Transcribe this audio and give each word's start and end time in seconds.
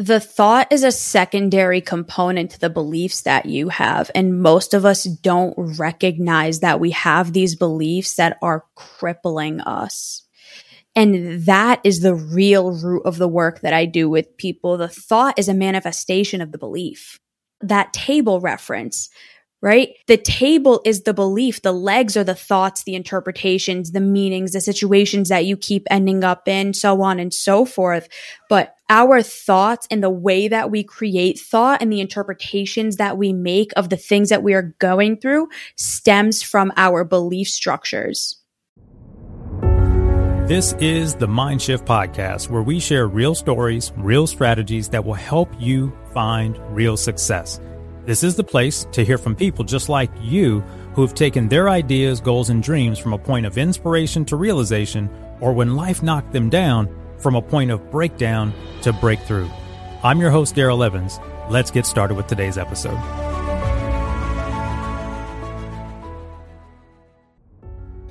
the 0.00 0.18
thought 0.18 0.72
is 0.72 0.82
a 0.82 0.90
secondary 0.90 1.82
component 1.82 2.52
to 2.52 2.58
the 2.58 2.70
beliefs 2.70 3.20
that 3.20 3.44
you 3.44 3.68
have. 3.68 4.10
And 4.14 4.40
most 4.40 4.72
of 4.72 4.86
us 4.86 5.04
don't 5.04 5.52
recognize 5.78 6.60
that 6.60 6.80
we 6.80 6.92
have 6.92 7.34
these 7.34 7.54
beliefs 7.54 8.14
that 8.14 8.38
are 8.40 8.64
crippling 8.76 9.60
us. 9.60 10.22
And 10.96 11.44
that 11.44 11.82
is 11.84 12.00
the 12.00 12.14
real 12.14 12.72
root 12.72 13.02
of 13.04 13.18
the 13.18 13.28
work 13.28 13.60
that 13.60 13.74
I 13.74 13.84
do 13.84 14.08
with 14.08 14.38
people. 14.38 14.78
The 14.78 14.88
thought 14.88 15.38
is 15.38 15.50
a 15.50 15.54
manifestation 15.54 16.40
of 16.40 16.50
the 16.50 16.58
belief. 16.58 17.20
That 17.60 17.92
table 17.92 18.40
reference, 18.40 19.10
right? 19.62 19.90
The 20.06 20.16
table 20.16 20.80
is 20.84 21.02
the 21.02 21.14
belief. 21.14 21.62
The 21.62 21.72
legs 21.72 22.16
are 22.16 22.24
the 22.24 22.34
thoughts, 22.34 22.84
the 22.84 22.94
interpretations, 22.94 23.92
the 23.92 24.00
meanings, 24.00 24.52
the 24.52 24.60
situations 24.60 25.28
that 25.28 25.44
you 25.44 25.56
keep 25.56 25.86
ending 25.90 26.24
up 26.24 26.48
in, 26.48 26.72
so 26.72 27.02
on 27.02 27.18
and 27.18 27.32
so 27.32 27.64
forth. 27.64 28.08
But 28.48 28.74
our 28.88 29.22
thoughts 29.22 29.86
and 29.90 30.02
the 30.02 30.10
way 30.10 30.48
that 30.48 30.70
we 30.70 30.82
create 30.82 31.38
thought 31.38 31.82
and 31.82 31.92
the 31.92 32.00
interpretations 32.00 32.96
that 32.96 33.18
we 33.18 33.32
make 33.32 33.72
of 33.76 33.90
the 33.90 33.96
things 33.96 34.30
that 34.30 34.42
we 34.42 34.54
are 34.54 34.74
going 34.78 35.18
through 35.18 35.48
stems 35.76 36.42
from 36.42 36.72
our 36.76 37.04
belief 37.04 37.48
structures. 37.48 38.36
This 40.50 40.72
is 40.80 41.14
the 41.14 41.28
Mindshift 41.28 41.84
Podcast, 41.84 42.50
where 42.50 42.62
we 42.62 42.80
share 42.80 43.06
real 43.06 43.36
stories, 43.36 43.92
real 43.96 44.26
strategies 44.26 44.88
that 44.88 45.04
will 45.04 45.14
help 45.14 45.48
you 45.60 45.96
find 46.12 46.58
real 46.74 46.96
success. 46.96 47.60
This 48.10 48.24
is 48.24 48.34
the 48.34 48.42
place 48.42 48.88
to 48.90 49.04
hear 49.04 49.18
from 49.18 49.36
people 49.36 49.64
just 49.64 49.88
like 49.88 50.10
you 50.20 50.62
who 50.94 51.02
have 51.02 51.14
taken 51.14 51.46
their 51.46 51.68
ideas, 51.68 52.20
goals, 52.20 52.50
and 52.50 52.60
dreams 52.60 52.98
from 52.98 53.12
a 53.12 53.18
point 53.18 53.46
of 53.46 53.56
inspiration 53.56 54.24
to 54.24 54.34
realization, 54.34 55.08
or 55.38 55.52
when 55.52 55.76
life 55.76 56.02
knocked 56.02 56.32
them 56.32 56.50
down, 56.50 56.92
from 57.18 57.36
a 57.36 57.40
point 57.40 57.70
of 57.70 57.88
breakdown 57.92 58.52
to 58.82 58.92
breakthrough. 58.92 59.48
I'm 60.02 60.18
your 60.18 60.32
host, 60.32 60.56
Daryl 60.56 60.84
Evans. 60.84 61.20
Let's 61.50 61.70
get 61.70 61.86
started 61.86 62.14
with 62.16 62.26
today's 62.26 62.58
episode. 62.58 62.98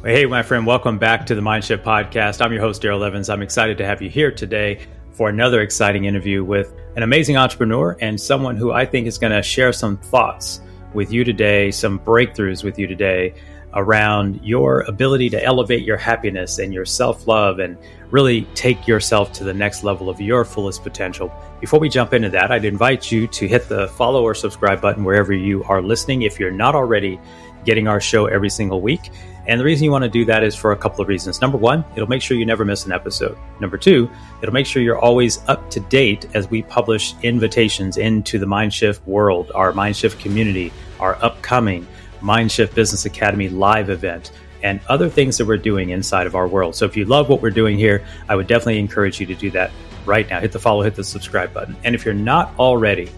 Hey, 0.02 0.26
my 0.26 0.44
friend, 0.44 0.66
welcome 0.66 0.98
back 0.98 1.26
to 1.26 1.36
the 1.36 1.42
Mindshift 1.42 1.84
Podcast. 1.84 2.42
I'm 2.42 2.54
your 2.54 2.62
host, 2.62 2.82
Daryl 2.82 3.06
Evans. 3.06 3.30
I'm 3.30 3.42
excited 3.42 3.78
to 3.80 3.86
have 3.86 4.02
you 4.02 4.10
here 4.10 4.32
today 4.32 4.80
for 5.12 5.30
another 5.30 5.62
exciting 5.62 6.06
interview 6.06 6.44
with 6.44 6.74
an 6.96 7.04
amazing 7.04 7.38
entrepreneur 7.38 7.98
and 8.02 8.20
someone 8.20 8.56
who 8.56 8.72
I 8.72 8.86
think 8.86 9.08
is 9.08 9.18
going 9.18 9.34
to 9.34 9.42
share 9.42 9.74
some 9.74 9.98
thoughts 9.98 10.62
with 10.94 11.12
you 11.12 11.24
today, 11.24 11.72
some 11.72 12.00
breakthroughs 12.00 12.64
with 12.64 12.80
you 12.80 12.88
today 12.88 13.34
around 13.74 14.40
your 14.44 14.82
ability 14.82 15.30
to 15.30 15.44
elevate 15.44 15.84
your 15.84 15.98
happiness 15.98 16.60
and 16.60 16.74
your 16.74 16.86
self 16.86 17.28
love 17.28 17.60
and 17.60 17.78
really 18.10 18.44
take 18.56 18.88
yourself 18.88 19.32
to 19.34 19.44
the 19.44 19.54
next 19.54 19.84
level 19.84 20.10
of 20.10 20.20
your 20.20 20.44
fullest 20.44 20.84
potential. 20.84 21.32
Before 21.60 21.80
we 21.80 21.90
jump 21.90 22.14
into 22.14 22.30
that, 22.30 22.52
I'd 22.52 22.66
invite 22.66 23.12
you 23.12 23.28
to 23.28 23.48
hit 23.48 23.70
the 23.70 23.88
follow 23.90 24.24
or 24.24 24.34
subscribe 24.34 24.82
button 24.82 25.04
wherever 25.04 25.34
you 25.34 25.64
are 25.66 25.82
listening 25.82 26.24
if 26.24 26.40
you're 26.40 26.52
not 26.52 26.74
already 26.74 27.20
getting 27.66 27.88
our 27.88 28.02
show 28.02 28.26
every 28.26 28.50
single 28.50 28.82
week. 28.82 29.12
And 29.50 29.60
the 29.60 29.66
reason 29.66 29.84
you 29.84 29.92
want 29.92 30.04
to 30.04 30.10
do 30.10 30.26
that 30.26 30.44
is 30.44 30.56
for 30.56 30.74
a 30.74 30.78
couple 30.78 31.02
of 31.02 31.08
reasons. 31.08 31.42
Number 31.42 31.58
one, 31.58 31.84
it'll 31.96 32.08
make 32.08 32.22
sure 32.22 32.38
you 32.38 32.46
never 32.46 32.64
miss 32.64 32.86
an 32.86 32.92
episode. 32.92 33.36
Number 33.60 33.80
two, 33.80 34.08
it'll 34.44 34.54
make 34.54 34.68
sure 34.68 34.84
you're 34.84 35.00
always 35.00 35.40
up 35.48 35.72
to 35.72 35.80
date 35.80 36.28
as 36.36 36.48
we 36.52 36.62
publish 36.62 37.16
invitations 37.24 37.98
into 37.98 38.38
the 38.38 38.46
Mindshift 38.46 39.04
world, 39.08 39.52
our 39.56 39.74
Mindshift 39.74 40.20
community, 40.20 40.72
our 41.00 41.16
upcoming 41.24 41.88
Mindshift 42.22 42.76
Business 42.76 43.06
Academy 43.06 43.50
live 43.50 43.90
event 43.90 44.32
and 44.62 44.82
other 44.88 45.10
things 45.10 45.38
that 45.40 45.46
we're 45.46 45.58
doing 45.58 45.90
inside 45.90 46.28
of 46.28 46.36
our 46.36 46.48
world. 46.48 46.76
So 46.76 46.86
if 46.86 46.96
you 46.96 47.06
love 47.06 47.28
what 47.28 47.42
we're 47.42 47.50
doing 47.50 47.76
here, 47.76 48.06
I 48.28 48.36
would 48.36 48.46
definitely 48.46 48.78
encourage 48.78 49.20
you 49.20 49.26
to 49.26 49.36
do 49.36 49.50
that 49.52 49.72
right 50.06 50.30
now. 50.30 50.40
Hit 50.40 50.52
the 50.52 50.60
follow, 50.60 50.84
hit 50.84 50.94
the 50.94 51.04
subscribe 51.04 51.54
button. 51.54 51.76
And 51.84 51.96
if 51.96 52.06
you're 52.06 52.14
not 52.14 52.54
already 52.60 53.10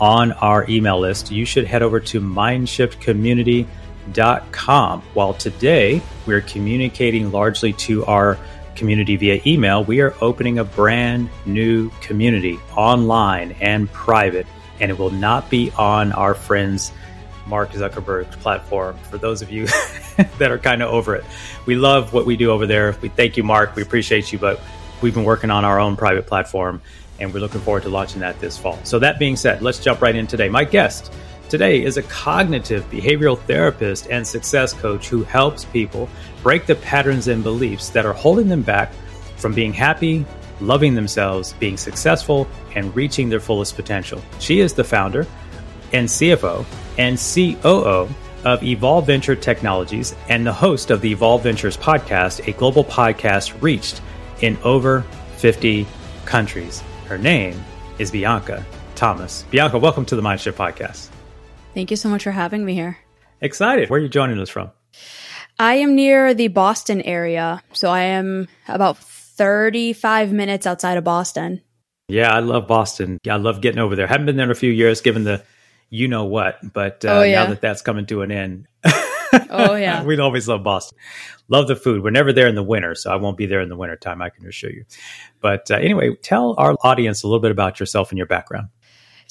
on 0.00 0.32
our 0.34 0.68
email 0.70 1.00
list, 1.00 1.32
you 1.32 1.44
should 1.44 1.66
head 1.66 1.82
over 1.82 1.98
to 2.00 2.20
mindshiftcommunity.com. 4.10 5.02
While 5.14 5.34
today 5.34 6.02
we're 6.26 6.40
communicating 6.40 7.30
largely 7.30 7.72
to 7.74 8.04
our 8.06 8.38
community 8.74 9.16
via 9.16 9.40
email, 9.46 9.84
we 9.84 10.00
are 10.00 10.14
opening 10.20 10.58
a 10.58 10.64
brand 10.64 11.28
new 11.46 11.90
community 12.00 12.58
online 12.76 13.52
and 13.60 13.90
private, 13.92 14.46
and 14.80 14.90
it 14.90 14.98
will 14.98 15.10
not 15.10 15.50
be 15.50 15.70
on 15.72 16.12
our 16.12 16.34
friends' 16.34 16.92
Mark 17.46 17.72
Zuckerberg's 17.72 18.36
platform. 18.36 18.96
For 19.10 19.18
those 19.18 19.42
of 19.42 19.50
you 19.50 19.66
that 20.38 20.50
are 20.50 20.58
kind 20.58 20.82
of 20.82 20.90
over 20.90 21.16
it, 21.16 21.24
we 21.66 21.74
love 21.74 22.12
what 22.12 22.26
we 22.26 22.36
do 22.36 22.50
over 22.50 22.66
there. 22.66 22.96
We 23.00 23.08
thank 23.08 23.36
you, 23.36 23.42
Mark. 23.42 23.74
We 23.76 23.82
appreciate 23.82 24.32
you, 24.32 24.38
but 24.38 24.60
we've 25.02 25.14
been 25.14 25.24
working 25.24 25.50
on 25.50 25.64
our 25.64 25.80
own 25.80 25.96
private 25.96 26.26
platform 26.26 26.80
and 27.18 27.34
we're 27.34 27.40
looking 27.40 27.60
forward 27.60 27.82
to 27.82 27.90
launching 27.90 28.20
that 28.20 28.40
this 28.40 28.56
fall. 28.56 28.78
So, 28.82 28.98
that 29.00 29.18
being 29.18 29.36
said, 29.36 29.60
let's 29.60 29.78
jump 29.78 30.00
right 30.00 30.16
in 30.16 30.26
today. 30.26 30.48
My 30.48 30.64
guest 30.64 31.12
today 31.50 31.82
is 31.82 31.96
a 31.96 32.02
cognitive 32.04 32.88
behavioral 32.90 33.36
therapist 33.36 34.06
and 34.08 34.24
success 34.26 34.72
coach 34.72 35.08
who 35.08 35.24
helps 35.24 35.64
people 35.64 36.08
break 36.44 36.64
the 36.64 36.76
patterns 36.76 37.26
and 37.26 37.42
beliefs 37.42 37.90
that 37.90 38.06
are 38.06 38.12
holding 38.12 38.48
them 38.48 38.62
back 38.62 38.92
from 39.36 39.52
being 39.52 39.72
happy, 39.72 40.24
loving 40.60 40.94
themselves, 40.94 41.52
being 41.54 41.76
successful, 41.76 42.46
and 42.76 42.94
reaching 42.94 43.28
their 43.28 43.40
fullest 43.40 43.74
potential. 43.74 44.22
She 44.38 44.60
is 44.60 44.72
the 44.72 44.84
founder 44.84 45.26
and 45.92 46.06
CFO 46.06 46.64
and 46.98 47.18
COO 47.18 48.08
of 48.44 48.62
Evolve 48.62 49.06
Venture 49.06 49.34
Technologies 49.34 50.14
and 50.28 50.46
the 50.46 50.52
host 50.52 50.92
of 50.92 51.00
the 51.00 51.10
Evolve 51.10 51.42
Ventures 51.42 51.76
podcast, 51.76 52.46
a 52.46 52.52
global 52.52 52.84
podcast 52.84 53.60
reached 53.60 54.00
in 54.40 54.56
over 54.62 55.02
50 55.38 55.84
countries. 56.26 56.80
Her 57.06 57.18
name 57.18 57.60
is 57.98 58.12
Bianca 58.12 58.64
Thomas. 58.94 59.44
Bianca, 59.50 59.78
welcome 59.78 60.04
to 60.04 60.14
the 60.14 60.22
Mindshift 60.22 60.52
podcast. 60.52 61.08
Thank 61.74 61.90
you 61.90 61.96
so 61.96 62.08
much 62.08 62.24
for 62.24 62.30
having 62.30 62.64
me 62.64 62.74
here. 62.74 62.98
Excited. 63.40 63.90
Where 63.90 64.00
are 64.00 64.02
you 64.02 64.08
joining 64.08 64.38
us 64.38 64.48
from? 64.48 64.70
I 65.58 65.74
am 65.74 65.94
near 65.94 66.34
the 66.34 66.48
Boston 66.48 67.02
area. 67.02 67.62
So 67.72 67.90
I 67.90 68.02
am 68.02 68.48
about 68.68 68.98
35 68.98 70.32
minutes 70.32 70.66
outside 70.66 70.98
of 70.98 71.04
Boston. 71.04 71.62
Yeah, 72.08 72.34
I 72.34 72.40
love 72.40 72.66
Boston. 72.66 73.18
I 73.28 73.36
love 73.36 73.60
getting 73.60 73.78
over 73.78 73.94
there. 73.94 74.06
Haven't 74.06 74.26
been 74.26 74.36
there 74.36 74.46
in 74.46 74.50
a 74.50 74.54
few 74.54 74.70
years 74.70 75.00
given 75.00 75.24
the 75.24 75.44
you 75.90 76.08
know 76.08 76.24
what. 76.24 76.58
But 76.72 77.04
uh, 77.04 77.18
oh, 77.18 77.22
yeah. 77.22 77.44
now 77.44 77.50
that 77.50 77.60
that's 77.60 77.82
coming 77.82 78.06
to 78.06 78.22
an 78.22 78.30
end, 78.30 78.66
oh 79.50 79.74
yeah, 79.74 80.02
we'd 80.04 80.20
always 80.20 80.48
love 80.48 80.62
Boston. 80.62 80.96
Love 81.48 81.68
the 81.68 81.76
food. 81.76 82.02
We're 82.02 82.10
never 82.10 82.32
there 82.32 82.46
in 82.46 82.54
the 82.54 82.62
winter, 82.62 82.94
so 82.94 83.10
I 83.10 83.16
won't 83.16 83.36
be 83.36 83.46
there 83.46 83.60
in 83.60 83.68
the 83.68 83.76
winter 83.76 83.96
time. 83.96 84.22
I 84.22 84.30
can 84.30 84.46
assure 84.46 84.70
you. 84.70 84.84
But 85.40 85.70
uh, 85.70 85.76
anyway, 85.76 86.14
tell 86.22 86.54
our 86.58 86.76
audience 86.82 87.22
a 87.22 87.26
little 87.26 87.40
bit 87.40 87.50
about 87.50 87.80
yourself 87.80 88.10
and 88.10 88.18
your 88.18 88.26
background. 88.26 88.68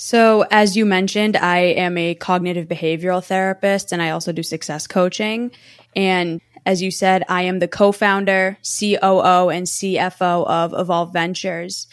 So, 0.02 0.46
as 0.50 0.78
you 0.78 0.86
mentioned, 0.86 1.36
I 1.36 1.58
am 1.58 1.98
a 1.98 2.16
cognitive 2.16 2.70
behavioral 2.70 3.22
therapist 3.22 3.92
and 3.92 4.02
I 4.02 4.12
also 4.12 4.32
do 4.32 4.44
success 4.44 4.88
coaching. 4.88 5.52
And 5.94 6.40
as 6.66 6.82
you 6.82 6.90
said, 6.90 7.26
I 7.28 7.42
am 7.42 7.60
the 7.60 7.68
co 7.68 7.92
founder, 7.92 8.58
COO, 8.64 9.50
and 9.50 9.68
CFO 9.68 10.48
of 10.48 10.74
Evolve 10.74 11.12
Ventures. 11.12 11.88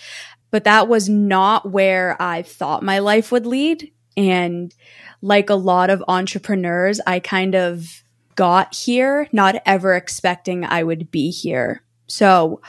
But 0.53 0.63
that 0.63 0.87
was 0.87 1.09
not 1.09 1.73
where 1.73 2.17
I 2.23 2.43
thought 2.43 2.85
my 2.85 3.01
life 3.01 3.33
would 3.33 3.45
lead. 3.45 3.91
And 4.17 4.73
like 5.21 5.51
a 5.51 5.57
lot 5.57 5.91
of 5.91 6.05
entrepreneurs, 6.07 7.01
I 7.09 7.19
kind 7.19 7.57
of 7.57 8.05
got 8.37 8.73
here 8.73 9.27
not 9.33 9.57
ever 9.67 9.97
expecting 9.97 10.65
I 10.65 10.85
would 10.85 11.11
be 11.11 11.33
here. 11.33 11.83
So 12.07 12.61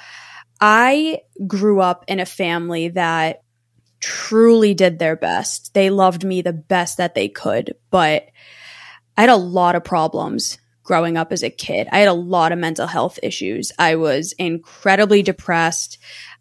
I 0.59 1.21
grew 1.45 1.79
up 1.79 2.05
in 2.07 2.19
a 2.19 2.25
family 2.25 2.87
that 2.87 3.43
truly 3.99 4.73
did 4.73 4.99
their 4.99 5.15
best. 5.15 5.73
They 5.73 5.89
loved 5.89 6.23
me 6.23 6.41
the 6.41 6.53
best 6.53 6.97
that 6.97 7.15
they 7.15 7.29
could, 7.29 7.75
but 7.89 8.27
I 9.15 9.21
had 9.21 9.29
a 9.29 9.35
lot 9.35 9.75
of 9.75 9.83
problems 9.83 10.57
growing 10.83 11.17
up 11.17 11.31
as 11.31 11.43
a 11.43 11.49
kid. 11.49 11.87
I 11.91 11.99
had 11.99 12.07
a 12.07 12.13
lot 12.13 12.51
of 12.51 12.59
mental 12.59 12.87
health 12.87 13.19
issues. 13.21 13.71
I 13.77 13.95
was 13.95 14.31
incredibly 14.33 15.21
depressed. 15.21 15.97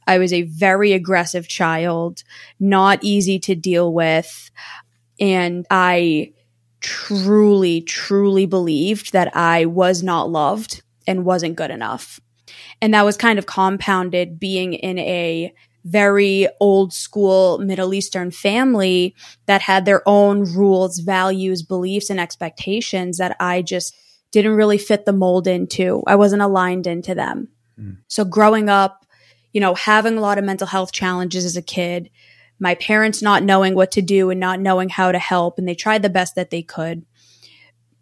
I 0.07 0.19
was 0.19 0.33
a 0.33 0.43
very 0.43 0.93
aggressive 0.93 1.49
child, 1.49 2.23
not 2.61 3.03
easy 3.03 3.41
to 3.41 3.57
deal 3.57 3.93
with. 3.93 4.51
And 5.19 5.67
I 5.71 6.33
truly, 6.81 7.81
truly 7.81 8.47
believed 8.47 9.13
that 9.13 9.37
I 9.37 9.65
was 9.65 10.03
not 10.03 10.31
loved 10.31 10.83
and 11.07 11.25
wasn't 11.25 11.57
good 11.57 11.71
enough. 11.73 12.21
And 12.81 12.95
that 12.95 13.05
was 13.05 13.17
kind 13.17 13.39
of 13.39 13.47
compounded 13.47 14.39
being 14.39 14.75
in 14.75 14.99
a 14.99 15.53
very 15.87 16.49
old 16.59 16.93
school 16.93 17.59
Middle 17.59 17.95
Eastern 17.95 18.33
family 18.33 19.15
that 19.47 19.63
had 19.63 19.85
their 19.85 20.03
own 20.07 20.43
rules, 20.43 20.99
values, 20.99 21.63
beliefs, 21.63 22.11
and 22.11 22.19
expectations 22.19 23.19
that 23.19 23.37
I 23.39 23.63
just 23.63 23.95
didn't 24.33 24.57
really 24.57 24.79
fit 24.79 25.07
the 25.07 25.13
mold 25.13 25.47
into. 25.47 26.03
I 26.07 26.17
wasn't 26.17 26.43
aligned 26.43 26.89
into 26.89 27.15
them. 27.15 27.49
Mm. 27.79 27.99
So 28.09 28.25
growing 28.25 28.69
up, 28.69 29.07
you 29.53 29.61
know, 29.61 29.75
having 29.75 30.19
a 30.19 30.21
lot 30.21 30.39
of 30.39 30.45
mental 30.45 30.67
health 30.67 30.91
challenges 30.91 31.45
as 31.45 31.57
a 31.57 31.63
kid, 31.63 32.11
my 32.59 32.75
parents 32.75 33.23
not 33.23 33.45
knowing 33.45 33.75
what 33.75 33.93
to 33.93 34.03
do 34.03 34.31
and 34.31 34.41
not 34.41 34.61
knowing 34.61 34.89
how 34.89 35.13
to 35.13 35.19
help, 35.19 35.57
and 35.57 35.69
they 35.69 35.75
tried 35.75 36.03
the 36.03 36.11
best 36.11 36.35
that 36.35 36.51
they 36.51 36.63
could. 36.63 37.07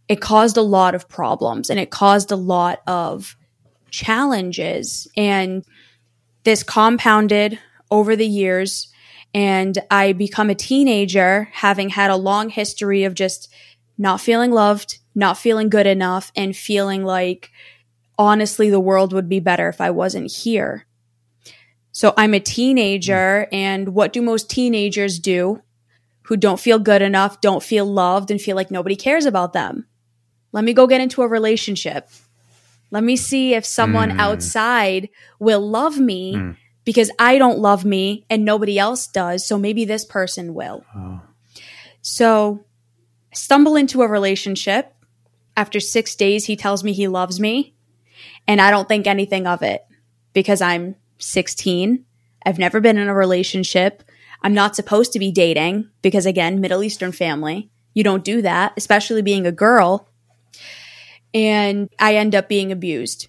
It 0.09 0.23
caused 0.23 0.57
a 0.57 0.63
lot 0.63 0.95
of 0.95 1.09
problems 1.09 1.71
and 1.71 1.79
it 1.79 1.91
caused 1.91 2.31
a 2.33 2.37
lot 2.37 2.81
of 2.87 3.37
challenges. 3.91 5.07
And 5.17 5.65
this 6.45 6.63
compounded 6.63 7.59
over 7.95 8.17
the 8.17 8.27
years. 8.27 8.89
And 9.33 9.79
I 9.91 10.13
become 10.13 10.51
a 10.51 10.55
teenager 10.55 11.49
having 11.53 11.91
had 11.91 12.11
a 12.11 12.17
long 12.17 12.51
history 12.51 13.05
of 13.05 13.15
just 13.15 13.53
not 13.97 14.21
feeling 14.21 14.51
loved, 14.51 14.99
not 15.15 15.39
feeling 15.39 15.69
good 15.69 15.87
enough, 15.87 16.33
and 16.37 16.57
feeling 16.57 17.05
like 17.05 17.51
honestly 18.19 18.71
the 18.71 18.81
world 18.81 19.13
would 19.13 19.29
be 19.29 19.41
better 19.41 19.69
if 19.69 19.81
I 19.81 19.91
wasn't 19.91 20.31
here. 20.31 20.87
So 21.93 22.13
I'm 22.17 22.35
a 22.35 22.41
teenager, 22.41 23.47
and 23.53 23.95
what 23.95 24.13
do 24.13 24.21
most 24.21 24.51
teenagers 24.51 25.21
do 25.21 25.63
who 26.23 26.37
don't 26.37 26.59
feel 26.59 26.79
good 26.79 27.03
enough, 27.03 27.41
don't 27.41 27.63
feel 27.63 27.87
loved, 27.87 28.31
and 28.31 28.41
feel 28.41 28.57
like 28.57 28.71
nobody 28.71 28.97
cares 28.97 29.27
about 29.27 29.53
them? 29.53 29.87
Let 30.51 30.65
me 30.65 30.73
go 30.73 30.89
get 30.89 31.01
into 31.01 31.23
a 31.23 31.29
relationship. 31.29 32.09
Let 32.91 33.05
me 33.05 33.17
see 33.17 33.55
if 33.55 33.65
someone 33.65 34.11
mm. 34.11 34.19
outside 34.19 35.09
will 35.39 35.69
love 35.69 35.99
me 35.99 36.35
mm. 36.35 36.57
Because 36.85 37.11
I 37.19 37.39
don't 37.39 37.59
love 37.59 37.85
me 37.85 38.25
and 38.29 38.45
nobody 38.45 38.79
else 38.79 39.07
does. 39.07 39.47
So 39.47 39.59
maybe 39.59 39.85
this 39.85 40.05
person 40.05 40.55
will. 40.55 40.85
Oh. 40.95 41.21
So 42.03 42.65
stumble 43.33 43.77
into 43.77 44.03
a 44.03 44.09
relationship. 44.09 44.95
After 45.57 45.81
six 45.81 46.15
days, 46.15 46.47
he 46.47 46.57
tells 46.57 46.85
me 46.85 46.93
he 46.93 47.09
loves 47.09 47.41
me. 47.41 47.75
And 48.47 48.61
I 48.61 48.71
don't 48.71 48.89
think 48.89 49.07
anything 49.07 49.47
of 49.47 49.63
it 49.63 49.85
because 50.33 50.61
I'm 50.61 50.97
16. 51.19 52.05
I've 52.45 52.59
never 52.59 52.81
been 52.81 52.99
in 52.99 53.09
a 53.09 53.15
relationship. 53.15 54.03
I'm 54.43 54.53
not 54.53 54.77
supposed 54.77 55.13
to 55.13 55.19
be 55.19 55.33
dating 55.33 55.89
because, 56.03 56.27
again, 56.27 56.61
Middle 56.61 56.83
Eastern 56.83 57.13
family. 57.13 57.71
You 57.95 58.05
don't 58.05 58.25
do 58.25 58.43
that, 58.43 58.75
especially 58.77 59.23
being 59.23 59.47
a 59.47 59.53
girl. 59.53 60.09
And 61.33 61.89
I 61.99 62.17
end 62.17 62.35
up 62.35 62.49
being 62.49 62.71
abused 62.71 63.29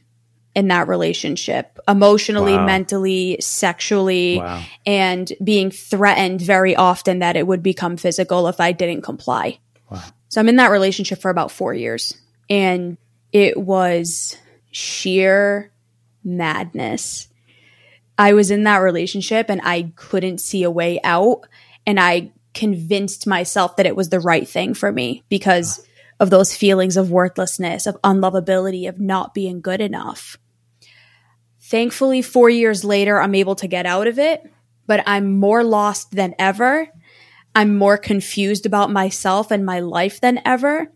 in 0.56 0.70
that 0.70 0.88
relationship 0.88 1.78
emotionally, 1.88 2.54
wow. 2.54 2.66
mentally, 2.66 3.38
sexually, 3.42 4.40
wow. 4.40 4.64
and 4.86 5.32
being 5.44 5.70
threatened 5.70 6.42
very 6.42 6.76
often 6.76 7.20
that 7.20 7.36
it 7.36 7.46
would 7.46 7.62
become 7.62 7.98
physical 7.98 8.48
if 8.48 8.60
I 8.62 8.72
didn't 8.72 9.02
comply. 9.02 9.60
Wow. 9.92 10.02
So 10.30 10.40
I'm 10.40 10.50
in 10.50 10.56
that 10.56 10.72
relationship 10.72 11.20
for 11.20 11.30
about 11.30 11.52
four 11.52 11.74
years. 11.74 12.18
And 12.50 12.98
it 13.34 13.58
was 13.58 14.38
sheer 14.72 15.72
madness. 16.24 17.28
I 18.18 18.34
was 18.34 18.50
in 18.50 18.64
that 18.64 18.78
relationship 18.78 19.50
and 19.50 19.62
I 19.64 19.92
couldn't 19.96 20.40
see 20.40 20.64
a 20.64 20.72
way 20.72 21.02
out. 21.04 21.42
And 21.86 22.00
I 22.00 22.32
convinced 22.54 23.28
myself 23.28 23.76
that 23.76 23.86
it 23.86 23.96
was 23.96 24.10
the 24.10 24.22
right 24.22 24.48
thing 24.48 24.74
for 24.74 24.90
me 24.90 25.24
because 25.28 25.86
of 26.20 26.30
those 26.30 26.56
feelings 26.56 26.96
of 26.96 27.12
worthlessness, 27.12 27.86
of 27.86 28.02
unlovability, 28.02 28.88
of 28.88 29.02
not 29.02 29.34
being 29.34 29.60
good 29.60 29.82
enough. 29.82 30.38
Thankfully, 31.76 32.22
four 32.22 32.50
years 32.50 32.86
later, 32.86 33.20
I'm 33.20 33.36
able 33.36 33.56
to 33.56 33.68
get 33.68 33.86
out 33.86 34.08
of 34.08 34.18
it, 34.18 34.50
but 34.88 35.04
I'm 35.06 35.38
more 35.38 35.62
lost 35.62 36.16
than 36.16 36.34
ever. 36.40 36.88
I'm 37.54 37.78
more 37.78 37.98
confused 37.98 38.66
about 38.66 38.94
myself 38.94 39.52
and 39.52 39.66
my 39.66 39.82
life 39.82 40.22
than 40.22 40.40
ever. 40.46 40.90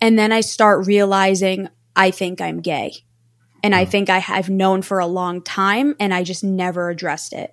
And 0.00 0.16
then 0.16 0.30
I 0.30 0.40
start 0.40 0.86
realizing 0.86 1.68
I 1.96 2.12
think 2.12 2.40
I'm 2.40 2.60
gay. 2.60 2.92
And 3.64 3.74
I 3.74 3.86
hmm. 3.86 3.90
think 3.90 4.08
I 4.08 4.18
have 4.18 4.48
known 4.48 4.82
for 4.82 5.00
a 5.00 5.06
long 5.08 5.42
time 5.42 5.96
and 5.98 6.14
I 6.14 6.22
just 6.22 6.44
never 6.44 6.90
addressed 6.90 7.32
it. 7.32 7.52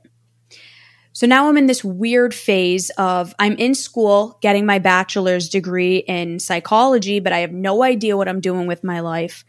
So 1.14 1.26
now 1.26 1.50
I'm 1.50 1.58
in 1.58 1.66
this 1.66 1.84
weird 1.84 2.32
phase 2.32 2.92
of 2.92 3.34
I'm 3.40 3.54
in 3.54 3.74
school 3.74 4.38
getting 4.40 4.68
my 4.68 4.78
bachelor's 4.78 5.50
degree 5.50 5.98
in 5.98 6.38
psychology, 6.38 7.20
but 7.20 7.34
I 7.34 7.40
have 7.40 7.54
no 7.54 7.82
idea 7.82 8.16
what 8.16 8.28
I'm 8.28 8.40
doing 8.40 8.68
with 8.68 8.84
my 8.84 9.00
life. 9.00 9.46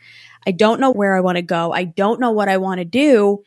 I 0.47 0.53
don't 0.53 0.81
know 0.81 0.93
where 0.93 1.17
I 1.17 1.21
want 1.21 1.37
to 1.37 1.43
go. 1.43 1.73
I 1.73 1.85
don't 1.85 2.21
know 2.21 2.33
what 2.33 2.49
I 2.49 2.57
want 2.57 2.79
to 2.79 2.85
do. 2.85 3.43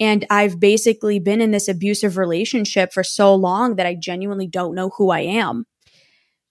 And 0.00 0.26
I've 0.30 0.58
basically 0.58 1.18
been 1.18 1.40
in 1.40 1.50
this 1.50 1.68
abusive 1.68 2.16
relationship 2.16 2.92
for 2.92 3.04
so 3.04 3.34
long 3.34 3.76
that 3.76 3.86
I 3.86 3.94
genuinely 3.94 4.46
don't 4.46 4.74
know 4.74 4.90
who 4.90 5.10
I 5.10 5.20
am. 5.20 5.66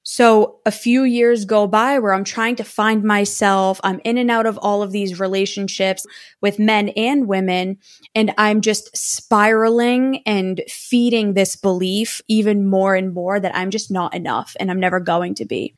So 0.03 0.59
a 0.65 0.71
few 0.71 1.03
years 1.03 1.45
go 1.45 1.67
by 1.67 1.99
where 1.99 2.13
I'm 2.13 2.23
trying 2.23 2.55
to 2.55 2.63
find 2.63 3.03
myself. 3.03 3.79
I'm 3.83 4.01
in 4.03 4.17
and 4.17 4.31
out 4.31 4.47
of 4.47 4.57
all 4.57 4.81
of 4.81 4.91
these 4.91 5.19
relationships 5.19 6.05
with 6.41 6.57
men 6.57 6.89
and 6.89 7.27
women. 7.27 7.77
And 8.15 8.33
I'm 8.37 8.61
just 8.61 8.95
spiraling 8.97 10.23
and 10.25 10.61
feeding 10.67 11.33
this 11.33 11.55
belief 11.55 12.19
even 12.27 12.65
more 12.65 12.95
and 12.95 13.13
more 13.13 13.39
that 13.39 13.55
I'm 13.55 13.69
just 13.69 13.91
not 13.91 14.15
enough 14.15 14.55
and 14.59 14.71
I'm 14.71 14.79
never 14.79 14.99
going 14.99 15.35
to 15.35 15.45
be. 15.45 15.75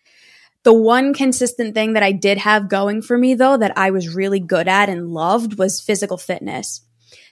The 0.64 0.74
one 0.74 1.14
consistent 1.14 1.74
thing 1.74 1.94
that 1.94 2.04
I 2.04 2.12
did 2.12 2.38
have 2.38 2.70
going 2.70 3.02
for 3.02 3.18
me 3.18 3.34
though, 3.34 3.58
that 3.58 3.78
I 3.78 3.92
was 3.92 4.16
really 4.16 4.40
good 4.40 4.68
at 4.68 4.90
and 4.90 5.12
loved 5.14 5.58
was 5.58 5.82
physical 5.82 6.18
fitness. 6.18 6.82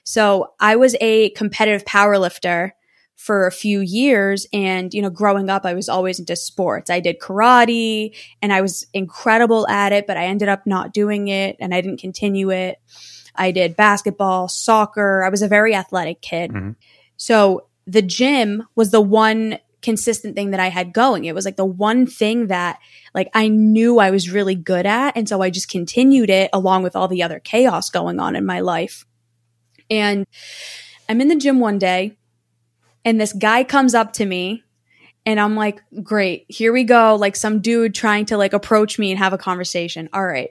So 0.04 0.52
I 0.60 0.76
was 0.76 0.96
a 1.00 1.30
competitive 1.30 1.86
power 1.86 2.18
lifter 2.18 2.74
for 3.16 3.46
a 3.46 3.52
few 3.52 3.80
years. 3.80 4.46
And, 4.52 4.92
you 4.92 5.00
know, 5.00 5.10
growing 5.10 5.48
up, 5.48 5.64
I 5.64 5.74
was 5.74 5.88
always 5.88 6.18
into 6.18 6.34
sports. 6.34 6.90
I 6.90 6.98
did 6.98 7.20
karate 7.20 8.16
and 8.42 8.52
I 8.52 8.60
was 8.60 8.86
incredible 8.92 9.68
at 9.68 9.92
it, 9.92 10.06
but 10.06 10.16
I 10.16 10.24
ended 10.24 10.48
up 10.48 10.66
not 10.66 10.92
doing 10.92 11.28
it 11.28 11.56
and 11.60 11.72
I 11.72 11.80
didn't 11.80 12.00
continue 12.00 12.50
it. 12.50 12.80
I 13.36 13.52
did 13.52 13.76
basketball, 13.76 14.48
soccer. 14.48 15.22
I 15.22 15.28
was 15.28 15.40
a 15.40 15.48
very 15.48 15.74
athletic 15.74 16.20
kid. 16.20 16.50
Mm-hmm. 16.50 16.70
So 17.16 17.68
the 17.86 18.02
gym 18.02 18.66
was 18.74 18.90
the 18.90 19.00
one 19.00 19.58
consistent 19.82 20.36
thing 20.36 20.52
that 20.52 20.60
I 20.60 20.68
had 20.68 20.92
going. 20.92 21.24
It 21.24 21.34
was 21.34 21.44
like 21.44 21.56
the 21.56 21.64
one 21.64 22.06
thing 22.06 22.46
that 22.46 22.78
like 23.14 23.28
I 23.34 23.48
knew 23.48 23.98
I 23.98 24.10
was 24.10 24.30
really 24.30 24.54
good 24.54 24.86
at. 24.86 25.16
And 25.16 25.28
so 25.28 25.42
I 25.42 25.50
just 25.50 25.68
continued 25.68 26.30
it 26.30 26.50
along 26.52 26.84
with 26.84 26.96
all 26.96 27.08
the 27.08 27.22
other 27.22 27.40
chaos 27.40 27.90
going 27.90 28.20
on 28.20 28.36
in 28.36 28.46
my 28.46 28.60
life. 28.60 29.04
And 29.90 30.26
I'm 31.08 31.20
in 31.20 31.28
the 31.28 31.36
gym 31.36 31.60
one 31.60 31.78
day 31.78 32.16
and 33.04 33.20
this 33.20 33.32
guy 33.32 33.64
comes 33.64 33.94
up 33.94 34.12
to 34.14 34.24
me 34.24 34.64
and 35.26 35.38
I'm 35.38 35.56
like, 35.56 35.82
great, 36.02 36.46
here 36.48 36.72
we 36.72 36.84
go. 36.84 37.16
Like 37.16 37.36
some 37.36 37.60
dude 37.60 37.94
trying 37.94 38.26
to 38.26 38.36
like 38.36 38.52
approach 38.52 38.98
me 38.98 39.10
and 39.10 39.18
have 39.18 39.32
a 39.32 39.38
conversation. 39.38 40.08
All 40.12 40.24
right. 40.24 40.50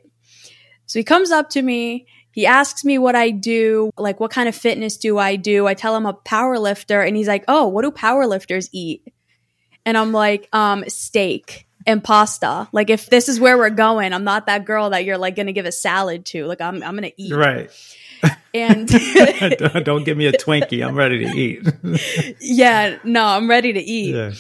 So 0.86 1.00
he 1.00 1.04
comes 1.04 1.32
up 1.32 1.50
to 1.52 1.62
me. 1.62 2.06
He 2.34 2.46
asks 2.46 2.86
me 2.86 2.98
what 2.98 3.16
I 3.16 3.30
do, 3.32 3.92
like 3.98 4.20
what 4.20 4.32
kind 4.32 4.48
of 4.48 4.56
fitness 4.56 4.98
do 4.98 5.18
I 5.18 5.36
do? 5.36 5.68
I 5.68 5.74
tell 5.74 5.96
him 5.96 6.06
a 6.06 6.14
power 6.14 6.58
lifter 6.58 7.02
and 7.02 7.18
he's 7.18 7.28
like, 7.28 7.44
"Oh, 7.50 7.68
what 7.68 7.82
do 7.82 7.92
power 7.92 8.26
lifters 8.26 8.70
eat?" 8.72 9.06
And 9.86 9.98
I'm 9.98 10.12
like, 10.12 10.48
"Um, 10.54 10.84
steak 10.88 11.68
and 11.86 12.04
pasta. 12.04 12.68
Like 12.72 12.90
if 12.90 13.10
this 13.10 13.30
is 13.30 13.40
where 13.40 13.58
we're 13.58 13.70
going, 13.70 14.14
I'm 14.14 14.24
not 14.24 14.46
that 14.46 14.66
girl 14.66 14.92
that 14.92 15.06
you're 15.06 15.18
like 15.18 15.36
going 15.36 15.48
to 15.48 15.54
give 15.54 15.66
a 15.66 15.72
salad 15.72 16.26
to. 16.28 16.46
Like 16.46 16.62
I'm 16.62 16.84
I'm 16.84 16.96
going 16.96 17.10
to 17.10 17.22
eat." 17.22 17.34
Right. 17.34 17.70
And 18.54 18.88
don't 19.84 20.04
give 20.04 20.18
me 20.18 20.28
a 20.28 20.34
Twinkie. 20.34 20.86
I'm 20.86 20.96
ready 20.96 21.20
to 21.20 21.32
eat. 21.32 22.36
yeah, 22.40 22.98
no, 23.04 23.26
I'm 23.26 23.50
ready 23.50 23.74
to 23.74 23.80
eat. 23.80 24.14
Yeah. 24.14 24.32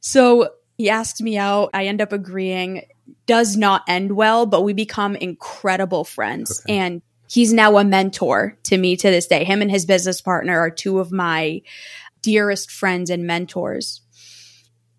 So 0.00 0.50
he 0.78 0.90
asked 0.90 1.20
me 1.20 1.36
out. 1.36 1.70
I 1.74 1.86
end 1.86 2.00
up 2.00 2.12
agreeing. 2.12 2.86
Does 3.26 3.56
not 3.56 3.82
end 3.88 4.12
well, 4.12 4.46
but 4.46 4.62
we 4.62 4.72
become 4.72 5.16
incredible 5.16 6.04
friends. 6.04 6.62
Okay. 6.64 6.78
And 6.78 7.02
he's 7.28 7.52
now 7.52 7.76
a 7.78 7.84
mentor 7.84 8.56
to 8.64 8.78
me 8.78 8.96
to 8.96 9.10
this 9.10 9.26
day. 9.26 9.44
Him 9.44 9.60
and 9.60 9.70
his 9.70 9.84
business 9.84 10.20
partner 10.20 10.58
are 10.58 10.70
two 10.70 10.98
of 10.98 11.12
my 11.12 11.62
dearest 12.22 12.70
friends 12.70 13.10
and 13.10 13.26
mentors. 13.26 14.00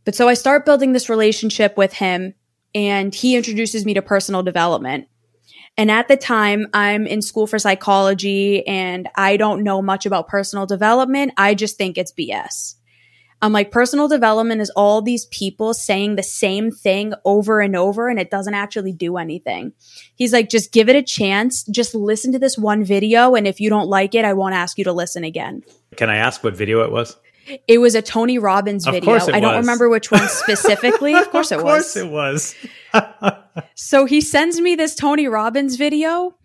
But 0.06 0.16
so 0.16 0.28
I 0.28 0.34
start 0.34 0.66
building 0.66 0.94
this 0.94 1.10
relationship 1.10 1.78
with 1.78 1.94
him 1.94 2.34
and 2.74 3.14
he 3.14 3.36
introduces 3.36 3.86
me 3.86 3.94
to 3.96 4.02
personal 4.02 4.44
development. 4.44 5.08
And 5.78 5.90
at 5.90 6.08
the 6.08 6.18
time, 6.18 6.68
I'm 6.74 7.08
in 7.08 7.22
school 7.22 7.48
for 7.48 7.60
psychology 7.60 8.66
and 8.68 9.08
I 9.16 9.38
don't 9.38 9.64
know 9.64 9.82
much 9.82 10.06
about 10.06 10.28
personal 10.28 10.66
development. 10.66 11.34
I 11.38 11.54
just 11.54 11.78
think 11.78 11.98
it's 11.98 12.12
BS. 12.12 12.76
I'm 13.42 13.54
like, 13.54 13.72
personal 13.72 14.10
development 14.10 14.60
is 14.60 14.70
all 14.72 15.02
these 15.02 15.26
people 15.28 15.74
saying 15.74 16.16
the 16.16 16.24
same 16.24 16.72
thing 16.72 17.14
over 17.24 17.62
and 17.62 17.76
over 17.76 18.10
and 18.10 18.20
it 18.20 18.30
doesn't 18.30 18.54
actually 18.54 18.92
do 18.92 19.16
anything. 19.16 19.72
He's 20.16 20.34
like, 20.34 20.50
just 20.50 20.74
give 20.74 20.90
it 20.90 20.98
a 20.98 21.02
chance. 21.02 21.64
Just 21.64 21.96
listen 21.96 22.34
to 22.34 22.40
this 22.40 22.58
one 22.58 22.84
video. 22.84 23.36
And 23.36 23.48
if 23.48 23.62
you 23.62 23.70
don't 23.70 23.88
like 23.88 24.14
it, 24.16 24.26
I 24.26 24.34
won't 24.34 24.56
ask 24.56 24.78
you 24.78 24.84
to 24.84 24.92
listen 24.92 25.24
again. 25.24 25.64
Can 25.96 26.10
I 26.10 26.18
ask 26.18 26.44
what 26.44 26.58
video 26.58 26.84
it 26.84 26.92
was? 26.92 27.16
It 27.68 27.80
was 27.80 27.96
a 27.96 28.02
Tony 28.02 28.38
Robbins 28.38 28.86
video. 28.86 29.16
I 29.16 29.40
don't 29.40 29.60
remember 29.60 29.90
which 29.90 30.12
one 30.12 30.28
specifically. 30.30 31.14
of 31.14 31.30
course 31.30 31.52
it 31.52 31.64
was. 31.64 31.96
Of 31.96 32.10
course 32.10 32.56
it 32.94 33.04
was. 33.04 33.34
so 33.76 34.06
he 34.06 34.22
sends 34.22 34.60
me 34.60 34.76
this 34.76 34.96
Tony 34.96 35.28
Robbins 35.28 35.76
video 35.76 36.36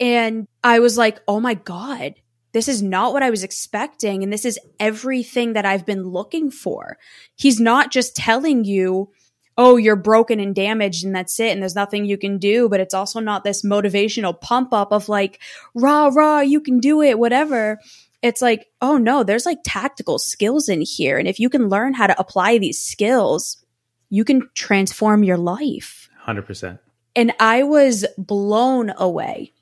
and 0.00 0.46
I 0.62 0.78
was 0.80 0.96
like, 0.96 1.20
"Oh 1.26 1.40
my 1.40 1.54
god, 1.54 2.14
this 2.52 2.68
is 2.68 2.82
not 2.82 3.12
what 3.12 3.22
I 3.22 3.30
was 3.30 3.42
expecting 3.44 4.22
and 4.22 4.32
this 4.32 4.44
is 4.44 4.58
everything 4.78 5.52
that 5.54 5.66
I've 5.66 5.86
been 5.86 6.04
looking 6.04 6.50
for." 6.50 6.98
He's 7.36 7.60
not 7.60 7.90
just 7.90 8.16
telling 8.16 8.64
you, 8.64 9.10
"Oh, 9.56 9.76
you're 9.76 9.96
broken 9.96 10.40
and 10.40 10.54
damaged 10.54 11.04
and 11.04 11.14
that's 11.14 11.38
it 11.40 11.50
and 11.52 11.62
there's 11.62 11.74
nothing 11.74 12.04
you 12.04 12.18
can 12.18 12.38
do," 12.38 12.68
but 12.68 12.80
it's 12.80 12.94
also 12.94 13.20
not 13.20 13.44
this 13.44 13.62
motivational 13.64 14.40
pump 14.40 14.72
up 14.72 14.92
of 14.92 15.08
like, 15.08 15.40
"Rah 15.74 16.08
rah, 16.08 16.40
you 16.40 16.60
can 16.60 16.78
do 16.80 17.02
it, 17.02 17.18
whatever." 17.18 17.78
It's 18.22 18.42
like, 18.42 18.66
oh 18.80 18.98
no, 18.98 19.22
there's 19.22 19.46
like 19.46 19.58
tactical 19.64 20.18
skills 20.18 20.68
in 20.68 20.80
here. 20.80 21.18
And 21.18 21.28
if 21.28 21.38
you 21.38 21.48
can 21.48 21.68
learn 21.68 21.94
how 21.94 22.06
to 22.06 22.20
apply 22.20 22.58
these 22.58 22.80
skills, 22.80 23.64
you 24.10 24.24
can 24.24 24.48
transform 24.54 25.22
your 25.22 25.36
life. 25.36 26.08
100%. 26.26 26.78
And 27.16 27.32
I 27.40 27.62
was 27.62 28.06
blown 28.16 28.92
away 28.96 29.52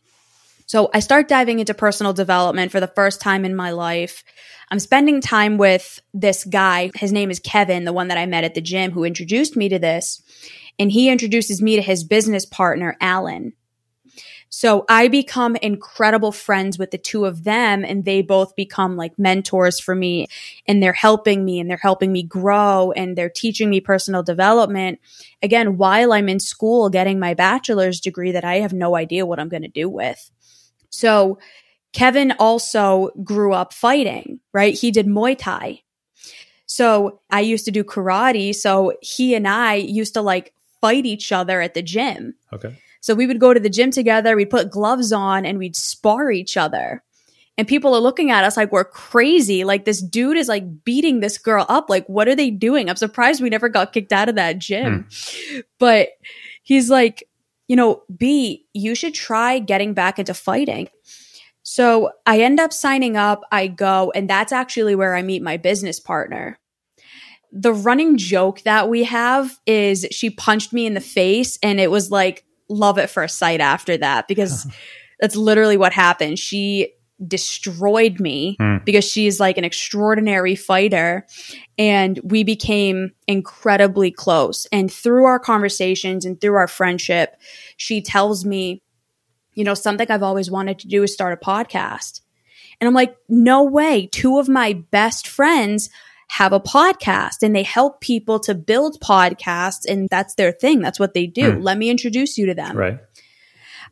So 0.67 0.91
I 0.93 0.99
start 1.01 1.29
diving 1.29 1.61
into 1.61 1.75
personal 1.75 2.13
development 2.13 2.73
for 2.73 2.81
the 2.81 2.89
first 2.89 3.21
time 3.21 3.45
in 3.45 3.55
my 3.55 3.71
life. 3.71 4.25
I'm 4.71 4.81
spending 4.81 5.21
time 5.21 5.59
with 5.59 6.01
this 6.13 6.45
guy. 6.45 6.91
His 6.97 7.13
name 7.13 7.31
is 7.31 7.39
Kevin, 7.39 7.85
the 7.85 7.93
one 7.93 8.09
that 8.09 8.19
I 8.19 8.27
met 8.27 8.43
at 8.43 8.55
the 8.55 8.61
gym 8.61 8.91
who 8.91 9.05
introduced 9.05 9.57
me 9.57 9.69
to 9.69 9.79
this. 9.79 10.21
And 10.79 10.91
he 10.91 11.09
introduces 11.09 11.63
me 11.63 11.77
to 11.77 11.83
his 11.83 12.03
business 12.03 12.45
partner, 12.45 12.97
Alan. 13.01 13.53
So 14.49 14.85
I 14.89 15.09
become 15.09 15.57
incredible 15.57 16.33
friends 16.33 16.79
with 16.79 16.91
the 16.91 16.99
two 16.99 17.25
of 17.25 17.45
them 17.45 17.85
and 17.85 18.05
they 18.05 18.23
both 18.23 18.57
become 18.57 18.97
like 18.97 19.19
mentors 19.19 19.81
for 19.81 19.95
me 19.95 20.29
and 20.67 20.83
they're 20.83 20.93
helping 20.93 21.45
me 21.45 21.61
and 21.61 21.69
they're 21.69 21.77
helping 21.77 22.13
me 22.13 22.23
grow 22.23 22.93
and 22.93 23.17
they're 23.17 23.29
teaching 23.29 23.69
me 23.69 23.81
personal 23.81 24.23
development. 24.23 25.01
Again, 25.43 25.77
while 25.77 26.13
I'm 26.13 26.29
in 26.29 26.41
school 26.41 26.89
getting 26.89 27.19
my 27.19 27.35
bachelor's 27.35 28.01
degree 28.01 28.33
that 28.33 28.45
I 28.45 28.61
have 28.61 28.73
no 28.73 28.97
idea 28.97 29.27
what 29.27 29.41
I'm 29.41 29.49
going 29.49 29.63
to 29.63 29.69
do 29.69 29.89
with. 29.89 30.31
So 30.91 31.39
Kevin 31.93 32.33
also 32.39 33.11
grew 33.25 33.53
up 33.53 33.73
fighting, 33.73 34.41
right? 34.53 34.75
He 34.75 34.91
did 34.91 35.07
Muay 35.07 35.37
Thai. 35.37 35.83
So 36.67 37.21
I 37.31 37.41
used 37.41 37.65
to 37.65 37.71
do 37.71 37.85
karate. 37.85 38.55
So 38.55 38.93
he 39.01 39.35
and 39.35 39.47
I 39.47 39.75
used 39.75 40.15
to 40.15 40.21
like 40.21 40.53
fight 40.81 41.07
each 41.07 41.33
other 41.33 41.61
at 41.61 41.75
the 41.75 41.83
gym. 41.83 42.35
Okay. 42.53 42.77
So 43.01 43.15
we 43.15 43.27
would 43.27 43.41
go 43.41 43.55
to 43.55 43.61
the 43.61 43.71
gym 43.71 43.91
together, 43.91 44.37
we'd 44.37 44.51
put 44.51 44.71
gloves 44.71 45.13
on 45.13 45.47
and 45.47 45.59
we'd 45.59 45.77
spar 45.77 46.31
each 46.31 46.57
other. 46.57 47.03
And 47.59 47.67
people 47.67 47.95
are 47.95 48.01
looking 48.01 48.31
at 48.31 48.45
us 48.45 48.57
like 48.57 48.71
we're 48.71 48.85
crazy. 48.85 49.65
Like 49.65 49.85
this 49.85 50.03
dude 50.03 50.37
is 50.37 50.49
like 50.49 50.85
beating 50.85 51.21
this 51.21 51.39
girl 51.39 51.65
up. 51.69 51.89
Like, 51.89 52.07
what 52.07 52.29
are 52.29 52.35
they 52.35 52.51
doing? 52.51 52.91
I'm 52.91 52.97
surprised 52.97 53.41
we 53.41 53.49
never 53.49 53.69
got 53.69 53.95
kicked 53.95 54.13
out 54.13 54.29
of 54.29 54.35
that 54.35 54.59
gym. 54.59 55.07
Hmm. 55.09 55.61
But 55.79 56.11
he's 56.63 56.91
like, 56.91 57.27
you 57.69 57.77
know, 57.77 58.03
B, 58.15 58.67
you 58.75 58.95
should 58.95 59.15
try 59.15 59.59
getting 59.59 59.95
back 59.95 60.19
into 60.19 60.35
fighting. 60.35 60.89
So 61.63 62.13
I 62.27 62.41
end 62.41 62.61
up 62.61 62.73
signing 62.73 63.17
up, 63.17 63.43
I 63.51 63.67
go, 63.67 64.13
and 64.15 64.31
that's 64.31 64.53
actually 64.53 64.95
where 64.95 65.17
I 65.17 65.23
meet 65.23 65.43
my 65.43 65.57
business 65.57 65.99
partner. 65.99 66.59
The 67.51 67.73
running 67.73 68.19
joke 68.19 68.63
that 68.63 68.89
we 68.89 69.05
have 69.05 69.59
is 69.67 70.07
she 70.13 70.31
punched 70.31 70.73
me 70.73 70.87
in 70.87 70.95
the 70.95 71.01
face 71.01 71.59
and 71.63 71.81
it 71.81 71.91
was 71.91 72.11
like 72.11 72.45
love 72.69 72.99
at 72.99 73.11
first 73.11 73.39
sight 73.39 73.61
after 73.61 73.97
that 73.97 74.29
because 74.29 74.67
that's 75.21 75.37
literally 75.37 75.77
what 75.77 75.93
happened. 75.93 76.39
She 76.39 76.93
destroyed 77.27 78.21
me 78.21 78.57
mm. 78.61 78.85
because 78.85 79.05
she's 79.05 79.41
like 79.41 79.57
an 79.57 79.65
extraordinary 79.65 80.55
fighter 80.55 81.27
and 81.79 82.21
we 82.23 82.45
became 82.45 83.13
incredibly 83.27 84.11
close. 84.11 84.67
And 84.71 84.93
through 84.93 85.25
our 85.25 85.39
conversations 85.39 86.25
and 86.25 86.39
through 86.41 86.57
our 86.57 86.69
friendship, 86.69 87.37
she 87.77 88.03
tells 88.03 88.45
me, 88.45 88.83
you 89.55 89.65
know, 89.65 89.75
something 89.75 90.11
I've 90.11 90.23
always 90.23 90.51
wanted 90.51 90.79
to 90.81 90.89
do 90.89 91.03
is 91.03 91.13
start 91.13 91.33
a 91.33 91.43
podcast. 91.43 92.21
And 92.81 92.89
I'm 92.89 92.95
like, 92.95 93.17
no 93.29 93.65
way. 93.65 94.07
Two 94.13 94.39
of 94.39 94.49
my 94.49 94.75
best 94.75 95.27
friends 95.27 95.89
have 96.29 96.53
a 96.53 96.61
podcast 96.61 97.43
and 97.43 97.55
they 97.55 97.63
help 97.63 98.01
people 98.01 98.39
to 98.41 98.55
build 98.55 99.01
podcasts 99.01 99.87
and 99.89 100.09
that's 100.11 100.35
their 100.35 100.53
thing. 100.53 100.81
That's 100.81 100.99
what 100.99 101.15
they 101.15 101.27
do. 101.27 101.53
Mm. 101.53 101.63
Let 101.63 101.79
me 101.79 101.89
introduce 101.89 102.37
you 102.37 102.47
to 102.47 102.55
them. 102.55 102.77
Right. 102.77 102.99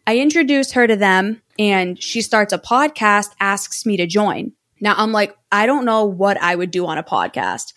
I 0.07 0.19
introduce 0.19 0.73
her 0.73 0.87
to 0.87 0.97
them 0.97 1.41
and 1.59 2.01
she 2.03 2.21
starts 2.21 2.53
a 2.53 2.59
podcast, 2.59 3.31
asks 3.41 3.87
me 3.87 3.97
to 3.97 4.07
join. 4.07 4.53
Now 4.81 4.95
I'm 4.97 5.13
like, 5.13 5.37
I 5.51 5.67
don't 5.67 5.85
know 5.85 6.05
what 6.05 6.41
I 6.43 6.55
would 6.55 6.71
do 6.71 6.87
on 6.87 6.99
a 6.99 7.03
podcast. 7.03 7.73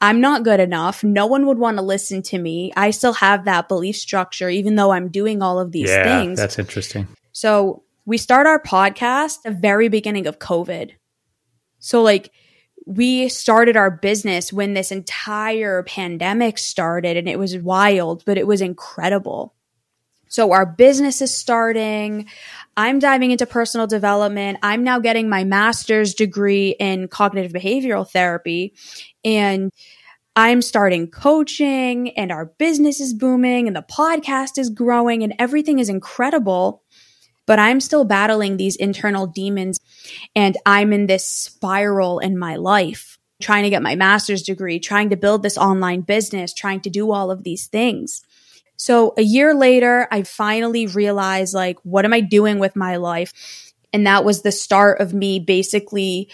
I'm 0.00 0.20
not 0.20 0.44
good 0.44 0.60
enough. 0.60 1.02
No 1.02 1.26
one 1.26 1.46
would 1.46 1.58
want 1.58 1.78
to 1.78 1.82
listen 1.82 2.22
to 2.22 2.38
me. 2.38 2.72
I 2.76 2.90
still 2.90 3.14
have 3.14 3.46
that 3.46 3.68
belief 3.68 3.96
structure, 3.96 4.48
even 4.48 4.76
though 4.76 4.92
I'm 4.92 5.08
doing 5.08 5.42
all 5.42 5.58
of 5.58 5.72
these 5.72 5.88
yeah, 5.88 6.04
things. 6.04 6.38
That's 6.38 6.58
interesting. 6.58 7.08
So 7.32 7.82
we 8.04 8.18
start 8.18 8.46
our 8.46 8.62
podcast 8.62 9.42
the 9.42 9.50
very 9.50 9.88
beginning 9.88 10.26
of 10.26 10.38
COVID. 10.38 10.92
So 11.78 12.02
like 12.02 12.30
we 12.86 13.28
started 13.28 13.76
our 13.76 13.90
business 13.90 14.52
when 14.52 14.74
this 14.74 14.92
entire 14.92 15.82
pandemic 15.82 16.56
started 16.56 17.16
and 17.16 17.28
it 17.28 17.38
was 17.38 17.58
wild, 17.58 18.24
but 18.24 18.38
it 18.38 18.46
was 18.46 18.62
incredible. 18.62 19.54
So 20.28 20.52
our 20.52 20.64
business 20.64 21.20
is 21.20 21.34
starting. 21.34 22.28
I'm 22.76 22.98
diving 22.98 23.32
into 23.32 23.46
personal 23.46 23.86
development. 23.86 24.58
I'm 24.62 24.84
now 24.84 25.00
getting 25.00 25.28
my 25.28 25.44
master's 25.44 26.14
degree 26.14 26.76
in 26.78 27.08
cognitive 27.08 27.52
behavioral 27.52 28.08
therapy 28.08 28.74
and 29.24 29.72
I'm 30.38 30.60
starting 30.62 31.08
coaching 31.08 32.10
and 32.10 32.30
our 32.30 32.44
business 32.44 33.00
is 33.00 33.14
booming 33.14 33.66
and 33.66 33.74
the 33.74 33.82
podcast 33.82 34.58
is 34.58 34.68
growing 34.68 35.22
and 35.22 35.34
everything 35.38 35.78
is 35.78 35.88
incredible 35.88 36.82
but 37.46 37.58
I'm 37.58 37.80
still 37.80 38.04
battling 38.04 38.56
these 38.56 38.76
internal 38.76 39.26
demons 39.26 39.78
and 40.34 40.56
I'm 40.66 40.92
in 40.92 41.06
this 41.06 41.26
spiral 41.26 42.18
in 42.18 42.38
my 42.38 42.56
life, 42.56 43.18
trying 43.40 43.64
to 43.64 43.70
get 43.70 43.82
my 43.82 43.94
master's 43.94 44.42
degree, 44.42 44.78
trying 44.78 45.10
to 45.10 45.16
build 45.16 45.42
this 45.42 45.56
online 45.56 46.02
business, 46.02 46.52
trying 46.52 46.80
to 46.80 46.90
do 46.90 47.12
all 47.12 47.30
of 47.30 47.44
these 47.44 47.66
things. 47.66 48.22
So 48.76 49.14
a 49.16 49.22
year 49.22 49.54
later, 49.54 50.06
I 50.10 50.22
finally 50.22 50.86
realized 50.86 51.54
like, 51.54 51.78
what 51.82 52.04
am 52.04 52.12
I 52.12 52.20
doing 52.20 52.58
with 52.58 52.76
my 52.76 52.96
life? 52.96 53.72
And 53.92 54.06
that 54.06 54.24
was 54.24 54.42
the 54.42 54.52
start 54.52 55.00
of 55.00 55.14
me 55.14 55.40
basically 55.40 56.28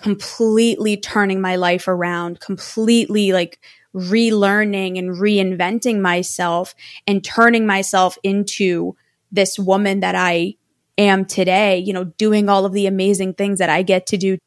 completely 0.00 0.96
turning 0.96 1.40
my 1.40 1.56
life 1.56 1.88
around, 1.88 2.40
completely 2.40 3.32
like 3.32 3.58
relearning 3.94 4.98
and 4.98 5.10
reinventing 5.10 6.00
myself 6.00 6.74
and 7.06 7.24
turning 7.24 7.66
myself 7.66 8.16
into 8.22 8.96
this 9.32 9.58
woman 9.58 10.00
that 10.00 10.14
I 10.14 10.54
am 10.98 11.24
today, 11.24 11.78
you 11.78 11.92
know, 11.92 12.04
doing 12.04 12.48
all 12.48 12.64
of 12.64 12.72
the 12.72 12.86
amazing 12.86 13.34
things 13.34 13.58
that 13.58 13.70
I 13.70 13.82
get 13.82 14.06
to 14.08 14.16
do, 14.16 14.38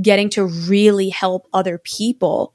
getting 0.00 0.28
to 0.30 0.44
really 0.44 1.08
help 1.08 1.48
other 1.52 1.78
people. 1.78 2.54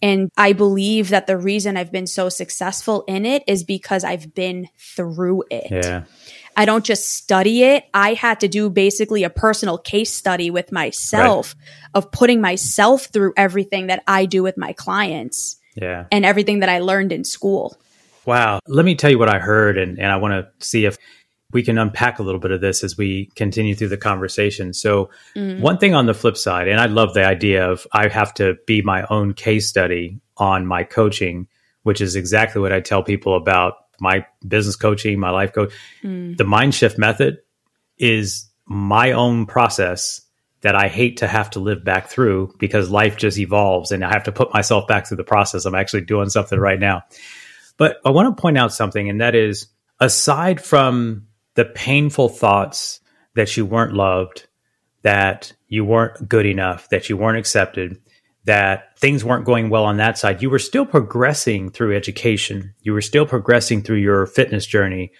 And 0.00 0.30
I 0.36 0.52
believe 0.52 1.10
that 1.10 1.26
the 1.26 1.38
reason 1.38 1.76
I've 1.76 1.92
been 1.92 2.08
so 2.08 2.28
successful 2.28 3.04
in 3.06 3.24
it 3.24 3.44
is 3.46 3.62
because 3.62 4.02
I've 4.02 4.34
been 4.34 4.68
through 4.76 5.44
it. 5.50 5.68
Yeah. 5.70 6.04
I 6.56 6.64
don't 6.64 6.84
just 6.84 7.08
study 7.08 7.62
it. 7.62 7.84
I 7.94 8.14
had 8.14 8.40
to 8.40 8.48
do 8.48 8.68
basically 8.68 9.24
a 9.24 9.30
personal 9.30 9.78
case 9.78 10.12
study 10.12 10.50
with 10.50 10.70
myself 10.70 11.54
right. 11.56 11.90
of 11.94 12.10
putting 12.10 12.40
myself 12.40 13.06
through 13.06 13.32
everything 13.36 13.86
that 13.86 14.02
I 14.06 14.26
do 14.26 14.42
with 14.42 14.58
my 14.58 14.72
clients. 14.72 15.56
Yeah. 15.76 16.06
And 16.12 16.26
everything 16.26 16.58
that 16.60 16.68
I 16.68 16.80
learned 16.80 17.12
in 17.12 17.24
school. 17.24 17.78
Wow. 18.26 18.60
Let 18.66 18.84
me 18.84 18.94
tell 18.94 19.10
you 19.10 19.18
what 19.18 19.34
I 19.34 19.38
heard 19.38 19.78
and, 19.78 19.98
and 19.98 20.12
I 20.12 20.16
want 20.16 20.32
to 20.32 20.64
see 20.64 20.84
if 20.84 20.98
we 21.52 21.62
can 21.62 21.78
unpack 21.78 22.18
a 22.18 22.22
little 22.22 22.40
bit 22.40 22.50
of 22.50 22.60
this 22.60 22.82
as 22.82 22.96
we 22.96 23.26
continue 23.34 23.74
through 23.74 23.88
the 23.88 23.96
conversation. 23.96 24.72
So, 24.72 25.10
mm. 25.36 25.60
one 25.60 25.78
thing 25.78 25.94
on 25.94 26.06
the 26.06 26.14
flip 26.14 26.36
side, 26.36 26.68
and 26.68 26.80
I 26.80 26.86
love 26.86 27.14
the 27.14 27.24
idea 27.24 27.70
of 27.70 27.86
I 27.92 28.08
have 28.08 28.34
to 28.34 28.56
be 28.66 28.82
my 28.82 29.04
own 29.10 29.34
case 29.34 29.68
study 29.68 30.20
on 30.36 30.66
my 30.66 30.84
coaching, 30.84 31.46
which 31.82 32.00
is 32.00 32.16
exactly 32.16 32.60
what 32.60 32.72
I 32.72 32.80
tell 32.80 33.02
people 33.02 33.36
about 33.36 33.74
my 34.00 34.26
business 34.46 34.76
coaching, 34.76 35.18
my 35.18 35.30
life 35.30 35.52
coach. 35.52 35.72
Mm. 36.02 36.36
The 36.36 36.44
mind 36.44 36.74
shift 36.74 36.98
method 36.98 37.38
is 37.98 38.48
my 38.66 39.12
own 39.12 39.46
process 39.46 40.22
that 40.62 40.74
I 40.76 40.88
hate 40.88 41.18
to 41.18 41.26
have 41.26 41.50
to 41.50 41.60
live 41.60 41.84
back 41.84 42.08
through 42.08 42.54
because 42.58 42.88
life 42.88 43.16
just 43.16 43.38
evolves 43.38 43.90
and 43.90 44.04
I 44.04 44.12
have 44.12 44.24
to 44.24 44.32
put 44.32 44.54
myself 44.54 44.86
back 44.86 45.06
through 45.06 45.16
the 45.16 45.24
process. 45.24 45.64
I'm 45.64 45.74
actually 45.74 46.02
doing 46.02 46.28
something 46.28 46.58
right 46.58 46.78
now. 46.78 47.02
But 47.76 47.96
I 48.04 48.10
want 48.10 48.36
to 48.36 48.40
point 48.40 48.58
out 48.58 48.72
something, 48.72 49.08
and 49.08 49.20
that 49.20 49.34
is 49.34 49.66
aside 49.98 50.60
from 50.60 51.26
the 51.54 51.64
painful 51.64 52.28
thoughts 52.28 53.00
that 53.34 53.56
you 53.56 53.66
weren't 53.66 53.94
loved, 53.94 54.46
that 55.02 55.52
you 55.68 55.84
weren't 55.84 56.28
good 56.28 56.46
enough, 56.46 56.88
that 56.90 57.08
you 57.08 57.16
weren't 57.16 57.38
accepted, 57.38 58.00
that 58.44 58.98
things 58.98 59.24
weren't 59.24 59.44
going 59.44 59.70
well 59.70 59.84
on 59.84 59.96
that 59.98 60.18
side, 60.18 60.42
you 60.42 60.50
were 60.50 60.58
still 60.58 60.84
progressing 60.84 61.70
through 61.70 61.96
education. 61.96 62.74
You 62.80 62.92
were 62.92 63.00
still 63.00 63.26
progressing 63.26 63.82
through 63.82 63.98
your 63.98 64.26
fitness 64.26 64.66
journey, 64.66 65.12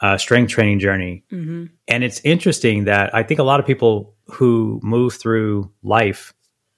uh, 0.00 0.16
strength 0.16 0.50
training 0.50 0.78
journey. 0.78 1.24
Mm-hmm. 1.30 1.66
And 1.88 2.04
it's 2.04 2.20
interesting 2.24 2.84
that 2.84 3.14
I 3.14 3.22
think 3.22 3.40
a 3.40 3.44
lot 3.44 3.60
of 3.60 3.66
people 3.66 4.14
who 4.26 4.80
move 4.82 5.14
through 5.14 5.70
life, 5.82 6.32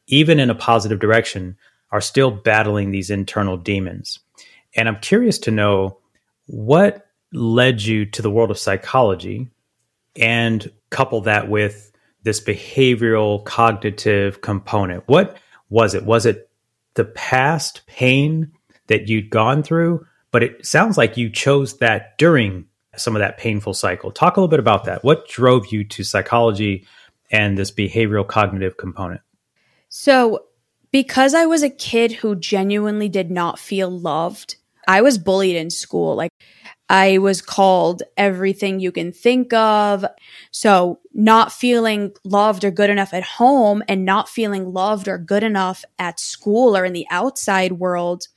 even 0.09 0.41
in 0.41 0.51
a 0.51 0.55
positive 0.55 0.99
direction, 0.99 1.57
are 1.91 2.01
still 2.01 2.31
battling 2.31 2.91
these 2.91 3.11
internal 3.11 3.57
demons. 3.57 4.19
And 4.77 4.89
I'm 4.89 4.99
curious 4.99 5.39
to 5.41 5.53
know 5.53 5.99
what 6.47 7.07
led 7.35 7.83
you 7.83 8.07
to 8.07 8.23
the 8.23 8.31
world 8.31 8.51
of 8.51 8.59
psychology 8.59 9.49
and 10.17 10.71
couple 10.91 11.23
that 11.23 11.49
with 11.49 11.91
this 12.23 12.41
behavioral 12.41 13.45
cognitive 13.45 14.41
component. 14.41 15.05
What 15.07 15.37
was 15.69 15.95
it? 15.95 16.05
Was 16.05 16.27
it 16.27 16.49
the 16.95 17.05
past 17.05 17.83
pain 17.87 18.53
that 18.87 19.09
you'd 19.09 19.31
gone 19.31 19.63
through? 19.63 20.07
But 20.31 20.43
it 20.43 20.67
sounds 20.67 20.97
like 20.97 21.17
you 21.17 21.31
chose 21.31 21.79
that 21.79 22.19
during 22.19 22.67
some 22.97 23.17
of 23.17 23.21
that 23.21 23.39
painful 23.39 23.75
cycle. 23.75 24.11
Talk 24.11 24.37
a 24.37 24.41
little 24.41 24.49
bit 24.49 24.61
about 24.61 24.85
that. 24.85 25.05
What 25.05 25.29
drove 25.29 25.67
you 25.73 25.85
to 25.85 26.05
psychology 26.05 26.87
and 27.31 27.59
this 27.59 27.71
behavioral 27.71 28.27
cognitive 28.27 28.77
component? 28.77 29.21
So, 29.89 30.47
because 30.91 31.35
I 31.35 31.47
was 31.47 31.63
a 31.63 31.71
kid 31.71 32.13
who 32.13 32.37
genuinely 32.37 33.09
did 33.09 33.31
not 33.31 33.59
feel 33.59 33.91
loved, 33.91 34.57
I 34.87 35.03
was 35.03 35.19
bullied 35.19 35.57
in 35.57 35.71
school. 35.71 36.15
Like 36.17 36.31
I 36.89 37.19
was 37.19 37.41
called 37.41 38.03
everything 38.17 38.81
you 38.81 38.93
can 38.93 39.13
think 39.13 39.53
of. 39.53 40.05
So 40.51 41.01
not 41.13 41.53
feeling 41.53 42.13
loved 42.25 42.65
or 42.65 42.71
good 42.71 42.91
enough 42.91 43.15
at 43.15 43.25
home 43.25 43.83
and 43.89 44.05
not 44.05 44.29
feeling 44.29 44.73
loved 44.73 45.09
or 45.09 45.19
good 45.19 45.43
enough 45.43 45.85
at 45.99 46.21
school 46.21 46.77
or 46.77 46.85
in 46.85 46.93
the 46.93 47.07
outside 47.11 47.73
world, 47.73 48.29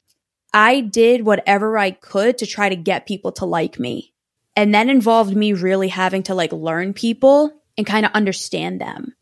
I 0.53 0.81
did 0.81 1.25
whatever 1.25 1.77
I 1.77 1.91
could 1.91 2.37
to 2.37 2.45
try 2.45 2.69
to 2.69 2.75
get 2.75 3.05
people 3.05 3.31
to 3.33 3.45
like 3.45 3.79
me. 3.79 4.13
And 4.55 4.73
that 4.73 4.89
involved 4.89 5.35
me 5.35 5.53
really 5.53 5.89
having 5.89 6.23
to 6.23 6.35
like 6.35 6.51
learn 6.51 6.93
people 6.93 7.51
and 7.77 7.85
kind 7.85 8.05
of 8.05 8.11
understand 8.13 8.81
them. 8.81 9.13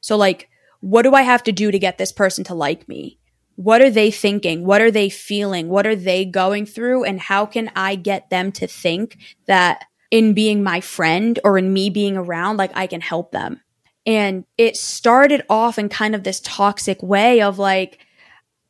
So 0.00 0.16
like, 0.16 0.48
what 0.80 1.02
do 1.02 1.14
I 1.14 1.22
have 1.22 1.42
to 1.44 1.52
do 1.52 1.70
to 1.70 1.78
get 1.78 1.98
this 1.98 2.12
person 2.12 2.44
to 2.44 2.54
like 2.54 2.88
me? 2.88 3.18
What 3.56 3.82
are 3.82 3.90
they 3.90 4.10
thinking? 4.10 4.64
What 4.64 4.80
are 4.80 4.90
they 4.90 5.08
feeling? 5.08 5.68
What 5.68 5.86
are 5.86 5.96
they 5.96 6.24
going 6.24 6.66
through? 6.66 7.04
And 7.04 7.18
how 7.18 7.46
can 7.46 7.70
I 7.74 7.94
get 7.96 8.30
them 8.30 8.52
to 8.52 8.66
think 8.66 9.18
that 9.46 9.84
in 10.10 10.34
being 10.34 10.62
my 10.62 10.80
friend 10.80 11.38
or 11.42 11.58
in 11.58 11.72
me 11.72 11.90
being 11.90 12.16
around, 12.16 12.58
like 12.58 12.70
I 12.74 12.86
can 12.86 13.00
help 13.00 13.32
them? 13.32 13.60
And 14.04 14.44
it 14.56 14.76
started 14.76 15.42
off 15.50 15.78
in 15.78 15.88
kind 15.88 16.14
of 16.14 16.22
this 16.22 16.40
toxic 16.40 17.02
way 17.02 17.40
of 17.40 17.58
like, 17.58 17.98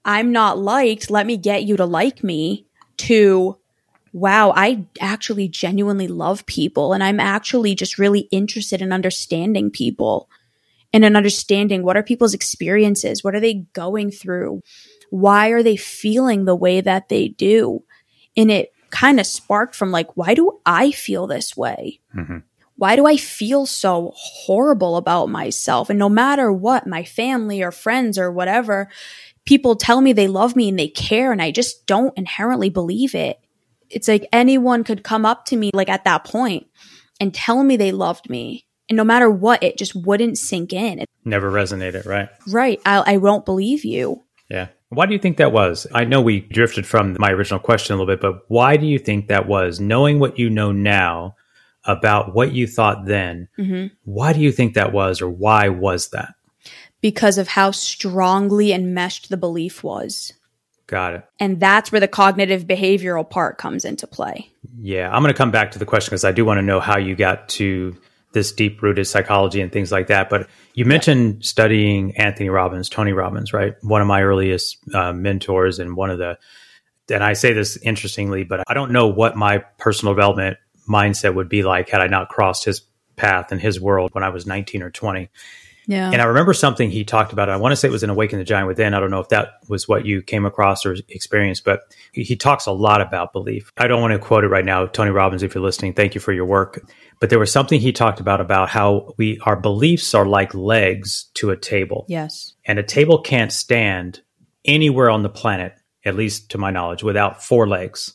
I'm 0.04 0.32
not 0.32 0.56
liked. 0.56 1.10
Let 1.10 1.26
me 1.26 1.36
get 1.36 1.64
you 1.64 1.76
to 1.76 1.84
like 1.84 2.22
me 2.22 2.66
to, 2.98 3.58
wow, 4.12 4.52
I 4.56 4.86
actually 5.00 5.48
genuinely 5.48 6.08
love 6.08 6.46
people 6.46 6.92
and 6.92 7.02
I'm 7.02 7.20
actually 7.20 7.74
just 7.74 7.98
really 7.98 8.28
interested 8.30 8.80
in 8.80 8.92
understanding 8.92 9.70
people 9.70 10.30
and 10.96 11.04
in 11.04 11.14
understanding 11.14 11.82
what 11.82 11.98
are 11.98 12.02
people's 12.02 12.32
experiences? 12.32 13.22
What 13.22 13.34
are 13.34 13.40
they 13.40 13.66
going 13.74 14.10
through? 14.10 14.62
Why 15.10 15.50
are 15.50 15.62
they 15.62 15.76
feeling 15.76 16.46
the 16.46 16.56
way 16.56 16.80
that 16.80 17.10
they 17.10 17.28
do? 17.28 17.84
And 18.34 18.50
it 18.50 18.72
kind 18.88 19.20
of 19.20 19.26
sparked 19.26 19.74
from 19.74 19.90
like, 19.90 20.16
why 20.16 20.32
do 20.32 20.58
I 20.64 20.92
feel 20.92 21.26
this 21.26 21.54
way? 21.54 22.00
Mm-hmm. 22.16 22.38
Why 22.76 22.96
do 22.96 23.04
I 23.06 23.18
feel 23.18 23.66
so 23.66 24.14
horrible 24.16 24.96
about 24.96 25.26
myself? 25.26 25.90
And 25.90 25.98
no 25.98 26.08
matter 26.08 26.50
what, 26.50 26.86
my 26.86 27.04
family 27.04 27.62
or 27.62 27.72
friends 27.72 28.16
or 28.16 28.32
whatever, 28.32 28.88
people 29.44 29.76
tell 29.76 30.00
me 30.00 30.14
they 30.14 30.28
love 30.28 30.56
me 30.56 30.70
and 30.70 30.78
they 30.78 30.88
care, 30.88 31.30
and 31.30 31.42
I 31.42 31.50
just 31.50 31.86
don't 31.86 32.16
inherently 32.16 32.70
believe 32.70 33.14
it. 33.14 33.38
It's 33.90 34.08
like 34.08 34.26
anyone 34.32 34.82
could 34.82 35.04
come 35.04 35.26
up 35.26 35.44
to 35.46 35.56
me 35.56 35.72
like 35.74 35.90
at 35.90 36.04
that 36.04 36.24
point 36.24 36.68
and 37.20 37.34
tell 37.34 37.62
me 37.62 37.76
they 37.76 37.92
loved 37.92 38.30
me 38.30 38.65
and 38.88 38.96
no 38.96 39.04
matter 39.04 39.30
what, 39.30 39.62
it 39.62 39.78
just 39.78 39.94
wouldn't 39.94 40.38
sink 40.38 40.72
in. 40.72 41.04
Never 41.24 41.50
resonated, 41.50 42.06
right? 42.06 42.28
Right. 42.46 42.80
I, 42.86 43.14
I 43.14 43.16
won't 43.16 43.44
believe 43.44 43.84
you. 43.84 44.22
Yeah. 44.48 44.68
Why 44.90 45.06
do 45.06 45.12
you 45.12 45.18
think 45.18 45.38
that 45.38 45.52
was? 45.52 45.86
I 45.92 46.04
know 46.04 46.20
we 46.20 46.40
drifted 46.40 46.86
from 46.86 47.16
my 47.18 47.32
original 47.32 47.58
question 47.58 47.94
a 47.94 47.98
little 47.98 48.14
bit, 48.14 48.20
but 48.20 48.48
why 48.48 48.76
do 48.76 48.86
you 48.86 48.98
think 48.98 49.26
that 49.28 49.48
was? 49.48 49.80
Knowing 49.80 50.20
what 50.20 50.38
you 50.38 50.48
know 50.48 50.70
now 50.70 51.34
about 51.84 52.34
what 52.34 52.52
you 52.52 52.66
thought 52.66 53.06
then, 53.06 53.48
mm-hmm. 53.58 53.86
why 54.04 54.32
do 54.32 54.40
you 54.40 54.52
think 54.52 54.74
that 54.74 54.92
was, 54.92 55.20
or 55.20 55.28
why 55.28 55.68
was 55.68 56.10
that? 56.10 56.34
Because 57.00 57.38
of 57.38 57.48
how 57.48 57.72
strongly 57.72 58.72
enmeshed 58.72 59.28
the 59.28 59.36
belief 59.36 59.82
was. 59.82 60.32
Got 60.86 61.14
it. 61.14 61.24
And 61.40 61.58
that's 61.58 61.90
where 61.90 62.00
the 62.00 62.08
cognitive 62.08 62.64
behavioral 62.64 63.28
part 63.28 63.58
comes 63.58 63.84
into 63.84 64.06
play. 64.06 64.50
Yeah. 64.78 65.10
I'm 65.10 65.22
going 65.22 65.34
to 65.34 65.38
come 65.38 65.50
back 65.50 65.72
to 65.72 65.80
the 65.80 65.84
question 65.84 66.10
because 66.10 66.24
I 66.24 66.30
do 66.30 66.44
want 66.44 66.58
to 66.58 66.62
know 66.62 66.78
how 66.78 66.96
you 66.96 67.16
got 67.16 67.48
to 67.50 67.96
this 68.36 68.52
deep 68.52 68.82
rooted 68.82 69.06
psychology 69.06 69.62
and 69.62 69.72
things 69.72 69.90
like 69.90 70.08
that. 70.08 70.28
But 70.28 70.46
you 70.74 70.84
mentioned 70.84 71.42
studying 71.42 72.14
Anthony 72.18 72.50
Robbins, 72.50 72.90
Tony 72.90 73.12
Robbins, 73.12 73.54
right? 73.54 73.74
One 73.80 74.02
of 74.02 74.06
my 74.06 74.22
earliest 74.22 74.76
uh, 74.94 75.14
mentors 75.14 75.78
and 75.78 75.96
one 75.96 76.10
of 76.10 76.18
the, 76.18 76.38
and 77.10 77.24
I 77.24 77.32
say 77.32 77.54
this 77.54 77.78
interestingly, 77.78 78.44
but 78.44 78.62
I 78.66 78.74
don't 78.74 78.92
know 78.92 79.06
what 79.06 79.36
my 79.36 79.64
personal 79.78 80.12
development 80.12 80.58
mindset 80.86 81.34
would 81.34 81.48
be 81.48 81.62
like 81.62 81.88
had 81.88 82.02
I 82.02 82.08
not 82.08 82.28
crossed 82.28 82.66
his 82.66 82.82
path 83.16 83.52
in 83.52 83.58
his 83.58 83.80
world 83.80 84.10
when 84.12 84.22
I 84.22 84.28
was 84.28 84.46
19 84.46 84.82
or 84.82 84.90
20. 84.90 85.30
Yeah. 85.86 86.10
And 86.10 86.20
I 86.20 86.24
remember 86.24 86.52
something 86.52 86.90
he 86.90 87.04
talked 87.04 87.32
about. 87.32 87.48
I 87.48 87.56
want 87.56 87.72
to 87.72 87.76
say 87.76 87.86
it 87.88 87.92
was 87.92 88.02
in 88.02 88.10
Awaken 88.10 88.38
the 88.38 88.44
Giant 88.44 88.66
Within. 88.66 88.92
I 88.92 89.00
don't 89.00 89.10
know 89.10 89.20
if 89.20 89.28
that 89.28 89.60
was 89.68 89.86
what 89.86 90.04
you 90.04 90.20
came 90.20 90.44
across 90.44 90.84
or 90.84 90.96
experienced, 91.08 91.64
but 91.64 91.94
he, 92.12 92.24
he 92.24 92.36
talks 92.36 92.66
a 92.66 92.72
lot 92.72 93.00
about 93.00 93.32
belief. 93.32 93.72
I 93.76 93.86
don't 93.86 94.00
want 94.00 94.12
to 94.12 94.18
quote 94.18 94.44
it 94.44 94.48
right 94.48 94.64
now. 94.64 94.86
Tony 94.86 95.10
Robbins, 95.10 95.42
if 95.42 95.54
you're 95.54 95.62
listening, 95.62 95.94
thank 95.94 96.14
you 96.14 96.20
for 96.20 96.32
your 96.32 96.46
work. 96.46 96.80
But 97.20 97.30
there 97.30 97.38
was 97.38 97.52
something 97.52 97.80
he 97.80 97.92
talked 97.92 98.20
about 98.20 98.40
about 98.40 98.68
how 98.68 99.14
we 99.16 99.38
our 99.44 99.56
beliefs 99.56 100.12
are 100.12 100.26
like 100.26 100.52
legs 100.54 101.30
to 101.34 101.50
a 101.50 101.56
table. 101.56 102.04
Yes. 102.08 102.54
And 102.64 102.78
a 102.78 102.82
table 102.82 103.20
can't 103.20 103.52
stand 103.52 104.22
anywhere 104.64 105.08
on 105.08 105.22
the 105.22 105.28
planet, 105.28 105.74
at 106.04 106.16
least 106.16 106.50
to 106.50 106.58
my 106.58 106.70
knowledge, 106.70 107.04
without 107.04 107.44
four 107.44 107.68
legs. 107.68 108.12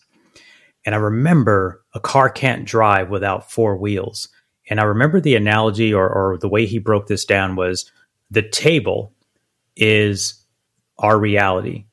And 0.86 0.94
I 0.94 0.98
remember 0.98 1.84
a 1.94 2.00
car 2.00 2.30
can't 2.30 2.66
drive 2.66 3.10
without 3.10 3.52
four 3.52 3.78
wheels. 3.78 4.28
And 4.72 4.80
I 4.80 4.84
remember 4.84 5.20
the 5.20 5.36
analogy 5.36 5.94
or, 5.94 6.10
or 6.10 6.38
the 6.38 6.48
way 6.48 6.66
he 6.66 6.80
broke 6.80 7.08
this 7.08 7.26
down 7.26 7.58
was 7.58 7.92
the 8.32 8.42
table 8.42 9.14
is 9.76 10.46
our 10.98 11.20
reality, 11.20 11.84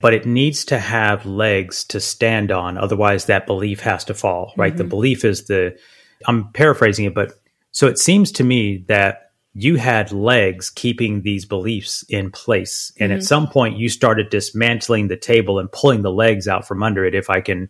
but 0.00 0.14
it 0.14 0.24
needs 0.24 0.64
to 0.64 0.78
have 0.78 1.26
legs 1.26 1.84
to 1.84 2.00
stand 2.00 2.50
on. 2.50 2.78
Otherwise, 2.78 3.26
that 3.26 3.46
belief 3.46 3.80
has 3.80 4.02
to 4.06 4.14
fall, 4.14 4.54
right? 4.56 4.72
Mm-hmm. 4.72 4.78
The 4.78 4.84
belief 4.84 5.26
is 5.26 5.44
the, 5.44 5.78
I'm 6.26 6.50
paraphrasing 6.52 7.04
it, 7.04 7.14
but 7.14 7.38
so 7.70 7.86
it 7.86 7.98
seems 7.98 8.32
to 8.32 8.44
me 8.44 8.78
that 8.88 9.32
you 9.52 9.76
had 9.76 10.10
legs 10.10 10.70
keeping 10.70 11.20
these 11.20 11.44
beliefs 11.44 12.02
in 12.08 12.30
place. 12.30 12.94
And 12.98 13.10
mm-hmm. 13.10 13.18
at 13.18 13.24
some 13.24 13.46
point, 13.46 13.76
you 13.76 13.90
started 13.90 14.30
dismantling 14.30 15.08
the 15.08 15.18
table 15.18 15.58
and 15.58 15.70
pulling 15.70 16.00
the 16.00 16.10
legs 16.10 16.48
out 16.48 16.66
from 16.66 16.82
under 16.82 17.04
it, 17.04 17.14
if 17.14 17.28
I 17.28 17.42
can 17.42 17.68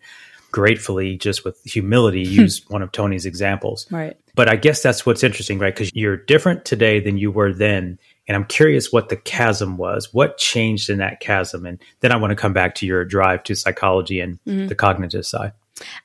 gratefully, 0.52 1.16
just 1.16 1.44
with 1.44 1.60
humility, 1.64 2.20
use 2.22 2.64
one 2.68 2.82
of 2.82 2.92
Tony's 2.92 3.26
examples. 3.26 3.90
Right. 3.90 4.16
But 4.34 4.48
I 4.48 4.56
guess 4.56 4.82
that's 4.82 5.04
what's 5.04 5.24
interesting, 5.24 5.58
right? 5.58 5.74
Because 5.74 5.90
you're 5.94 6.16
different 6.16 6.64
today 6.64 7.00
than 7.00 7.18
you 7.18 7.30
were 7.30 7.52
then. 7.52 7.98
And 8.28 8.36
I'm 8.36 8.44
curious 8.44 8.92
what 8.92 9.08
the 9.08 9.16
chasm 9.16 9.76
was. 9.76 10.14
What 10.14 10.38
changed 10.38 10.88
in 10.88 10.98
that 10.98 11.20
chasm? 11.20 11.66
And 11.66 11.78
then 12.00 12.12
I 12.12 12.16
want 12.16 12.30
to 12.30 12.36
come 12.36 12.52
back 12.52 12.76
to 12.76 12.86
your 12.86 13.04
drive 13.04 13.42
to 13.44 13.56
psychology 13.56 14.20
and 14.20 14.38
mm-hmm. 14.46 14.68
the 14.68 14.74
cognitive 14.74 15.26
side. 15.26 15.52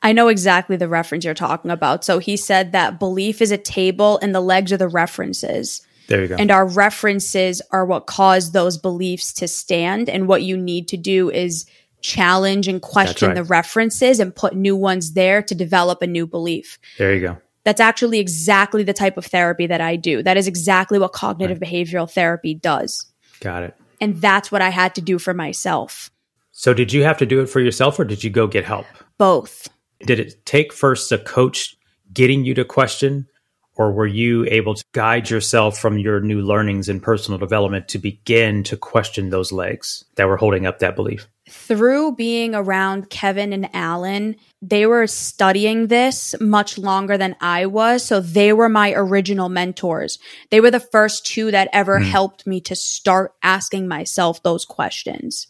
I 0.02 0.14
know 0.14 0.28
exactly 0.28 0.76
the 0.76 0.90
reference 0.90 1.24
you're 1.24 1.34
talking 1.34 1.72
about. 1.72 2.04
So 2.04 2.20
he 2.20 2.36
said 2.36 2.72
that 2.72 3.00
belief 3.00 3.42
is 3.42 3.52
a 3.52 3.58
table 3.58 4.18
and 4.22 4.34
the 4.34 4.42
legs 4.42 4.74
are 4.74 4.78
the 4.78 4.88
references. 4.88 5.86
There 6.08 6.22
you 6.22 6.28
go. 6.28 6.36
And 6.36 6.52
our 6.52 6.68
references 6.68 7.62
are 7.72 7.86
what 7.86 8.08
cause 8.08 8.52
those 8.52 8.78
beliefs 8.78 9.34
to 9.34 9.48
stand. 9.48 10.10
And 10.10 10.28
what 10.28 10.42
you 10.42 10.58
need 10.58 10.88
to 10.90 10.98
do 10.98 11.30
is 11.30 11.66
challenge 12.08 12.68
and 12.68 12.82
question 12.82 13.30
right. 13.30 13.36
the 13.36 13.44
references 13.44 14.20
and 14.20 14.34
put 14.34 14.56
new 14.56 14.76
ones 14.76 15.14
there 15.14 15.42
to 15.44 15.54
develop 15.54 16.02
a 16.02 16.08
new 16.08 16.26
belief. 16.26 16.80
There 16.98 17.14
you 17.14 17.22
go. 17.22 17.38
That's 17.66 17.82
actually 17.82 18.20
exactly 18.20 18.84
the 18.84 18.94
type 18.94 19.18
of 19.18 19.26
therapy 19.26 19.68
that 19.68 19.82
I 19.82 19.98
do. 19.98 20.24
That 20.24 20.38
is 20.38 20.48
exactly 20.48 21.00
what 21.00 21.12
cognitive 21.12 21.60
right. 21.62 21.70
behavioral 21.70 22.10
therapy 22.10 22.54
does. 22.54 23.06
Got 23.42 23.64
it. 23.64 23.76
And 24.00 24.22
that's 24.22 24.52
what 24.52 24.62
I 24.62 24.70
had 24.70 24.96
to 24.96 25.02
do 25.02 25.20
for 25.20 25.34
myself. 25.34 26.10
So, 26.52 26.74
did 26.74 26.94
you 26.94 27.04
have 27.04 27.18
to 27.18 27.26
do 27.26 27.42
it 27.42 27.48
for 27.48 27.60
yourself 27.60 28.00
or 28.00 28.06
did 28.06 28.24
you 28.24 28.30
go 28.30 28.48
get 28.48 28.64
help? 28.64 28.86
Both. 29.18 29.68
Did 30.00 30.20
it 30.20 30.46
take 30.46 30.72
first 30.72 31.12
a 31.12 31.18
coach 31.18 31.76
getting 32.14 32.46
you 32.46 32.54
to 32.54 32.64
question 32.64 33.28
or 33.76 33.92
were 33.92 34.08
you 34.08 34.46
able 34.46 34.74
to 34.74 34.84
guide 34.94 35.30
yourself 35.30 35.78
from 35.78 36.00
your 36.00 36.20
new 36.20 36.42
learnings 36.42 36.90
in 36.90 37.00
personal 37.00 37.38
development 37.38 37.88
to 37.90 38.00
begin 38.00 38.64
to 38.64 38.78
question 38.78 39.30
those 39.30 39.52
legs 39.52 40.04
that 40.16 40.28
were 40.28 40.38
holding 40.38 40.66
up 40.66 40.80
that 40.80 40.96
belief? 40.96 41.28
Through 41.50 42.16
being 42.16 42.56
around 42.56 43.10
Kevin 43.10 43.54
and 43.54 43.70
Alan, 43.74 44.36
they 44.62 44.86
were 44.86 45.08
studying 45.08 45.88
this 45.88 46.36
much 46.42 46.78
longer 46.78 47.18
than 47.18 47.36
I 47.40 47.68
was. 47.68 48.04
So 48.04 48.20
they 48.20 48.52
were 48.52 48.70
my 48.70 48.92
original 48.94 49.48
mentors. 49.48 50.20
They 50.50 50.60
were 50.60 50.72
the 50.72 50.80
first 50.80 51.26
two 51.26 51.52
that 51.52 51.70
ever 51.72 52.00
mm. 52.00 52.06
helped 52.06 52.46
me 52.46 52.60
to 52.62 52.76
start 52.76 53.34
asking 53.42 53.88
myself 53.88 54.44
those 54.44 54.66
questions. 54.66 55.48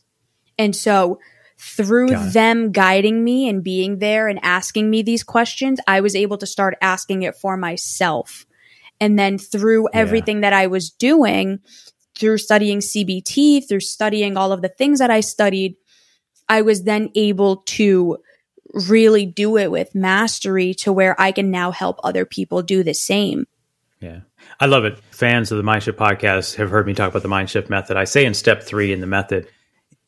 And 0.59 0.75
so 0.75 1.19
through 1.57 2.09
them 2.29 2.71
guiding 2.71 3.23
me 3.23 3.49
and 3.49 3.63
being 3.63 3.97
there 3.97 4.27
and 4.27 4.39
asking 4.43 4.89
me 4.89 5.01
these 5.01 5.23
questions, 5.23 5.79
I 5.87 6.01
was 6.01 6.15
able 6.15 6.37
to 6.37 6.45
start 6.45 6.77
asking 6.81 7.23
it 7.23 7.35
for 7.35 7.57
myself. 7.57 8.45
And 8.99 9.17
then 9.17 9.37
through 9.37 9.89
everything 9.93 10.37
yeah. 10.37 10.41
that 10.41 10.53
I 10.53 10.67
was 10.67 10.89
doing, 10.89 11.59
through 12.15 12.37
studying 12.37 12.79
CBT, 12.79 13.67
through 13.67 13.79
studying 13.79 14.37
all 14.37 14.51
of 14.51 14.61
the 14.61 14.69
things 14.69 14.99
that 14.99 15.11
I 15.11 15.21
studied, 15.21 15.75
I 16.49 16.61
was 16.61 16.83
then 16.83 17.11
able 17.15 17.57
to 17.57 18.17
really 18.73 19.25
do 19.25 19.57
it 19.57 19.71
with 19.71 19.95
mastery 19.95 20.73
to 20.75 20.93
where 20.93 21.19
I 21.19 21.31
can 21.31 21.51
now 21.51 21.71
help 21.71 21.99
other 22.03 22.25
people 22.25 22.61
do 22.61 22.83
the 22.83 22.93
same. 22.93 23.47
Yeah. 23.99 24.21
I 24.59 24.65
love 24.65 24.85
it. 24.85 24.99
Fans 25.11 25.51
of 25.51 25.57
the 25.57 25.63
Mindshift 25.63 25.93
podcast 25.93 26.55
have 26.55 26.69
heard 26.69 26.85
me 26.85 26.93
talk 26.93 27.09
about 27.09 27.23
the 27.23 27.29
Mindshift 27.29 27.69
method. 27.69 27.97
I 27.97 28.03
say 28.03 28.25
in 28.25 28.33
step 28.33 28.63
three 28.63 28.93
in 28.93 29.01
the 29.01 29.07
method, 29.07 29.47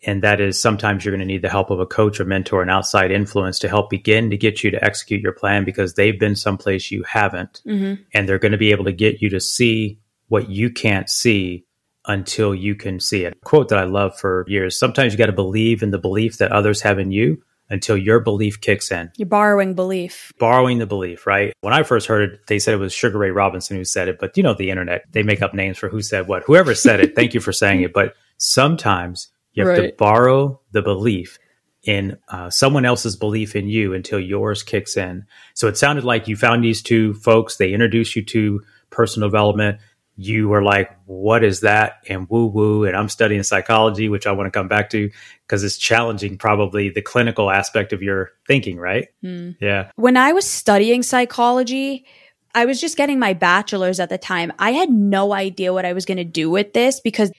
and 0.05 0.23
that 0.23 0.39
is 0.39 0.59
sometimes 0.59 1.03
you're 1.03 1.11
going 1.11 1.19
to 1.19 1.25
need 1.25 1.41
the 1.41 1.49
help 1.49 1.71
of 1.71 1.79
a 1.79 1.85
coach 1.85 2.19
or 2.19 2.25
mentor 2.25 2.61
and 2.61 2.71
outside 2.71 3.11
influence 3.11 3.59
to 3.59 3.69
help 3.69 3.89
begin 3.89 4.29
to 4.29 4.37
get 4.37 4.63
you 4.63 4.71
to 4.71 4.83
execute 4.83 5.21
your 5.21 5.33
plan 5.33 5.65
because 5.65 5.93
they've 5.93 6.19
been 6.19 6.35
someplace 6.35 6.91
you 6.91 7.03
haven't 7.03 7.61
mm-hmm. 7.65 8.01
and 8.13 8.29
they're 8.29 8.39
going 8.39 8.53
to 8.53 8.57
be 8.57 8.71
able 8.71 8.85
to 8.85 8.93
get 8.93 9.21
you 9.21 9.29
to 9.29 9.39
see 9.39 9.99
what 10.29 10.49
you 10.49 10.69
can't 10.69 11.09
see 11.09 11.65
until 12.09 12.53
you 12.53 12.75
can 12.75 12.99
see 12.99 13.23
it 13.23 13.39
quote 13.45 13.69
that 13.69 13.79
i 13.79 13.85
love 13.85 14.17
for 14.19 14.43
years 14.47 14.77
sometimes 14.77 15.13
you 15.13 15.17
got 15.17 15.27
to 15.27 15.31
believe 15.31 15.81
in 15.81 15.91
the 15.91 15.97
belief 15.97 16.37
that 16.37 16.51
others 16.51 16.81
have 16.81 16.99
in 16.99 17.11
you 17.11 17.41
until 17.69 17.95
your 17.95 18.19
belief 18.19 18.59
kicks 18.61 18.91
in. 18.91 19.11
You're 19.17 19.27
borrowing 19.27 19.73
belief. 19.75 20.31
Borrowing 20.39 20.79
the 20.79 20.85
belief, 20.85 21.27
right? 21.27 21.53
When 21.61 21.73
I 21.73 21.83
first 21.83 22.07
heard 22.07 22.33
it, 22.33 22.47
they 22.47 22.59
said 22.59 22.73
it 22.73 22.77
was 22.77 22.93
Sugar 22.93 23.17
Ray 23.17 23.31
Robinson 23.31 23.77
who 23.77 23.85
said 23.85 24.07
it, 24.07 24.17
but 24.19 24.35
you 24.35 24.43
know, 24.43 24.53
the 24.53 24.71
internet, 24.71 25.05
they 25.11 25.23
make 25.23 25.41
up 25.41 25.53
names 25.53 25.77
for 25.77 25.89
who 25.89 26.01
said 26.01 26.27
what. 26.27 26.43
Whoever 26.43 26.73
said 26.75 26.99
it, 26.99 27.15
thank 27.15 27.33
you 27.33 27.39
for 27.39 27.53
saying 27.53 27.81
it. 27.81 27.93
But 27.93 28.15
sometimes 28.37 29.29
you 29.53 29.65
have 29.65 29.77
right. 29.77 29.89
to 29.91 29.95
borrow 29.97 30.61
the 30.71 30.81
belief 30.81 31.37
in 31.83 32.17
uh, 32.27 32.49
someone 32.49 32.85
else's 32.85 33.15
belief 33.15 33.55
in 33.55 33.67
you 33.67 33.93
until 33.93 34.19
yours 34.19 34.63
kicks 34.63 34.97
in. 34.97 35.25
So 35.53 35.67
it 35.67 35.77
sounded 35.77 36.03
like 36.03 36.27
you 36.27 36.35
found 36.35 36.63
these 36.63 36.81
two 36.81 37.13
folks, 37.13 37.55
they 37.55 37.71
introduced 37.71 38.15
you 38.15 38.25
to 38.25 38.61
personal 38.89 39.29
development 39.29 39.79
you 40.21 40.49
were 40.49 40.61
like, 40.61 40.91
what 41.05 41.45
is 41.45 41.61
that? 41.61 42.03
And 42.09 42.29
woo 42.29 42.47
woo. 42.47 42.83
And 42.83 42.93
I'm 42.93 43.07
studying 43.07 43.41
psychology, 43.41 44.09
which 44.09 44.27
I 44.27 44.33
want 44.33 44.47
to 44.47 44.51
come 44.51 44.67
back 44.67 44.89
to 44.89 45.09
because 45.47 45.63
it's 45.63 45.77
challenging 45.77 46.37
probably 46.37 46.89
the 46.89 47.01
clinical 47.01 47.49
aspect 47.49 47.93
of 47.93 48.03
your 48.03 48.31
thinking, 48.45 48.77
right? 48.77 49.07
Mm. 49.23 49.55
Yeah. 49.61 49.91
When 49.95 50.17
I 50.17 50.33
was 50.33 50.45
studying 50.45 51.03
psychology, 51.03 52.05
I 52.53 52.65
was 52.65 52.81
just 52.81 52.97
getting 52.97 53.17
my 53.17 53.31
bachelor's 53.31 54.01
at 54.01 54.09
the 54.09 54.17
time. 54.17 54.51
I 54.59 54.71
had 54.71 54.89
no 54.89 55.31
idea 55.31 55.71
what 55.71 55.85
I 55.85 55.93
was 55.93 56.05
going 56.05 56.17
to 56.17 56.25
do 56.25 56.49
with 56.49 56.73
this 56.73 56.99
because 56.99 57.31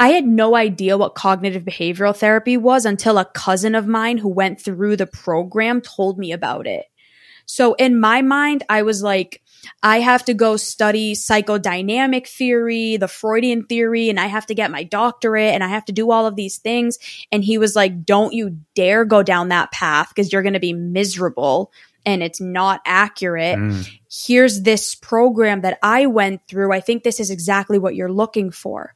I 0.00 0.08
had 0.08 0.26
no 0.26 0.56
idea 0.56 0.98
what 0.98 1.14
cognitive 1.14 1.62
behavioral 1.62 2.16
therapy 2.16 2.56
was 2.56 2.84
until 2.84 3.16
a 3.16 3.26
cousin 3.26 3.76
of 3.76 3.86
mine 3.86 4.18
who 4.18 4.28
went 4.28 4.60
through 4.60 4.96
the 4.96 5.06
program 5.06 5.80
told 5.80 6.18
me 6.18 6.32
about 6.32 6.66
it. 6.66 6.86
So 7.46 7.74
in 7.74 8.00
my 8.00 8.22
mind, 8.22 8.64
I 8.68 8.82
was 8.82 9.04
like, 9.04 9.40
I 9.82 10.00
have 10.00 10.24
to 10.26 10.34
go 10.34 10.56
study 10.56 11.14
psychodynamic 11.14 12.26
theory, 12.26 12.96
the 12.96 13.08
Freudian 13.08 13.66
theory, 13.66 14.08
and 14.10 14.18
I 14.18 14.26
have 14.26 14.46
to 14.46 14.54
get 14.54 14.70
my 14.70 14.82
doctorate 14.82 15.54
and 15.54 15.62
I 15.62 15.68
have 15.68 15.84
to 15.86 15.92
do 15.92 16.10
all 16.10 16.26
of 16.26 16.36
these 16.36 16.58
things. 16.58 16.98
And 17.30 17.44
he 17.44 17.58
was 17.58 17.76
like, 17.76 18.04
don't 18.04 18.32
you 18.32 18.58
dare 18.74 19.04
go 19.04 19.22
down 19.22 19.48
that 19.48 19.72
path 19.72 20.08
because 20.08 20.32
you're 20.32 20.42
going 20.42 20.54
to 20.54 20.60
be 20.60 20.72
miserable 20.72 21.72
and 22.06 22.22
it's 22.22 22.40
not 22.40 22.80
accurate. 22.84 23.58
Mm. 23.58 23.88
Here's 24.10 24.62
this 24.62 24.94
program 24.94 25.62
that 25.62 25.78
I 25.82 26.06
went 26.06 26.46
through. 26.48 26.72
I 26.72 26.80
think 26.80 27.02
this 27.02 27.20
is 27.20 27.30
exactly 27.30 27.78
what 27.78 27.94
you're 27.94 28.12
looking 28.12 28.50
for. 28.50 28.94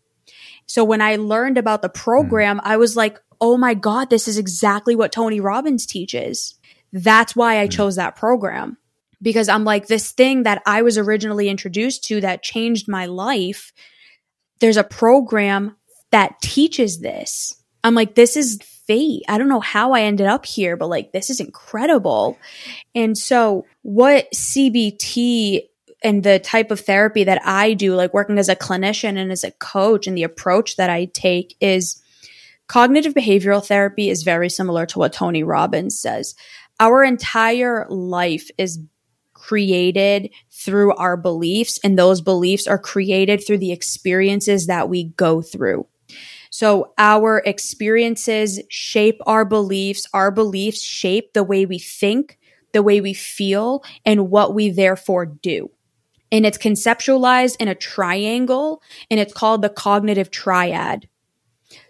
So 0.67 0.85
when 0.85 1.01
I 1.01 1.17
learned 1.17 1.59
about 1.59 1.83
the 1.83 1.89
program, 1.89 2.59
mm. 2.59 2.63
I 2.65 2.77
was 2.77 2.97
like, 2.97 3.19
oh 3.41 3.57
my 3.57 3.75
God, 3.75 4.11
this 4.11 4.29
is 4.29 4.37
exactly 4.37 4.95
what 4.95 5.13
Tony 5.13 5.41
Robbins 5.41 5.87
teaches. 5.87 6.55
That's 6.93 7.35
why 7.35 7.61
I 7.61 7.69
mm. 7.69 7.73
chose 7.73 7.97
that 7.97 8.17
program 8.17 8.77
because 9.21 9.49
I'm 9.49 9.65
like, 9.65 9.87
this 9.87 10.13
thing 10.13 10.45
that 10.45 10.63
I 10.67 10.83
was 10.83 10.99
originally 10.99 11.49
introduced 11.49 12.05
to 12.05 12.21
that 12.21 12.43
changed 12.43 12.89
my 12.89 13.07
life, 13.07 13.73
there's 14.61 14.77
a 14.77 14.85
program 14.85 15.77
that 16.11 16.41
teaches 16.41 17.01
this. 17.01 17.55
I'm 17.85 17.95
like, 17.95 18.15
this 18.15 18.37
is 18.37 18.59
fate. 18.87 19.23
I 19.29 19.39
don't 19.39 19.49
know 19.49 19.61
how 19.61 19.93
I 19.93 20.03
ended 20.03 20.27
up 20.27 20.47
here, 20.47 20.77
but 20.77 20.89
like, 20.89 21.13
this 21.13 21.31
is 21.31 21.41
incredible. 21.41 22.39
And 22.95 23.17
so, 23.17 23.67
what 23.83 24.31
CBT 24.33 25.63
and 26.03 26.23
the 26.23 26.39
type 26.39 26.71
of 26.71 26.81
therapy 26.81 27.25
that 27.25 27.41
I 27.45 27.75
do, 27.75 27.95
like 27.95 28.15
working 28.15 28.39
as 28.39 28.49
a 28.49 28.57
clinician 28.57 29.19
and 29.19 29.33
as 29.33 29.45
a 29.45 29.51
coach, 29.53 30.07
and 30.07 30.17
the 30.17 30.23
approach 30.23 30.77
that 30.77 30.91
I 30.91 31.07
take 31.07 31.57
is 31.61 32.03
cognitive 32.69 33.15
behavioral 33.15 33.65
therapy 33.65 34.11
is 34.11 34.23
very 34.23 34.49
similar 34.49 34.87
to 34.87 34.99
what 34.99 35.13
Tony 35.13 35.43
Robbins 35.43 36.01
says. 36.01 36.35
Our 36.81 37.03
entire 37.03 37.87
life 37.89 38.51
is 38.59 38.79
created 39.49 40.31
through 40.51 40.95
our 40.97 41.17
beliefs, 41.17 41.81
and 41.83 41.99
those 41.99 42.21
beliefs 42.21 42.67
are 42.67 42.79
created 42.79 43.43
through 43.47 43.57
the 43.57 43.73
experiences 43.73 44.67
that 44.67 44.91
we 44.91 45.05
go 45.05 45.41
through. 45.41 45.87
So 46.51 46.93
our 46.99 47.39
experiences 47.39 48.61
shape 48.69 49.21
our 49.27 49.47
beliefs. 49.47 50.07
Our 50.13 50.31
beliefs 50.31 50.83
shape 50.83 51.33
the 51.33 51.45
way 51.45 51.65
we 51.65 51.79
think, 51.79 52.39
the 52.73 52.83
way 52.83 53.01
we 53.01 53.15
feel, 53.15 53.83
and 54.05 54.31
what 54.31 54.55
we 54.55 54.69
therefore 54.69 55.25
do. 55.25 55.71
And 56.31 56.45
it's 56.45 56.59
conceptualized 56.59 57.57
in 57.59 57.69
a 57.69 57.75
triangle 57.75 58.83
and 59.11 59.19
it's 59.19 59.33
called 59.33 59.63
the 59.63 59.71
cognitive 59.71 60.31
triad. 60.31 61.09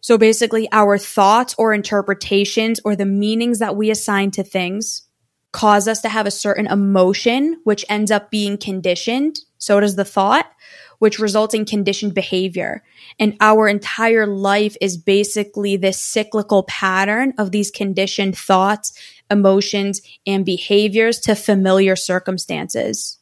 So 0.01 0.17
basically 0.17 0.69
our 0.71 0.97
thoughts 0.97 1.57
or 1.59 1.75
interpretations 1.75 2.79
or 2.85 2.95
the 2.95 3.05
meanings 3.05 3.59
that 3.59 3.75
we 3.75 3.91
assign 3.91 4.31
to 4.33 4.45
things 4.45 5.08
cause 5.53 5.89
us 5.89 6.01
to 6.03 6.09
have 6.09 6.27
a 6.27 6.31
certain 6.31 6.67
emotion, 6.67 7.61
which 7.65 7.85
ends 7.89 8.11
up 8.11 8.31
being 8.31 8.59
conditioned. 8.59 9.41
So 9.59 9.81
does 9.81 9.97
the 9.97 10.05
thought, 10.05 10.51
which 10.99 11.19
results 11.19 11.55
in 11.55 11.65
conditioned 11.65 12.15
behavior. 12.15 12.83
And 13.19 13.37
our 13.41 13.69
entire 13.69 14.27
life 14.27 14.77
is 14.81 14.97
basically 14.97 15.77
this 15.77 16.03
cyclical 16.03 16.65
pattern 16.65 17.33
of 17.39 17.51
these 17.53 17.71
conditioned 17.71 18.37
thoughts, 18.37 18.93
emotions, 19.31 20.03
and 20.27 20.45
behaviors 20.45 21.19
to 21.21 21.35
familiar 21.35 21.97
circumstances. 21.97 23.18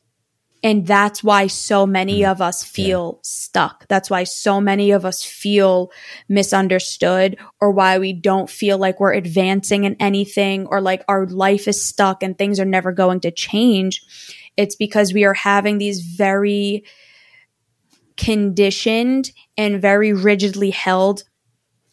And 0.62 0.87
that's 0.87 1.23
why 1.23 1.47
so 1.47 1.87
many 1.87 2.21
mm. 2.21 2.31
of 2.31 2.40
us 2.40 2.64
feel 2.64 3.14
yeah. 3.16 3.21
stuck. 3.23 3.87
That's 3.88 4.11
why 4.11 4.25
so 4.25 4.61
many 4.61 4.90
of 4.90 5.05
us 5.05 5.23
feel 5.23 5.92
misunderstood 6.29 7.37
or 7.61 7.71
why 7.71 7.99
we 7.99 8.12
don't 8.12 8.51
feel 8.51 8.79
like 8.79 8.99
we're 8.99 9.12
advancing 9.12 9.85
in 9.85 9.97
anything 10.01 10.66
or 10.66 10.81
like 10.81 11.05
our 11.09 11.27
life 11.27 11.69
is 11.69 11.85
stuck 11.85 12.23
and 12.23 12.37
things 12.37 12.59
are 12.59 12.64
never 12.64 12.92
going 12.92 13.21
to 13.21 13.31
change. 13.31 14.03
It's 14.57 14.77
because 14.77 15.12
we 15.12 15.25
are 15.25 15.35
having 15.35 15.79
these 15.79 16.01
very 16.01 16.85
conditioned 18.16 19.31
and 19.59 19.81
very 19.81 20.12
rigidly 20.12 20.71
held 20.71 21.25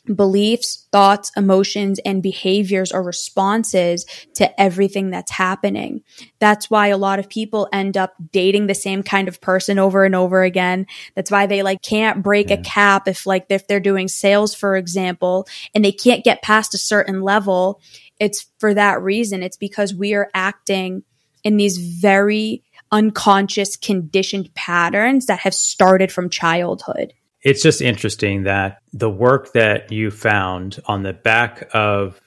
beliefs, 0.05 0.87
thoughts, 0.91 1.31
emotions, 1.37 1.99
and 2.05 2.21
behaviors 2.21 2.91
or 2.91 3.01
responses 3.01 4.05
to 4.35 4.61
everything 4.61 5.09
that's 5.09 5.31
happening. 5.31 6.01
That's 6.39 6.69
why 6.69 6.87
a 6.87 6.97
lot 6.97 7.19
of 7.19 7.29
people 7.29 7.69
end 7.71 7.95
up 7.95 8.13
dating 8.31 8.67
the 8.67 8.75
same 8.75 9.03
kind 9.03 9.27
of 9.27 9.39
person 9.39 9.79
over 9.79 10.03
and 10.03 10.15
over 10.15 10.43
again. 10.43 10.87
That's 11.15 11.31
why 11.31 11.45
they 11.45 11.63
like 11.63 11.81
can't 11.81 12.21
break 12.21 12.49
yeah. 12.49 12.55
a 12.55 12.61
cap 12.61 13.07
if 13.07 13.25
like 13.25 13.45
if 13.49 13.67
they're 13.67 13.79
doing 13.79 14.07
sales, 14.07 14.53
for 14.53 14.75
example, 14.75 15.47
and 15.73 15.85
they 15.85 15.93
can't 15.93 16.23
get 16.23 16.41
past 16.41 16.73
a 16.73 16.77
certain 16.77 17.21
level. 17.21 17.79
It's 18.19 18.47
for 18.59 18.73
that 18.73 19.01
reason. 19.01 19.41
It's 19.41 19.57
because 19.57 19.93
we 19.93 20.13
are 20.13 20.29
acting 20.33 21.03
in 21.43 21.57
these 21.57 21.77
very 21.77 22.63
unconscious 22.91 23.75
conditioned 23.75 24.53
patterns 24.53 25.25
that 25.25 25.39
have 25.39 25.53
started 25.53 26.11
from 26.11 26.29
childhood. 26.29 27.13
It's 27.43 27.61
just 27.61 27.81
interesting 27.81 28.43
that 28.43 28.79
the 28.93 29.09
work 29.09 29.53
that 29.53 29.91
you 29.91 30.11
found 30.11 30.79
on 30.85 31.03
the 31.03 31.13
back 31.13 31.69
of 31.73 32.19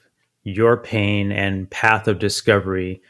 your 0.43 0.77
pain 0.77 1.31
and 1.31 1.69
path 1.69 2.07
of 2.07 2.19
discovery 2.19 3.01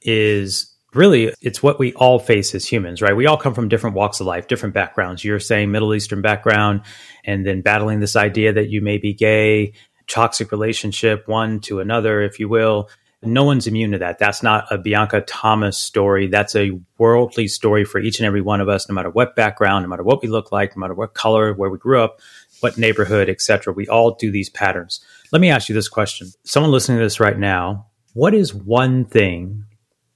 is 0.00 0.74
really 0.94 1.32
it's 1.40 1.62
what 1.62 1.78
we 1.78 1.92
all 1.94 2.18
face 2.18 2.54
as 2.54 2.66
humans 2.66 3.00
right? 3.00 3.16
We 3.16 3.26
all 3.26 3.36
come 3.36 3.54
from 3.54 3.68
different 3.68 3.96
walks 3.96 4.20
of 4.20 4.26
life 4.26 4.48
different 4.48 4.74
backgrounds. 4.74 5.24
You're 5.24 5.40
saying 5.40 5.70
middle 5.70 5.94
eastern 5.94 6.22
background 6.22 6.82
and 7.24 7.46
then 7.46 7.60
battling 7.60 8.00
this 8.00 8.16
idea 8.16 8.52
that 8.52 8.68
you 8.68 8.80
may 8.80 8.98
be 8.98 9.14
gay 9.14 9.74
toxic 10.08 10.50
relationship 10.50 11.28
one 11.28 11.60
to 11.60 11.80
another 11.80 12.20
if 12.20 12.40
you 12.40 12.48
will 12.48 12.88
no 13.22 13.44
one's 13.44 13.66
immune 13.66 13.92
to 13.92 13.98
that. 13.98 14.18
That's 14.18 14.42
not 14.42 14.66
a 14.70 14.78
Bianca 14.78 15.20
Thomas 15.22 15.78
story. 15.78 16.26
That's 16.26 16.56
a 16.56 16.78
worldly 16.98 17.48
story 17.48 17.84
for 17.84 18.00
each 18.00 18.18
and 18.18 18.26
every 18.26 18.40
one 18.40 18.60
of 18.60 18.68
us, 18.68 18.88
no 18.88 18.94
matter 18.94 19.10
what 19.10 19.36
background, 19.36 19.84
no 19.84 19.88
matter 19.88 20.02
what 20.02 20.22
we 20.22 20.28
look 20.28 20.52
like, 20.52 20.76
no 20.76 20.80
matter 20.80 20.94
what 20.94 21.14
color, 21.14 21.52
where 21.54 21.70
we 21.70 21.78
grew 21.78 22.02
up, 22.02 22.20
what 22.60 22.78
neighborhood, 22.78 23.28
etc. 23.28 23.72
We 23.72 23.88
all 23.88 24.14
do 24.14 24.30
these 24.30 24.50
patterns. 24.50 25.04
Let 25.30 25.40
me 25.40 25.50
ask 25.50 25.68
you 25.68 25.74
this 25.74 25.88
question. 25.88 26.28
Someone 26.44 26.72
listening 26.72 26.98
to 26.98 27.04
this 27.04 27.20
right 27.20 27.38
now, 27.38 27.86
what 28.14 28.34
is 28.34 28.54
one 28.54 29.04
thing 29.04 29.64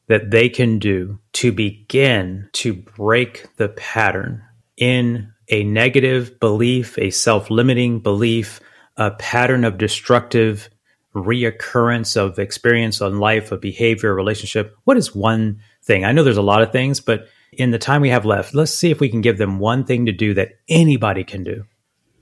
that 0.08 0.30
they 0.30 0.48
can 0.48 0.78
do 0.78 1.18
to 1.32 1.52
begin 1.52 2.48
to 2.52 2.74
break 2.74 3.46
the 3.56 3.68
pattern 3.68 4.42
in 4.76 5.32
a 5.48 5.64
negative 5.64 6.38
belief, 6.40 6.98
a 6.98 7.10
self-limiting 7.10 8.00
belief, 8.00 8.60
a 8.96 9.10
pattern 9.12 9.64
of 9.64 9.78
destructive 9.78 10.68
reoccurrence 11.16 12.16
of 12.16 12.38
experience 12.38 13.00
on 13.00 13.18
life, 13.18 13.52
of 13.52 13.60
behavior, 13.60 14.14
relationship? 14.14 14.76
What 14.84 14.96
is 14.96 15.14
one 15.14 15.60
thing? 15.82 16.04
I 16.04 16.12
know 16.12 16.22
there's 16.22 16.36
a 16.36 16.42
lot 16.42 16.62
of 16.62 16.72
things, 16.72 17.00
but 17.00 17.28
in 17.52 17.70
the 17.70 17.78
time 17.78 18.02
we 18.02 18.10
have 18.10 18.24
left, 18.24 18.54
let's 18.54 18.74
see 18.74 18.90
if 18.90 19.00
we 19.00 19.08
can 19.08 19.20
give 19.20 19.38
them 19.38 19.58
one 19.58 19.84
thing 19.84 20.06
to 20.06 20.12
do 20.12 20.34
that 20.34 20.52
anybody 20.68 21.24
can 21.24 21.42
do 21.42 21.64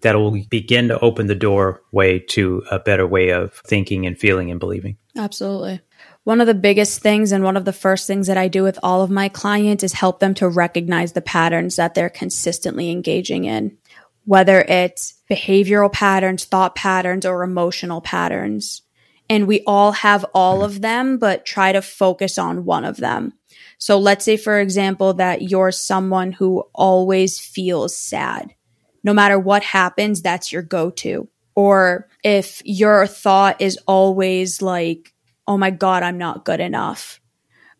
that 0.05 0.17
will 0.17 0.39
begin 0.51 0.89
to 0.89 1.01
open 1.01 1.27
the 1.27 1.35
doorway 1.35 2.19
to 2.19 2.63
a 2.71 2.79
better 2.79 3.07
way 3.07 3.31
of 3.31 3.55
thinking 3.67 4.07
and 4.07 4.19
feeling 4.19 4.51
and 4.51 4.61
believing. 4.61 4.99
Absolutely. 5.17 5.81
One 6.25 6.43
of 6.43 6.47
the 6.47 6.55
biggest 6.55 7.01
things 7.01 7.33
and 7.33 7.43
one 7.43 7.57
of 7.57 7.65
the 7.65 7.73
first 7.73 8.07
things 8.07 8.27
that 8.27 8.37
I 8.37 8.49
do 8.49 8.63
with 8.63 8.79
all 8.83 9.03
of 9.03 9.11
my 9.11 9.29
clients 9.31 9.83
is 9.83 9.95
help 9.95 10.21
them 10.21 10.35
to 10.35 10.49
recognize 10.49 11.13
the 11.13 11.23
patterns 11.23 11.77
that 11.77 11.95
they're 11.95 12.11
consistently 12.11 12.91
engaging 12.91 13.45
in, 13.45 13.79
whether 14.25 14.61
it's 14.61 15.15
behavioral 15.31 15.91
patterns, 15.91 16.45
thought 16.45 16.75
patterns, 16.75 17.25
or 17.25 17.43
emotional 17.43 18.03
patterns 18.03 18.83
and 19.29 19.47
we 19.47 19.63
all 19.67 19.93
have 19.93 20.25
all 20.35 20.63
of 20.63 20.81
them, 20.81 21.19
but 21.19 21.47
try 21.47 21.73
to 21.73 21.83
focus 21.83 22.39
on 22.39 22.65
one 22.65 22.85
of 22.85 22.99
them. 22.99 23.33
So 23.79 23.99
let's 23.99 24.25
say, 24.25 24.37
for 24.37 24.61
example, 24.61 25.15
that 25.15 25.43
you're 25.43 25.73
someone 25.73 26.33
who 26.33 26.65
always 26.75 27.39
feels 27.39 27.97
sad. 27.97 28.55
No 29.03 29.13
matter 29.13 29.39
what 29.39 29.63
happens, 29.63 30.23
that's 30.23 30.53
your 30.53 30.63
go 30.63 30.91
to. 30.91 31.29
Or 31.55 32.09
if 32.23 32.63
your 32.65 33.07
thought 33.07 33.61
is 33.61 33.79
always 33.87 34.61
like, 34.61 35.15
oh 35.47 35.57
my 35.57 35.71
God, 35.71 36.03
I'm 36.03 36.19
not 36.19 36.45
good 36.45 36.61
enough. 36.61 37.21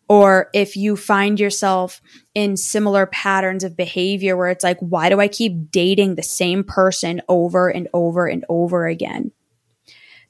Or 0.07 0.49
if 0.53 0.77
you 0.77 0.95
find 0.95 1.39
yourself 1.39 1.99
in 2.35 2.57
similar 2.57 3.07
patterns 3.07 3.63
of 3.63 3.75
behavior 3.75 4.37
where 4.37 4.49
it's 4.49 4.63
like, 4.63 4.79
why 4.79 5.09
do 5.09 5.19
I 5.19 5.27
keep 5.27 5.71
dating 5.71 6.15
the 6.15 6.23
same 6.23 6.63
person 6.63 7.21
over 7.27 7.69
and 7.69 7.87
over 7.93 8.27
and 8.27 8.45
over 8.47 8.85
again? 8.85 9.31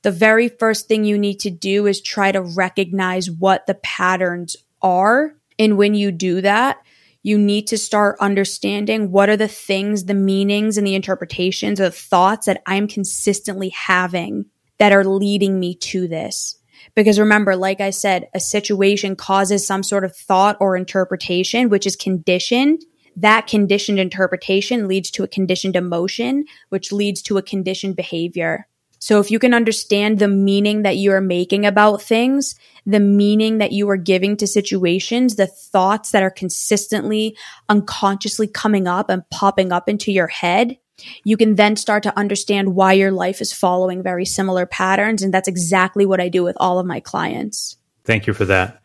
The 0.05 0.11
very 0.11 0.49
first 0.49 0.87
thing 0.87 1.03
you 1.03 1.17
need 1.17 1.39
to 1.39 1.49
do 1.49 1.87
is 1.87 1.99
try 1.99 2.31
to 2.31 2.43
recognize 2.43 3.31
what 3.31 3.65
the 3.65 3.73
patterns 3.73 4.55
are. 4.79 5.33
And 5.57 5.79
when 5.79 5.95
you 5.95 6.11
do 6.11 6.41
that, 6.41 6.77
you 7.23 7.39
need 7.39 7.65
to 7.69 7.77
start 7.79 8.19
understanding 8.19 9.09
what 9.09 9.29
are 9.29 9.35
the 9.35 9.47
things, 9.47 10.05
the 10.05 10.13
meanings 10.13 10.77
and 10.77 10.85
the 10.85 10.93
interpretations 10.93 11.79
the 11.79 11.89
thoughts 11.89 12.45
that 12.45 12.61
I'm 12.67 12.87
consistently 12.87 13.69
having 13.69 14.45
that 14.77 14.91
are 14.91 15.03
leading 15.03 15.59
me 15.59 15.73
to 15.73 16.07
this. 16.07 16.55
Because 16.93 17.17
remember, 17.17 17.55
like 17.55 17.81
I 17.81 17.89
said, 17.89 18.29
a 18.35 18.39
situation 18.39 19.15
causes 19.15 19.65
some 19.65 19.81
sort 19.81 20.05
of 20.05 20.15
thought 20.15 20.55
or 20.59 20.77
interpretation, 20.77 21.69
which 21.69 21.87
is 21.87 21.95
conditioned. 21.95 22.83
That 23.15 23.47
conditioned 23.47 23.97
interpretation 23.97 24.87
leads 24.87 25.09
to 25.09 25.23
a 25.23 25.27
conditioned 25.27 25.75
emotion, 25.75 26.45
which 26.69 26.91
leads 26.91 27.23
to 27.23 27.39
a 27.39 27.41
conditioned 27.41 27.95
behavior. 27.95 28.67
So 29.05 29.19
if 29.19 29.29
you 29.29 29.37
can 29.37 29.53
understand 29.53 30.17
the 30.17 30.27
meaning 30.27 30.81
that 30.81 30.97
you 30.97 31.11
are 31.11 31.21
making 31.21 31.63
about 31.63 32.01
things, 32.01 32.55
the 32.87 32.99
meaning 32.99 33.59
that 33.59 33.71
you 33.71 33.87
are 33.91 33.97
giving 33.97 34.35
to 34.37 34.47
situations, 34.47 35.35
the 35.35 35.45
thoughts 35.45 36.09
that 36.09 36.23
are 36.23 36.31
consistently 36.31 37.37
unconsciously 37.69 38.47
coming 38.47 38.87
up 38.87 39.11
and 39.11 39.29
popping 39.29 39.71
up 39.71 39.87
into 39.87 40.11
your 40.11 40.25
head, 40.25 40.79
you 41.23 41.37
can 41.37 41.53
then 41.53 41.75
start 41.75 42.01
to 42.01 42.17
understand 42.17 42.73
why 42.73 42.93
your 42.93 43.11
life 43.11 43.41
is 43.41 43.53
following 43.53 44.01
very 44.01 44.25
similar 44.25 44.65
patterns. 44.65 45.21
And 45.21 45.31
that's 45.31 45.47
exactly 45.47 46.07
what 46.07 46.19
I 46.19 46.27
do 46.27 46.43
with 46.43 46.57
all 46.59 46.79
of 46.79 46.87
my 46.87 46.99
clients. 46.99 47.77
Thank 48.05 48.25
you 48.25 48.33
for 48.33 48.45
that. 48.45 48.81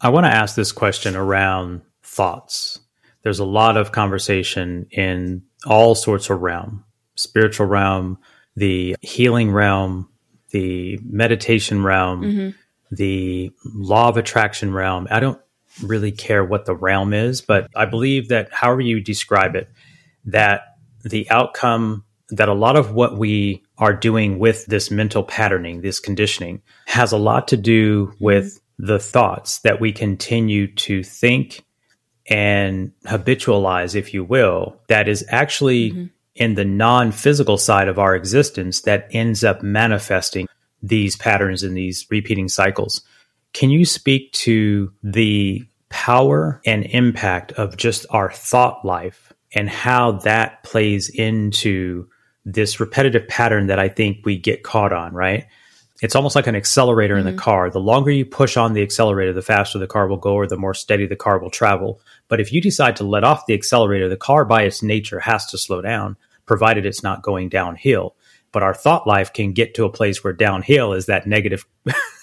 I 0.00 0.08
want 0.08 0.26
to 0.26 0.34
ask 0.34 0.56
this 0.56 0.72
question 0.72 1.14
around 1.14 1.82
thoughts. 2.02 2.80
There's 3.22 3.38
a 3.38 3.44
lot 3.44 3.76
of 3.76 3.92
conversation 3.92 4.88
in 4.90 5.44
all 5.64 5.94
sorts 5.94 6.28
of 6.28 6.40
realm, 6.40 6.84
spiritual 7.14 7.66
realm, 7.66 8.18
the 8.60 8.94
healing 9.00 9.50
realm, 9.50 10.06
the 10.50 11.00
meditation 11.02 11.82
realm, 11.82 12.22
mm-hmm. 12.22 12.50
the 12.94 13.50
law 13.64 14.10
of 14.10 14.18
attraction 14.18 14.70
realm. 14.74 15.08
I 15.10 15.18
don't 15.18 15.40
really 15.82 16.12
care 16.12 16.44
what 16.44 16.66
the 16.66 16.74
realm 16.74 17.14
is, 17.14 17.40
but 17.40 17.68
I 17.74 17.86
believe 17.86 18.28
that 18.28 18.52
however 18.52 18.82
you 18.82 19.00
describe 19.00 19.56
it, 19.56 19.70
that 20.26 20.76
the 21.02 21.28
outcome 21.30 22.04
that 22.28 22.50
a 22.50 22.54
lot 22.54 22.76
of 22.76 22.92
what 22.92 23.16
we 23.16 23.64
are 23.78 23.94
doing 23.94 24.38
with 24.38 24.66
this 24.66 24.90
mental 24.90 25.24
patterning, 25.24 25.80
this 25.80 25.98
conditioning, 25.98 26.60
has 26.84 27.12
a 27.12 27.16
lot 27.16 27.48
to 27.48 27.56
do 27.56 28.12
with 28.20 28.60
the 28.78 28.98
thoughts 28.98 29.60
that 29.60 29.80
we 29.80 29.90
continue 29.90 30.72
to 30.74 31.02
think 31.02 31.64
and 32.28 32.92
habitualize, 33.06 33.94
if 33.94 34.12
you 34.12 34.22
will, 34.22 34.80
that 34.88 35.08
is 35.08 35.24
actually 35.30 35.92
mm-hmm. 35.92 36.04
In 36.40 36.54
the 36.54 36.64
non 36.64 37.12
physical 37.12 37.58
side 37.58 37.86
of 37.86 37.98
our 37.98 38.16
existence 38.16 38.80
that 38.80 39.06
ends 39.12 39.44
up 39.44 39.62
manifesting 39.62 40.48
these 40.82 41.14
patterns 41.14 41.62
and 41.62 41.76
these 41.76 42.06
repeating 42.10 42.48
cycles. 42.48 43.02
Can 43.52 43.70
you 43.70 43.84
speak 43.84 44.32
to 44.32 44.92
the 45.02 45.64
power 45.90 46.60
and 46.64 46.84
impact 46.86 47.52
of 47.52 47.76
just 47.76 48.06
our 48.10 48.32
thought 48.32 48.84
life 48.84 49.32
and 49.54 49.68
how 49.68 50.12
that 50.12 50.62
plays 50.62 51.10
into 51.10 52.08
this 52.46 52.80
repetitive 52.80 53.28
pattern 53.28 53.66
that 53.66 53.78
I 53.78 53.88
think 53.88 54.24
we 54.24 54.38
get 54.38 54.62
caught 54.62 54.92
on, 54.92 55.12
right? 55.12 55.46
It's 56.00 56.14
almost 56.14 56.36
like 56.36 56.46
an 56.46 56.56
accelerator 56.56 57.14
mm-hmm. 57.14 57.28
in 57.28 57.34
the 57.34 57.38
mm-hmm. 57.38 57.50
car. 57.50 57.70
The 57.70 57.80
longer 57.80 58.10
you 58.10 58.24
push 58.24 58.56
on 58.56 58.72
the 58.72 58.82
accelerator, 58.82 59.34
the 59.34 59.42
faster 59.42 59.78
the 59.78 59.86
car 59.86 60.08
will 60.08 60.16
go 60.16 60.32
or 60.32 60.46
the 60.46 60.56
more 60.56 60.72
steady 60.72 61.06
the 61.06 61.16
car 61.16 61.38
will 61.38 61.50
travel. 61.50 62.00
But 62.28 62.40
if 62.40 62.50
you 62.50 62.62
decide 62.62 62.96
to 62.96 63.04
let 63.04 63.24
off 63.24 63.44
the 63.44 63.52
accelerator, 63.52 64.08
the 64.08 64.16
car 64.16 64.46
by 64.46 64.62
its 64.62 64.82
nature 64.82 65.20
has 65.20 65.44
to 65.46 65.58
slow 65.58 65.82
down, 65.82 66.16
provided 66.50 66.84
it's 66.84 67.04
not 67.04 67.22
going 67.22 67.48
downhill. 67.48 68.16
But 68.50 68.64
our 68.64 68.74
thought 68.74 69.06
life 69.06 69.32
can 69.32 69.52
get 69.52 69.72
to 69.74 69.84
a 69.84 69.92
place 69.92 70.24
where 70.24 70.32
downhill 70.32 70.94
is 70.94 71.06
that 71.06 71.24
negative 71.24 71.64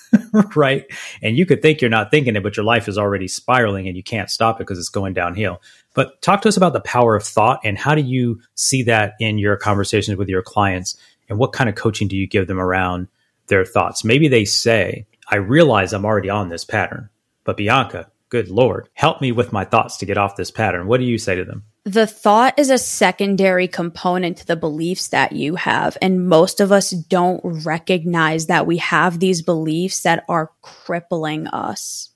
right? 0.58 0.86
And 1.22 1.38
you 1.38 1.46
could 1.46 1.62
think 1.62 1.80
you're 1.80 1.90
not 1.90 2.12
thinking 2.12 2.36
it, 2.36 2.44
but 2.44 2.58
your 2.58 2.66
life 2.66 2.90
is 2.90 2.98
already 2.98 3.30
spiraling 3.30 3.88
and 3.88 3.96
you 3.96 4.04
can't 4.04 4.30
stop 4.30 4.58
it 4.58 4.68
because 4.68 4.80
it's 4.80 4.90
going 4.90 5.14
downhill. 5.14 5.62
But 5.94 6.22
talk 6.22 6.42
to 6.42 6.50
us 6.50 6.58
about 6.58 6.74
the 6.74 6.82
power 6.82 7.16
of 7.16 7.24
thought 7.24 7.62
and 7.64 7.78
how 7.78 7.96
do 7.96 8.02
you 8.02 8.42
see 8.54 8.84
that 8.84 9.14
in 9.22 9.38
your 9.38 9.56
conversations 9.56 10.18
with 10.18 10.28
your 10.28 10.42
clients? 10.42 10.98
And 11.30 11.40
what 11.40 11.54
kind 11.54 11.70
of 11.70 11.76
coaching 11.78 12.10
do 12.10 12.18
you 12.18 12.28
give 12.28 12.48
them 12.48 12.60
around 12.60 13.08
their 13.48 13.64
thoughts? 13.64 14.04
Maybe 14.04 14.28
they 14.28 14.44
say, 14.44 15.06
I 15.30 15.38
realize 15.38 15.94
I'm 15.94 16.06
already 16.06 16.30
on 16.30 16.50
this 16.50 16.66
pattern, 16.66 17.08
but 17.46 17.56
Bianca, 17.56 18.12
good 18.30 18.50
Lord, 18.50 18.90
help 18.94 19.22
me 19.22 19.32
with 19.32 19.54
my 19.54 19.64
thoughts 19.64 19.98
to 19.98 20.06
get 20.06 20.18
off 20.18 20.36
this 20.36 20.52
pattern. 20.52 20.88
What 20.88 21.00
do 21.00 21.06
you 21.06 21.18
say 21.18 21.36
to 21.36 21.46
them? 21.46 21.64
The 21.86 22.08
thought 22.08 22.60
is 22.60 22.70
a 22.70 22.78
secondary 22.78 23.68
component 23.68 24.38
to 24.38 24.46
the 24.46 24.58
beliefs 24.58 25.08
that 25.10 25.32
you 25.32 25.56
have. 25.56 25.98
And 26.02 26.28
most 26.28 26.60
of 26.60 26.72
us 26.72 26.92
don't 26.92 27.40
recognize 27.44 28.48
that 28.48 28.68
we 28.68 28.78
have 28.78 29.20
these 29.20 29.42
beliefs 29.42 30.02
that 30.02 30.26
are 30.28 30.52
crippling 30.62 31.48
us. 31.48 32.10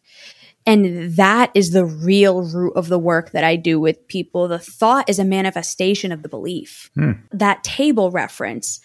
And 0.66 1.16
that 1.16 1.52
is 1.56 1.72
the 1.72 1.86
real 1.86 2.44
root 2.44 2.74
of 2.76 2.88
the 2.88 3.00
work 3.00 3.32
that 3.32 3.44
I 3.44 3.56
do 3.56 3.80
with 3.80 4.08
people. 4.08 4.48
The 4.48 4.60
thought 4.60 5.10
is 5.10 5.20
a 5.20 5.26
manifestation 5.26 6.12
of 6.12 6.22
the 6.22 6.30
belief. 6.30 6.92
Hmm. 6.96 7.12
That 7.32 7.64
table 7.64 8.12
reference, 8.12 8.80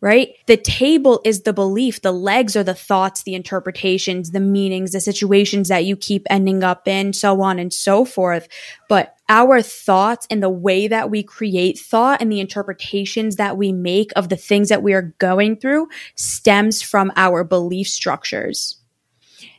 right? 0.00 0.30
The 0.46 0.56
table 0.56 1.20
is 1.24 1.42
the 1.42 1.52
belief. 1.52 2.00
The 2.00 2.12
legs 2.12 2.56
are 2.56 2.64
the 2.64 2.74
thoughts, 2.74 3.22
the 3.22 3.34
interpretations, 3.34 4.30
the 4.30 4.40
meanings, 4.40 4.92
the 4.92 5.00
situations 5.00 5.68
that 5.68 5.84
you 5.84 5.96
keep 5.96 6.26
ending 6.30 6.64
up 6.64 6.88
in, 6.88 7.12
so 7.12 7.42
on 7.42 7.58
and 7.58 7.72
so 7.72 8.04
forth. 8.04 8.48
But 8.88 9.14
our 9.28 9.62
thoughts 9.62 10.26
and 10.30 10.42
the 10.42 10.50
way 10.50 10.88
that 10.88 11.10
we 11.10 11.22
create 11.22 11.78
thought 11.78 12.22
and 12.22 12.32
the 12.32 12.40
interpretations 12.40 13.36
that 13.36 13.56
we 13.56 13.72
make 13.72 14.10
of 14.16 14.28
the 14.28 14.36
things 14.36 14.70
that 14.70 14.82
we 14.82 14.94
are 14.94 15.14
going 15.18 15.56
through 15.56 15.88
stems 16.14 16.82
from 16.82 17.12
our 17.16 17.44
belief 17.44 17.88
structures. 17.88 18.76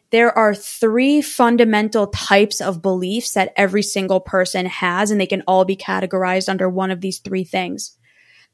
There 0.10 0.38
are 0.38 0.54
three 0.54 1.21
fundamental 1.21 2.08
types 2.08 2.60
of 2.60 2.82
beliefs 2.82 3.32
that 3.34 3.54
every 3.56 3.82
single 3.82 4.19
person 4.19 4.65
has, 4.65 5.10
and 5.10 5.21
they 5.21 5.25
can 5.25 5.41
all 5.47 5.63
be 5.63 5.77
categorized 5.77 6.49
under 6.49 6.67
one 6.67 6.91
of 6.91 6.99
these 6.99 7.19
three 7.19 7.45
things 7.45 7.95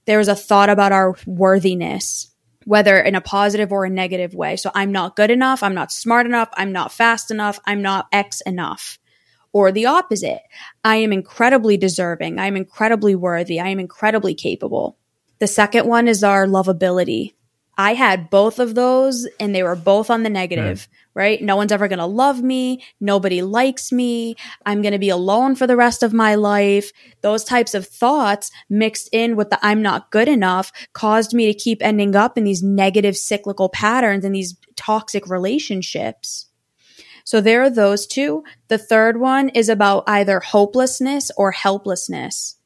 there's 0.07 0.29
a 0.29 0.35
thought 0.35 0.69
about 0.69 0.91
our 0.91 1.15
worthiness, 1.27 2.33
whether 2.65 2.97
in 2.97 3.13
a 3.13 3.21
positive 3.21 3.71
or 3.71 3.85
a 3.85 3.89
negative 3.89 4.33
way. 4.33 4.55
So 4.55 4.71
I'm 4.73 4.91
not 4.91 5.15
good 5.15 5.29
enough. 5.29 5.61
I'm 5.61 5.75
not 5.75 5.91
smart 5.91 6.25
enough. 6.25 6.49
I'm 6.53 6.71
not 6.71 6.91
fast 6.91 7.29
enough. 7.29 7.59
I'm 7.65 7.81
not 7.81 8.07
X 8.11 8.41
enough. 8.41 8.97
Or 9.53 9.71
the 9.71 9.85
opposite. 9.85 10.41
I 10.83 10.97
am 10.97 11.13
incredibly 11.13 11.77
deserving. 11.77 12.39
I 12.39 12.47
am 12.47 12.57
incredibly 12.57 13.15
worthy. 13.15 13.59
I 13.59 13.69
am 13.69 13.79
incredibly 13.79 14.33
capable. 14.33 14.97
The 15.39 15.47
second 15.47 15.87
one 15.87 16.07
is 16.07 16.23
our 16.23 16.47
lovability. 16.47 17.33
I 17.77 17.93
had 17.93 18.31
both 18.31 18.57
of 18.59 18.73
those 18.73 19.27
and 19.39 19.53
they 19.53 19.61
were 19.61 19.75
both 19.75 20.09
on 20.09 20.23
the 20.23 20.29
negative, 20.31 20.87
right? 21.13 21.39
No 21.41 21.55
one's 21.55 21.71
ever 21.71 21.87
going 21.87 21.99
to 21.99 22.07
love 22.07 22.41
me. 22.41 22.83
Nobody 22.99 23.43
likes 23.43 23.91
me. 23.91 24.35
I'm 24.65 24.81
going 24.81 24.93
to 24.93 24.99
be 24.99 25.09
alone 25.09 25.55
for 25.55 25.67
the 25.67 25.75
rest 25.75 26.01
of 26.01 26.11
my 26.11 26.33
life. 26.35 26.91
Those 27.21 27.43
types 27.43 27.75
of 27.75 27.87
thoughts 27.87 28.49
mixed 28.67 29.09
in 29.11 29.35
with 29.35 29.51
the 29.51 29.59
I'm 29.61 29.83
not 29.83 30.09
good 30.09 30.27
enough 30.27 30.71
caused 30.93 31.33
me 31.33 31.45
to 31.45 31.57
keep 31.57 31.83
ending 31.83 32.15
up 32.15 32.37
in 32.37 32.45
these 32.45 32.63
negative 32.63 33.15
cyclical 33.15 33.69
patterns 33.69 34.25
and 34.25 34.33
these 34.33 34.57
toxic 34.75 35.27
relationships. 35.29 36.47
So 37.23 37.41
there 37.41 37.61
are 37.61 37.69
those 37.69 38.07
two. 38.07 38.43
The 38.69 38.77
third 38.77 39.19
one 39.19 39.49
is 39.49 39.69
about 39.69 40.05
either 40.07 40.39
hopelessness 40.39 41.29
or 41.37 41.51
helplessness. 41.51 42.56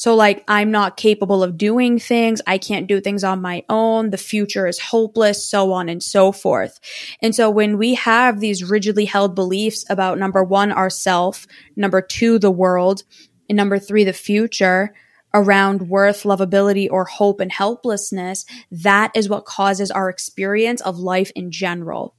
So 0.00 0.14
like, 0.14 0.42
I'm 0.48 0.70
not 0.70 0.96
capable 0.96 1.42
of 1.42 1.58
doing 1.58 1.98
things. 1.98 2.40
I 2.46 2.56
can't 2.56 2.86
do 2.86 3.02
things 3.02 3.22
on 3.22 3.42
my 3.42 3.64
own. 3.68 4.08
The 4.08 4.16
future 4.16 4.66
is 4.66 4.78
hopeless, 4.78 5.46
so 5.46 5.72
on 5.74 5.90
and 5.90 6.02
so 6.02 6.32
forth. 6.32 6.80
And 7.20 7.34
so 7.34 7.50
when 7.50 7.76
we 7.76 7.96
have 7.96 8.40
these 8.40 8.64
rigidly 8.64 9.04
held 9.04 9.34
beliefs 9.34 9.84
about 9.90 10.18
number 10.18 10.42
one, 10.42 10.72
ourself, 10.72 11.46
number 11.76 12.00
two, 12.00 12.38
the 12.38 12.50
world, 12.50 13.02
and 13.50 13.58
number 13.58 13.78
three, 13.78 14.04
the 14.04 14.14
future, 14.14 14.94
around 15.34 15.90
worth, 15.90 16.22
lovability, 16.22 16.88
or 16.90 17.04
hope 17.04 17.38
and 17.38 17.52
helplessness, 17.52 18.46
that 18.70 19.12
is 19.14 19.28
what 19.28 19.44
causes 19.44 19.90
our 19.90 20.08
experience 20.08 20.80
of 20.80 20.98
life 20.98 21.30
in 21.36 21.50
general. 21.50 22.14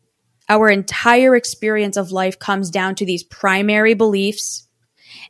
Our 0.47 0.69
entire 0.69 1.35
experience 1.35 1.97
of 1.97 2.11
life 2.11 2.37
comes 2.37 2.69
down 2.69 2.93
to 2.97 3.07
these 3.07 3.23
primary 3.23 3.95
beliefs 3.95 4.67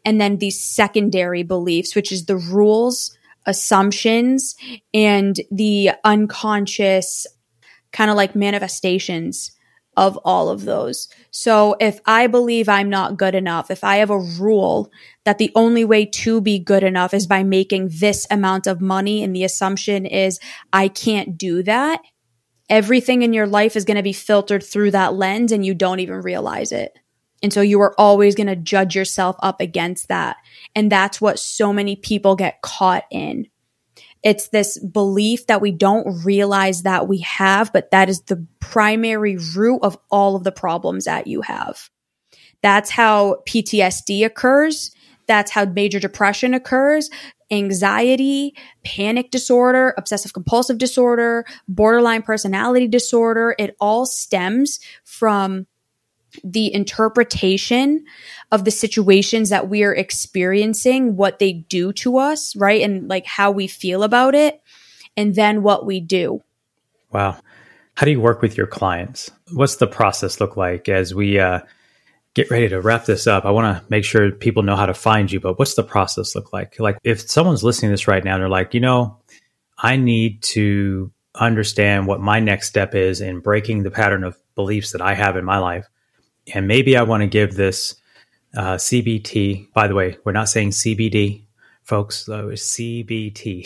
and 0.06 0.20
then 0.20 0.38
these 0.38 0.62
secondary 0.62 1.44
beliefs, 1.44 1.96
which 1.96 2.12
is 2.12 2.26
the 2.26 2.38
rules, 2.38 3.18
assumptions, 3.46 4.56
and 4.94 5.40
the 5.52 5.92
unconscious 6.04 7.28
kind 7.92 8.10
of 8.10 8.18
like 8.18 8.36
manifestations 8.36 9.52
of 9.98 10.18
all 10.24 10.50
of 10.50 10.64
those. 10.64 11.10
So 11.32 11.76
if 11.80 12.00
I 12.06 12.28
believe 12.28 12.70
I'm 12.70 12.90
not 12.90 13.18
good 13.18 13.36
enough, 13.36 13.70
if 13.70 13.84
I 13.84 13.98
have 13.98 14.10
a 14.10 14.20
rule 14.20 14.90
that 15.26 15.38
the 15.38 15.52
only 15.54 15.84
way 15.84 16.06
to 16.06 16.40
be 16.40 16.60
good 16.60 16.84
enough 16.84 17.14
is 17.14 17.28
by 17.28 17.44
making 17.44 17.90
this 18.00 18.26
amount 18.32 18.68
of 18.68 18.80
money 18.80 19.22
and 19.22 19.36
the 19.36 19.44
assumption 19.44 20.06
is 20.06 20.40
I 20.72 20.88
can't 20.88 21.38
do 21.38 21.62
that, 21.64 22.02
everything 22.70 23.22
in 23.22 23.34
your 23.34 23.48
life 23.48 23.76
is 23.76 23.84
going 23.84 23.98
to 23.98 24.04
be 24.04 24.14
filtered 24.14 24.64
through 24.64 24.92
that 24.92 25.14
lens 25.14 25.52
and 25.52 25.66
you 25.66 25.74
don't 25.74 26.00
even 26.00 26.22
realize 26.22 26.72
it. 26.72 26.98
And 27.44 27.52
so 27.52 27.62
you 27.62 27.82
are 27.82 28.00
always 28.00 28.36
going 28.36 28.48
to 28.48 28.56
judge 28.56 28.96
yourself 28.96 29.36
up 29.40 29.62
against 29.62 30.08
that. 30.10 30.38
And 30.76 30.92
that's 30.92 31.20
what 31.20 31.40
so 31.40 31.74
many 31.74 31.96
people 31.96 32.36
get 32.36 32.62
caught 32.62 33.06
in. 33.12 33.48
It's 34.24 34.50
this 34.50 34.78
belief 34.80 35.48
that 35.48 35.62
we 35.62 35.72
don't 35.72 36.24
realize 36.24 36.84
that 36.84 37.08
we 37.08 37.20
have, 37.20 37.74
but 37.74 37.90
that 37.92 38.08
is 38.10 38.22
the 38.22 38.46
primary 38.60 39.38
root 39.56 39.80
of 39.82 39.98
all 40.12 40.36
of 40.36 40.44
the 40.44 40.52
problems 40.52 41.06
that 41.06 41.26
you 41.26 41.42
have. 41.42 41.90
That's 42.62 42.92
how 42.92 43.38
PTSD 43.48 44.24
occurs. 44.24 44.92
That's 45.28 45.50
how 45.50 45.66
major 45.66 46.00
depression 46.00 46.54
occurs 46.54 47.10
anxiety, 47.52 48.56
panic 48.84 49.30
disorder, 49.30 49.94
obsessive 49.98 50.34
compulsive 50.34 50.78
disorder, 50.78 51.46
borderline 51.68 52.22
personality 52.22 52.88
disorder. 52.88 53.54
It 53.60 53.76
all 53.80 54.06
stems 54.06 54.80
from 55.04 55.68
the 56.44 56.74
interpretation 56.74 58.06
of 58.52 58.66
the 58.66 58.72
situations 58.72 59.50
that 59.50 59.70
we 59.70 59.84
are 59.84 59.94
experiencing, 59.94 61.16
what 61.16 61.40
they 61.40 61.54
do 61.54 61.94
to 61.94 62.18
us, 62.18 62.56
right? 62.56 62.82
And 62.82 63.08
like 63.08 63.26
how 63.26 63.52
we 63.52 63.68
feel 63.68 64.04
about 64.04 64.36
it, 64.36 64.62
and 65.18 65.36
then 65.36 65.64
what 65.64 65.86
we 65.86 66.00
do. 66.00 66.42
Wow. 67.12 67.38
How 67.96 68.06
do 68.06 68.12
you 68.12 68.22
work 68.22 68.42
with 68.42 68.58
your 68.58 68.68
clients? 68.68 69.32
What's 69.52 69.76
the 69.76 69.88
process 69.88 70.40
look 70.40 70.56
like 70.56 70.88
as 70.88 71.14
we 71.14 71.40
uh, 71.40 71.60
get 72.34 72.50
ready 72.50 72.70
to 72.70 72.82
wrap 72.82 73.06
this 73.06 73.28
up? 73.28 73.46
I 73.46 73.52
want 73.52 73.78
to 73.78 73.84
make 73.90 74.06
sure 74.06 74.32
people 74.32 74.64
know 74.64 74.76
how 74.76 74.86
to 74.86 74.94
find 74.94 75.32
you, 75.32 75.40
but 75.40 75.60
what's 75.60 75.76
the 75.76 75.84
process 75.84 76.36
look 76.36 76.54
like? 76.54 76.80
Like 76.80 76.98
if 77.04 77.30
someone's 77.30 77.64
listening 77.64 77.90
to 77.90 77.94
this 77.94 78.08
right 78.08 78.24
now, 78.24 78.38
they're 78.38 78.50
like, 78.50 78.74
you 78.74 78.80
know, 78.80 79.18
I 79.78 79.98
need 79.98 80.42
to 80.44 81.12
understand 81.36 82.08
what 82.08 82.20
my 82.20 82.40
next 82.40 82.68
step 82.68 82.96
is 82.96 83.22
in 83.22 83.40
breaking 83.40 83.84
the 83.84 83.92
pattern 83.92 84.24
of 84.24 84.38
beliefs 84.56 84.92
that 84.92 85.02
I 85.02 85.14
have 85.14 85.38
in 85.38 85.46
my 85.46 85.58
life 85.58 85.88
and 86.54 86.68
maybe 86.68 86.98
I 86.98 87.04
want 87.04 87.22
to 87.22 87.28
give 87.28 87.56
this 87.56 87.96
uh, 88.56 88.76
CBT. 88.76 89.74
By 89.74 89.88
the 89.88 89.96
way, 89.96 90.18
we're 90.24 90.32
not 90.32 90.50
saying 90.50 90.72
CBD, 90.72 91.44
folks. 91.84 92.26
Though 92.26 92.50
it's 92.50 92.76
CBT. 92.76 93.64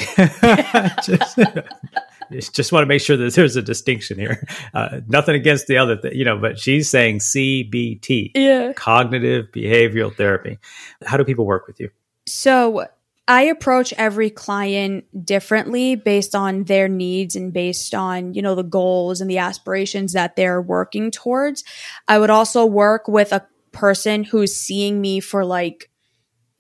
just, 2.32 2.54
just 2.54 2.72
want 2.72 2.84
to 2.84 2.88
make 2.88 3.02
sure 3.02 3.18
that 3.18 3.34
there's 3.34 3.56
a 3.56 3.62
distinction 3.62 4.20
here. 4.20 4.46
Uh, 4.74 5.02
nothing 5.08 5.36
against 5.36 5.68
the 5.68 5.78
other, 5.78 5.96
th- 5.96 6.14
you 6.14 6.26
know, 6.26 6.38
but 6.38 6.60
she's 6.60 6.90
saying 6.90 7.20
CBT, 7.20 8.32
yeah, 8.36 8.74
cognitive 8.74 9.48
behavioral 9.54 10.16
therapy. 10.16 10.58
How 11.06 11.18
do 11.18 11.24
people 11.24 11.46
work 11.46 11.68
with 11.68 11.80
you? 11.80 11.90
So 12.26 12.88
I 13.28 13.44
approach 13.44 13.94
every 13.98 14.30
client 14.30 15.06
differently 15.26 15.96
based 15.96 16.36
on 16.36 16.66
their 16.66 16.88
needs 16.88 17.36
and 17.36 17.52
based 17.52 17.96
on, 17.96 18.34
you 18.36 18.42
know, 18.42 18.54
the 18.54 18.64
goals 18.64 19.20
and 19.20 19.30
the 19.30 19.40
aspirations 19.40 20.14
that 20.14 20.36
they're 20.36 20.62
working 20.62 21.10
towards. 21.10 21.64
I 22.08 22.20
would 22.20 22.30
also 22.30 22.66
work 22.66 23.08
with 23.08 23.34
a 23.34 23.48
person 23.72 24.24
who's 24.24 24.56
seeing 24.56 25.02
me 25.02 25.20
for 25.20 25.44
like 25.44 25.90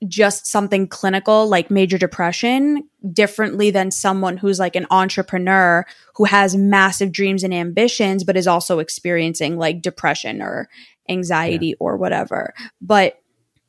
just 0.08 0.45
something 0.45 0.88
clinical 0.88 1.47
like 1.47 1.71
major 1.71 1.97
depression 1.97 2.88
differently 3.13 3.71
than 3.71 3.91
someone 3.91 4.38
who's 4.38 4.60
like 4.60 4.75
an 4.75 4.86
entrepreneur 4.91 5.86
who 6.15 6.25
has 6.25 6.56
massive 6.56 7.12
dreams 7.12 7.43
and 7.43 7.54
ambitions 7.54 8.23
but 8.23 8.36
is 8.36 8.45
also 8.45 8.80
experiencing 8.80 9.58
like 9.58 9.82
depression 9.82 10.41
or 10.41 10.67
anxiety 11.10 11.67
yeah. 11.67 11.75
or 11.80 11.97
whatever. 11.97 12.54
But 12.82 13.19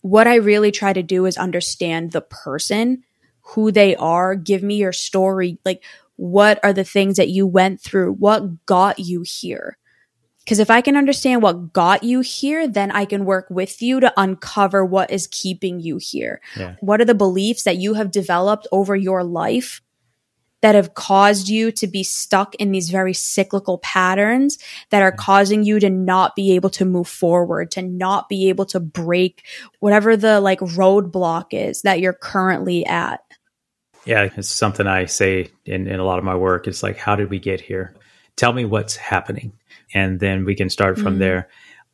what 0.07 0.29
I 0.29 0.37
really 0.37 0.71
try 0.71 0.93
to 0.93 1.03
do 1.03 1.27
is 1.27 1.37
understand 1.37 2.13
the 2.13 2.21
person, 2.21 3.03
who 3.41 3.73
they 3.73 3.97
are, 3.97 4.37
give 4.37 4.63
me 4.63 4.77
your 4.77 4.93
story. 4.93 5.59
Like, 5.65 5.83
what 6.15 6.61
are 6.63 6.73
the 6.73 6.85
things 6.85 7.17
that 7.17 7.29
you 7.29 7.47
went 7.47 7.81
through? 7.81 8.13
What 8.13 8.65
got 8.67 9.01
you 9.01 9.25
here? 9.27 9.77
Because 10.45 10.61
if 10.61 10.71
I 10.71 10.81
can 10.81 10.97
understand 10.97 11.43
what 11.43 11.73
got 11.73 12.05
you 12.05 12.21
here, 12.21 12.69
then 12.69 12.93
I 12.93 13.05
can 13.05 13.25
work 13.25 13.49
with 13.51 13.83
you 13.83 13.99
to 13.99 14.13
uncover 14.17 14.85
what 14.85 15.11
is 15.11 15.27
keeping 15.27 15.81
you 15.81 15.99
here. 16.01 16.41
Yeah. 16.57 16.77
What 16.79 17.01
are 17.01 17.05
the 17.05 17.15
beliefs 17.15 17.65
that 17.65 17.79
you 17.79 17.95
have 17.95 18.13
developed 18.13 18.69
over 18.71 18.95
your 18.95 19.25
life 19.25 19.83
that 20.67 20.75
have 20.75 20.95
caused 20.95 21.49
you 21.49 21.71
to 21.71 21.87
be 21.87 22.03
stuck 22.03 22.57
in 22.57 22.73
these 22.73 22.91
very 22.91 23.15
cyclical 23.15 23.79
patterns 23.79 24.59
that 24.91 25.01
are 25.01 25.13
causing 25.13 25.63
you 25.63 25.79
to 25.79 25.89
not 25.89 26.35
be 26.35 26.57
able 26.57 26.71
to 26.71 26.85
move 26.85 27.07
forward, 27.07 27.71
to 27.71 27.81
not 27.81 28.29
be 28.29 28.49
able 28.49 28.67
to 28.67 28.81
break 28.81 29.47
whatever 29.79 30.17
the 30.17 30.41
like 30.41 30.59
roadblock 30.59 31.53
is 31.53 31.83
that 31.83 32.01
you're 32.01 32.13
currently 32.13 32.85
at. 32.85 33.21
Yeah, 34.07 34.29
it's 34.37 34.49
something 34.49 34.89
I 34.89 35.05
say 35.05 35.51
in, 35.65 35.87
in 35.87 36.01
a 36.01 36.05
lot 36.05 36.19
of 36.19 36.25
my 36.25 36.35
work. 36.35 36.67
It's 36.67 36.83
like, 36.83 36.97
how 36.97 37.15
did 37.15 37.31
we 37.31 37.39
get 37.39 37.61
here? 37.61 37.95
Tell 38.35 38.53
me 38.53 38.65
what's 38.65 38.97
happening. 38.97 39.53
And 39.95 40.19
then 40.19 40.45
we 40.45 40.57
can 40.57 40.69
start 40.69 40.97
from 40.97 41.13
mm-hmm. 41.13 41.19
there. 41.19 41.49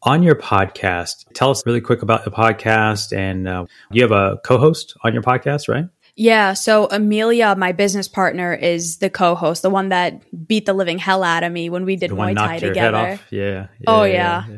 On 0.04 0.22
your 0.22 0.36
podcast, 0.36 1.26
tell 1.34 1.50
us 1.50 1.66
really 1.66 1.82
quick 1.82 2.00
about 2.00 2.24
the 2.24 2.30
podcast. 2.30 3.14
And 3.14 3.46
uh, 3.46 3.66
you 3.90 4.00
have 4.00 4.12
a 4.12 4.38
co 4.42 4.56
host 4.56 4.96
on 5.04 5.12
your 5.12 5.22
podcast, 5.22 5.68
right? 5.68 5.84
Yeah. 6.16 6.52
So 6.52 6.88
Amelia, 6.90 7.54
my 7.56 7.72
business 7.72 8.08
partner, 8.08 8.52
is 8.54 8.98
the 8.98 9.10
co-host, 9.10 9.62
the 9.62 9.70
one 9.70 9.88
that 9.90 10.22
beat 10.46 10.66
the 10.66 10.74
living 10.74 10.98
hell 10.98 11.22
out 11.22 11.42
of 11.42 11.52
me 11.52 11.70
when 11.70 11.84
we 11.84 11.96
did 11.96 12.10
the 12.10 12.14
Muay 12.14 12.36
Thai 12.36 12.58
together. 12.58 13.20
Yeah, 13.30 13.40
yeah, 13.40 13.66
Oh 13.86 14.04
yeah. 14.04 14.44
yeah. 14.48 14.56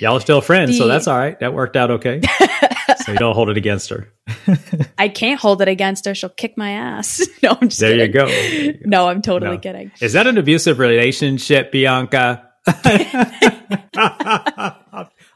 Y'all 0.00 0.16
are 0.16 0.20
still 0.20 0.40
friends, 0.40 0.72
the, 0.72 0.78
so 0.78 0.88
that's 0.88 1.06
all 1.06 1.16
right. 1.16 1.38
That 1.38 1.54
worked 1.54 1.76
out 1.76 1.90
okay. 1.92 2.20
so 3.04 3.12
you 3.12 3.18
don't 3.18 3.34
hold 3.34 3.48
it 3.48 3.56
against 3.56 3.90
her. 3.90 4.12
I 4.98 5.08
can't 5.08 5.40
hold 5.40 5.62
it 5.62 5.68
against 5.68 6.04
her. 6.06 6.14
She'll 6.14 6.30
kick 6.30 6.56
my 6.56 6.70
ass. 6.72 7.22
No, 7.42 7.58
I'm 7.60 7.68
just 7.68 7.80
there 7.80 8.08
kidding. 8.08 8.64
You 8.64 8.72
go. 8.72 8.78
No, 8.86 9.08
I'm 9.08 9.20
totally 9.20 9.56
no. 9.56 9.58
kidding. 9.58 9.92
Is 10.00 10.14
that 10.14 10.26
an 10.26 10.38
abusive 10.38 10.78
relationship, 10.78 11.70
Bianca? 11.70 12.50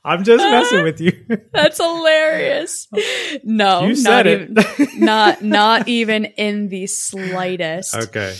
I'm 0.09 0.25
just 0.25 0.43
messing 0.43 0.85
with 0.85 1.01
you. 1.01 1.13
That's 1.53 1.77
hilarious. 1.77 2.89
No, 3.45 3.85
you 3.85 4.03
not 4.03 4.27
even, 4.27 4.57
not 4.97 5.43
not 5.43 5.87
even 5.87 6.25
in 6.25 6.69
the 6.69 6.87
slightest. 6.87 7.95
Okay. 7.95 8.35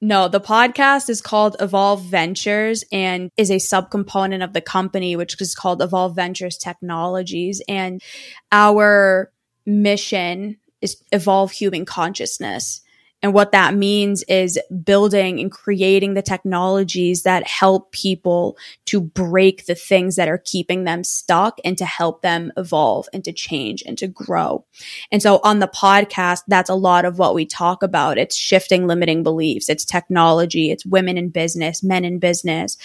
No, 0.00 0.28
the 0.28 0.40
podcast 0.40 1.08
is 1.08 1.22
called 1.22 1.56
Evolve 1.60 2.02
Ventures 2.04 2.84
and 2.92 3.30
is 3.36 3.50
a 3.50 3.56
subcomponent 3.56 4.42
of 4.42 4.52
the 4.52 4.60
company, 4.60 5.16
which 5.16 5.40
is 5.40 5.54
called 5.54 5.80
Evolve 5.80 6.16
Ventures 6.16 6.58
Technologies. 6.58 7.62
And 7.68 8.02
our 8.50 9.32
mission 9.64 10.58
is 10.82 11.02
evolve 11.12 11.52
human 11.52 11.86
consciousness. 11.86 12.82
And 13.24 13.32
what 13.32 13.52
that 13.52 13.74
means 13.74 14.22
is 14.24 14.60
building 14.84 15.40
and 15.40 15.50
creating 15.50 16.12
the 16.12 16.20
technologies 16.20 17.22
that 17.22 17.46
help 17.46 17.90
people 17.90 18.58
to 18.84 19.00
break 19.00 19.64
the 19.64 19.74
things 19.74 20.16
that 20.16 20.28
are 20.28 20.42
keeping 20.44 20.84
them 20.84 21.02
stuck 21.02 21.58
and 21.64 21.78
to 21.78 21.86
help 21.86 22.20
them 22.20 22.52
evolve 22.58 23.08
and 23.14 23.24
to 23.24 23.32
change 23.32 23.82
and 23.86 23.96
to 23.96 24.08
grow. 24.08 24.66
And 25.10 25.22
so 25.22 25.40
on 25.42 25.60
the 25.60 25.68
podcast, 25.68 26.40
that's 26.48 26.68
a 26.68 26.74
lot 26.74 27.06
of 27.06 27.18
what 27.18 27.34
we 27.34 27.46
talk 27.46 27.82
about. 27.82 28.18
It's 28.18 28.36
shifting 28.36 28.86
limiting 28.86 29.22
beliefs. 29.22 29.70
It's 29.70 29.86
technology. 29.86 30.70
It's 30.70 30.84
women 30.84 31.16
in 31.16 31.30
business, 31.30 31.82
men 31.82 32.04
in 32.04 32.18
business, 32.18 32.76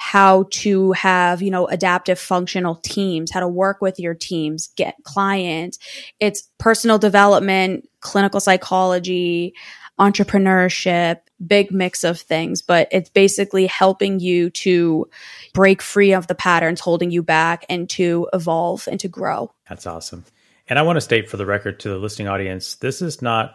how 0.00 0.46
to 0.50 0.92
have, 0.92 1.42
you 1.42 1.50
know, 1.50 1.66
adaptive 1.66 2.20
functional 2.20 2.76
teams, 2.76 3.32
how 3.32 3.40
to 3.40 3.48
work 3.48 3.80
with 3.82 3.98
your 3.98 4.14
teams, 4.14 4.68
get 4.76 4.94
clients. 5.02 5.76
It's 6.20 6.48
personal 6.58 6.98
development, 6.98 7.88
clinical 7.98 8.38
psychology, 8.38 9.54
entrepreneurship, 9.98 11.18
big 11.44 11.72
mix 11.72 12.04
of 12.04 12.20
things, 12.20 12.62
but 12.62 12.86
it's 12.92 13.10
basically 13.10 13.66
helping 13.66 14.20
you 14.20 14.50
to 14.50 15.10
break 15.52 15.82
free 15.82 16.12
of 16.12 16.28
the 16.28 16.34
patterns 16.36 16.78
holding 16.78 17.10
you 17.10 17.20
back 17.20 17.66
and 17.68 17.90
to 17.90 18.28
evolve 18.32 18.86
and 18.88 19.00
to 19.00 19.08
grow. 19.08 19.52
That's 19.68 19.84
awesome. 19.84 20.24
And 20.68 20.78
I 20.78 20.82
want 20.82 20.96
to 20.96 21.00
state 21.00 21.28
for 21.28 21.38
the 21.38 21.46
record 21.46 21.80
to 21.80 21.88
the 21.88 21.98
listening 21.98 22.28
audience 22.28 22.76
this 22.76 23.02
is 23.02 23.20
not 23.20 23.54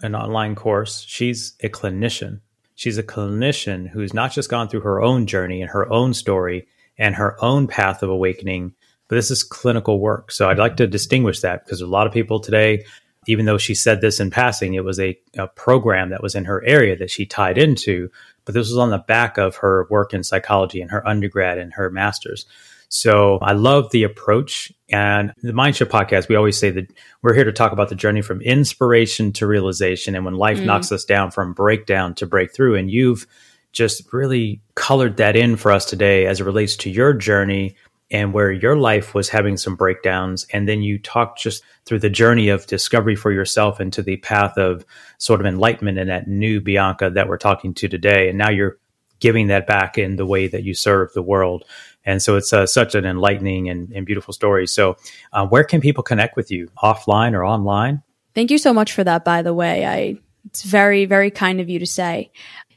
an 0.00 0.16
online 0.16 0.56
course. 0.56 1.04
She's 1.06 1.54
a 1.62 1.68
clinician. 1.68 2.40
She's 2.78 2.96
a 2.96 3.02
clinician 3.02 3.88
who's 3.88 4.14
not 4.14 4.30
just 4.30 4.48
gone 4.48 4.68
through 4.68 4.82
her 4.82 5.02
own 5.02 5.26
journey 5.26 5.62
and 5.62 5.70
her 5.72 5.92
own 5.92 6.14
story 6.14 6.68
and 6.96 7.16
her 7.16 7.36
own 7.44 7.66
path 7.66 8.04
of 8.04 8.08
awakening, 8.08 8.72
but 9.08 9.16
this 9.16 9.32
is 9.32 9.42
clinical 9.42 9.98
work. 9.98 10.30
So 10.30 10.48
I'd 10.48 10.58
like 10.58 10.76
to 10.76 10.86
distinguish 10.86 11.40
that 11.40 11.64
because 11.64 11.80
a 11.80 11.88
lot 11.88 12.06
of 12.06 12.12
people 12.12 12.38
today 12.38 12.84
even 13.26 13.46
though 13.46 13.58
she 13.58 13.74
said 13.74 14.00
this 14.00 14.20
in 14.20 14.30
passing, 14.30 14.74
it 14.74 14.84
was 14.84 14.98
a, 14.98 15.18
a, 15.36 15.48
program 15.48 16.10
that 16.10 16.22
was 16.22 16.34
in 16.34 16.46
her 16.46 16.64
area 16.64 16.96
that 16.96 17.10
she 17.10 17.26
tied 17.26 17.58
into. 17.58 18.10
But 18.44 18.54
this 18.54 18.68
was 18.68 18.78
on 18.78 18.88
the 18.88 18.98
back 18.98 19.36
of 19.36 19.56
her 19.56 19.86
work 19.90 20.14
in 20.14 20.24
psychology 20.24 20.80
and 20.80 20.90
her 20.90 21.06
undergrad 21.06 21.58
and 21.58 21.74
her 21.74 21.90
master's. 21.90 22.46
So 22.88 23.38
I 23.38 23.52
love 23.52 23.90
the 23.90 24.04
approach. 24.04 24.72
And 24.90 25.32
the 25.42 25.52
Mindshift 25.52 25.90
podcast, 25.90 26.28
we 26.28 26.36
always 26.36 26.58
say 26.58 26.70
that 26.70 26.90
we're 27.22 27.34
here 27.34 27.44
to 27.44 27.52
talk 27.52 27.72
about 27.72 27.90
the 27.90 27.94
journey 27.94 28.22
from 28.22 28.40
inspiration 28.40 29.32
to 29.34 29.46
realization 29.46 30.14
and 30.14 30.24
when 30.24 30.34
life 30.34 30.58
mm. 30.58 30.64
knocks 30.64 30.90
us 30.90 31.04
down 31.04 31.30
from 31.30 31.52
breakdown 31.52 32.14
to 32.14 32.26
breakthrough. 32.26 32.76
And 32.76 32.90
you've 32.90 33.26
just 33.72 34.10
really 34.12 34.62
colored 34.74 35.18
that 35.18 35.36
in 35.36 35.56
for 35.56 35.70
us 35.70 35.84
today 35.84 36.26
as 36.26 36.40
it 36.40 36.44
relates 36.44 36.76
to 36.76 36.90
your 36.90 37.12
journey 37.12 37.76
and 38.10 38.32
where 38.32 38.50
your 38.50 38.76
life 38.76 39.14
was 39.14 39.28
having 39.28 39.58
some 39.58 39.76
breakdowns. 39.76 40.46
And 40.52 40.66
then 40.66 40.80
you 40.80 40.98
talked 40.98 41.40
just 41.42 41.62
through 41.84 41.98
the 41.98 42.08
journey 42.08 42.48
of 42.48 42.66
discovery 42.66 43.14
for 43.14 43.30
yourself 43.30 43.80
into 43.80 44.02
the 44.02 44.16
path 44.16 44.56
of 44.56 44.86
sort 45.18 45.40
of 45.40 45.46
enlightenment 45.46 45.98
and 45.98 46.08
that 46.08 46.26
new 46.26 46.62
Bianca 46.62 47.10
that 47.10 47.28
we're 47.28 47.36
talking 47.36 47.74
to 47.74 47.88
today. 47.88 48.30
And 48.30 48.38
now 48.38 48.48
you're 48.48 48.78
giving 49.20 49.48
that 49.48 49.66
back 49.66 49.98
in 49.98 50.16
the 50.16 50.26
way 50.26 50.46
that 50.46 50.64
you 50.64 50.74
serve 50.74 51.12
the 51.12 51.22
world. 51.22 51.64
And 52.08 52.22
so 52.22 52.36
it's 52.36 52.54
uh, 52.54 52.66
such 52.66 52.94
an 52.94 53.04
enlightening 53.04 53.68
and, 53.68 53.92
and, 53.92 54.06
beautiful 54.06 54.32
story. 54.32 54.66
So, 54.66 54.96
uh, 55.34 55.46
where 55.46 55.62
can 55.62 55.82
people 55.82 56.02
connect 56.02 56.36
with 56.36 56.50
you, 56.50 56.70
offline 56.82 57.34
or 57.34 57.44
online? 57.44 58.02
Thank 58.34 58.50
you 58.50 58.56
so 58.56 58.72
much 58.72 58.92
for 58.92 59.04
that. 59.04 59.26
By 59.26 59.42
the 59.42 59.52
way, 59.52 59.84
I 59.84 60.16
it's 60.46 60.62
very 60.62 61.04
very 61.04 61.30
kind 61.30 61.60
of 61.60 61.68
you 61.68 61.78
to 61.78 61.86
say. 61.86 62.32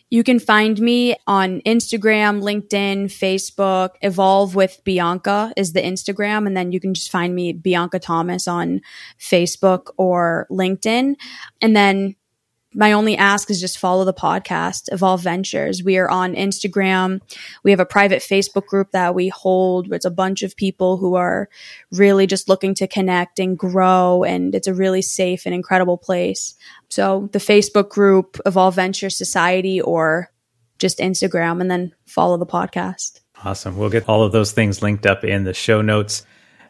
You 0.09 0.25
can 0.25 0.39
find 0.39 0.77
me 0.81 1.15
on 1.25 1.61
Instagram, 1.61 2.41
LinkedIn, 2.41 3.05
Facebook. 3.05 3.91
Evolve 4.01 4.55
with 4.55 4.81
Bianca 4.83 5.53
is 5.55 5.71
the 5.71 5.81
Instagram. 5.81 6.45
And 6.45 6.57
then 6.57 6.73
you 6.73 6.81
can 6.81 6.93
just 6.93 7.09
find 7.09 7.33
me 7.33 7.53
Bianca 7.53 7.97
Thomas 7.97 8.45
on 8.45 8.81
Facebook 9.17 9.91
or 9.95 10.47
LinkedIn. 10.51 11.15
And 11.61 11.75
then 11.77 12.17
my 12.73 12.93
only 12.93 13.17
ask 13.17 13.49
is 13.49 13.59
just 13.59 13.77
follow 13.77 14.05
the 14.05 14.13
podcast, 14.13 14.91
Evolve 14.93 15.21
Ventures. 15.21 15.83
We 15.83 15.97
are 15.97 16.09
on 16.09 16.35
Instagram. 16.35 17.19
We 17.63 17.71
have 17.71 17.81
a 17.81 17.85
private 17.85 18.21
Facebook 18.21 18.65
group 18.65 18.91
that 18.91 19.13
we 19.13 19.27
hold. 19.27 19.91
It's 19.91 20.05
a 20.05 20.11
bunch 20.11 20.41
of 20.41 20.55
people 20.55 20.97
who 20.97 21.15
are 21.15 21.49
really 21.91 22.27
just 22.27 22.47
looking 22.47 22.73
to 22.75 22.87
connect 22.87 23.39
and 23.39 23.57
grow. 23.57 24.23
And 24.23 24.55
it's 24.55 24.67
a 24.67 24.73
really 24.73 25.01
safe 25.01 25.45
and 25.45 25.53
incredible 25.53 25.97
place. 25.97 26.55
So 26.89 27.29
the 27.33 27.39
Facebook 27.39 27.89
group, 27.89 28.39
Evolve 28.45 28.75
Ventures 28.75 29.17
Society, 29.17 29.81
or 29.81 30.31
just 30.79 30.99
Instagram, 30.99 31.59
and 31.59 31.69
then 31.69 31.93
follow 32.05 32.37
the 32.37 32.45
podcast. 32.45 33.19
Awesome. 33.43 33.77
We'll 33.77 33.89
get 33.89 34.07
all 34.07 34.23
of 34.23 34.31
those 34.31 34.53
things 34.53 34.81
linked 34.81 35.05
up 35.05 35.25
in 35.25 35.43
the 35.43 35.53
show 35.53 35.81
notes. 35.81 36.25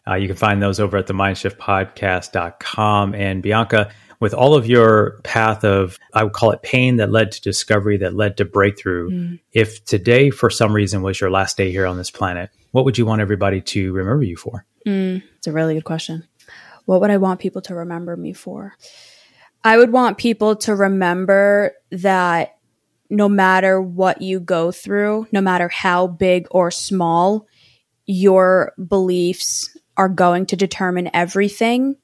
Uh, 0.08 0.16
you 0.16 0.28
can 0.28 0.36
find 0.36 0.62
those 0.62 0.80
over 0.80 0.98
at 0.98 1.06
the 1.06 1.14
mindshiftpodcast.com. 1.14 3.14
And 3.14 3.44
Bianca, 3.44 3.92
with 4.22 4.34
all 4.36 4.54
of 4.54 4.68
your 4.68 5.20
path 5.24 5.66
of, 5.66 6.00
I 6.14 6.24
would 6.24 6.32
call 6.32 6.52
it 6.52 6.62
pain 6.62 6.98
that 6.98 7.12
led 7.12 7.32
to 7.34 7.42
discovery, 7.42 7.98
that 7.98 8.16
led 8.16 8.38
to 8.38 8.46
breakthrough, 8.46 9.10
mm. 9.10 9.40
if 9.52 9.84
today 9.84 10.30
for 10.30 10.50
some 10.50 10.74
reason 10.74 11.02
was 11.02 11.20
your 11.20 11.32
last 11.32 11.58
day 11.58 11.72
here 11.72 11.88
on 11.88 11.98
this 11.98 12.12
planet, 12.12 12.52
what 12.70 12.86
would 12.86 12.98
you 12.98 13.06
want 13.06 13.22
everybody 13.22 13.62
to 13.62 13.92
remember 13.92 14.24
you 14.24 14.38
for? 14.38 14.66
Mm, 14.88 15.24
it's 15.38 15.48
a 15.48 15.52
really 15.52 15.74
good 15.74 15.84
question. 15.84 16.26
What 16.86 17.02
would 17.02 17.10
I 17.10 17.18
want 17.18 17.40
people 17.40 17.62
to 17.64 17.76
remember 17.76 18.16
me 18.16 18.34
for? 18.34 18.76
I 19.64 19.78
would 19.78 19.92
want 19.92 20.20
people 20.20 20.56
to 20.58 20.76
remember 20.76 21.74
that 21.92 22.58
no 23.10 23.28
matter 23.28 23.82
what 23.82 24.22
you 24.22 24.40
go 24.40 24.72
through, 24.72 25.28
no 25.32 25.42
matter 25.42 25.68
how 25.68 26.08
big 26.08 26.48
or 26.52 26.70
small, 26.70 27.48
your 28.06 28.74
beliefs 28.88 29.76
are 29.98 30.10
going 30.10 30.46
to 30.48 30.56
determine 30.56 31.10
everything 31.14 31.96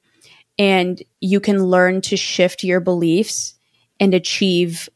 and 0.58 1.02
you 1.20 1.40
can 1.40 1.62
learn 1.64 2.00
to 2.02 2.16
shift 2.16 2.64
your 2.64 2.80
beliefs 2.80 3.54
and 4.00 4.14
achieve 4.14 4.88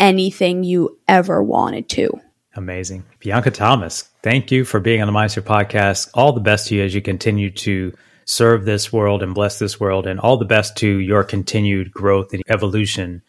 anything 0.00 0.64
you 0.64 0.98
ever 1.06 1.42
wanted 1.42 1.88
to. 1.90 2.20
Amazing. 2.56 3.04
Bianca 3.20 3.50
Thomas, 3.50 4.08
thank 4.22 4.52
you 4.52 4.64
for 4.64 4.78
being 4.80 5.00
on 5.00 5.06
the 5.06 5.18
Mindshift 5.18 5.42
Podcast. 5.42 6.10
All 6.14 6.32
the 6.32 6.40
best 6.40 6.68
to 6.68 6.76
you 6.76 6.84
as 6.84 6.94
you 6.94 7.02
continue 7.02 7.50
to 7.50 7.92
serve 8.26 8.64
this 8.64 8.92
world 8.92 9.22
and 9.22 9.34
bless 9.34 9.58
this 9.58 9.78
world, 9.78 10.06
and 10.06 10.20
all 10.20 10.36
the 10.36 10.44
best 10.44 10.76
to 10.78 10.88
your 10.98 11.24
continued 11.24 11.92
growth 11.92 12.32
and 12.32 12.42
evolution 12.48 13.22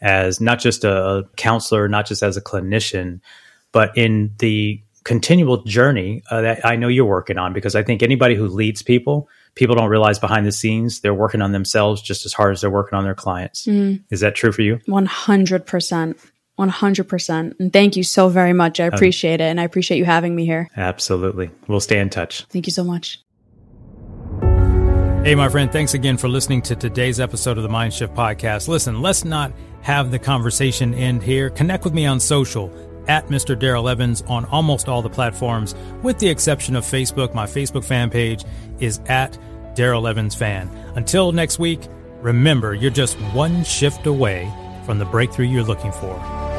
as 0.00 0.40
not 0.40 0.58
just 0.58 0.84
a 0.84 1.24
counselor, 1.36 1.88
not 1.88 2.06
just 2.06 2.22
as 2.22 2.36
a 2.36 2.42
clinician, 2.42 3.20
but 3.70 3.96
in 3.96 4.34
the 4.38 4.82
continual 5.04 5.62
journey 5.62 6.22
uh, 6.30 6.40
that 6.40 6.66
I 6.66 6.76
know 6.76 6.88
you're 6.88 7.04
working 7.04 7.38
on. 7.38 7.52
Because 7.52 7.76
I 7.76 7.82
think 7.82 8.02
anybody 8.02 8.34
who 8.34 8.48
leads 8.48 8.82
people, 8.82 9.28
people 9.54 9.74
don't 9.76 9.88
realize 9.88 10.18
behind 10.18 10.46
the 10.46 10.52
scenes 10.52 11.00
they're 11.00 11.14
working 11.14 11.42
on 11.42 11.52
themselves 11.52 12.00
just 12.02 12.24
as 12.26 12.32
hard 12.32 12.52
as 12.52 12.60
they're 12.60 12.70
working 12.70 12.96
on 12.98 13.04
their 13.04 13.14
clients. 13.14 13.66
Mm. 13.66 14.02
Is 14.10 14.20
that 14.20 14.34
true 14.34 14.52
for 14.52 14.62
you? 14.62 14.76
100%. 14.88 16.30
100%. 16.58 17.60
And 17.60 17.72
thank 17.72 17.96
you 17.96 18.02
so 18.02 18.28
very 18.28 18.52
much. 18.52 18.78
I 18.78 18.84
appreciate 18.84 19.40
um, 19.40 19.46
it. 19.46 19.50
And 19.50 19.60
I 19.60 19.64
appreciate 19.64 19.98
you 19.98 20.04
having 20.04 20.34
me 20.34 20.44
here. 20.44 20.68
Absolutely. 20.76 21.50
We'll 21.66 21.80
stay 21.80 21.98
in 21.98 22.10
touch. 22.10 22.44
Thank 22.44 22.66
you 22.66 22.72
so 22.72 22.84
much. 22.84 23.20
Hey, 25.24 25.34
my 25.36 25.48
friend, 25.48 25.70
thanks 25.70 25.94
again 25.94 26.16
for 26.16 26.28
listening 26.28 26.62
to 26.62 26.74
today's 26.74 27.20
episode 27.20 27.56
of 27.56 27.62
the 27.62 27.68
Mindshift 27.68 28.14
Podcast. 28.14 28.66
Listen, 28.66 29.02
let's 29.02 29.24
not 29.24 29.52
have 29.82 30.10
the 30.10 30.18
conversation 30.18 30.94
end 30.94 31.22
here. 31.22 31.48
Connect 31.48 31.84
with 31.84 31.94
me 31.94 32.06
on 32.06 32.18
social 32.18 32.68
at 33.08 33.26
Mr. 33.28 33.56
Daryl 33.56 33.90
Evans 33.90 34.22
on 34.28 34.44
almost 34.46 34.88
all 34.88 35.02
the 35.02 35.10
platforms, 35.10 35.74
with 36.02 36.18
the 36.18 36.28
exception 36.28 36.76
of 36.76 36.84
Facebook. 36.84 37.34
My 37.34 37.46
Facebook 37.46 37.84
fan 37.84 38.10
page 38.10 38.44
is 38.80 39.00
at 39.06 39.38
Daryl 39.74 40.08
Evans 40.08 40.34
Fan. 40.34 40.68
Until 40.94 41.32
next 41.32 41.58
week, 41.58 41.80
remember 42.20 42.74
you're 42.74 42.90
just 42.90 43.16
one 43.34 43.64
shift 43.64 44.06
away 44.06 44.52
from 44.84 44.98
the 44.98 45.04
breakthrough 45.04 45.46
you're 45.46 45.62
looking 45.62 45.92
for. 45.92 46.51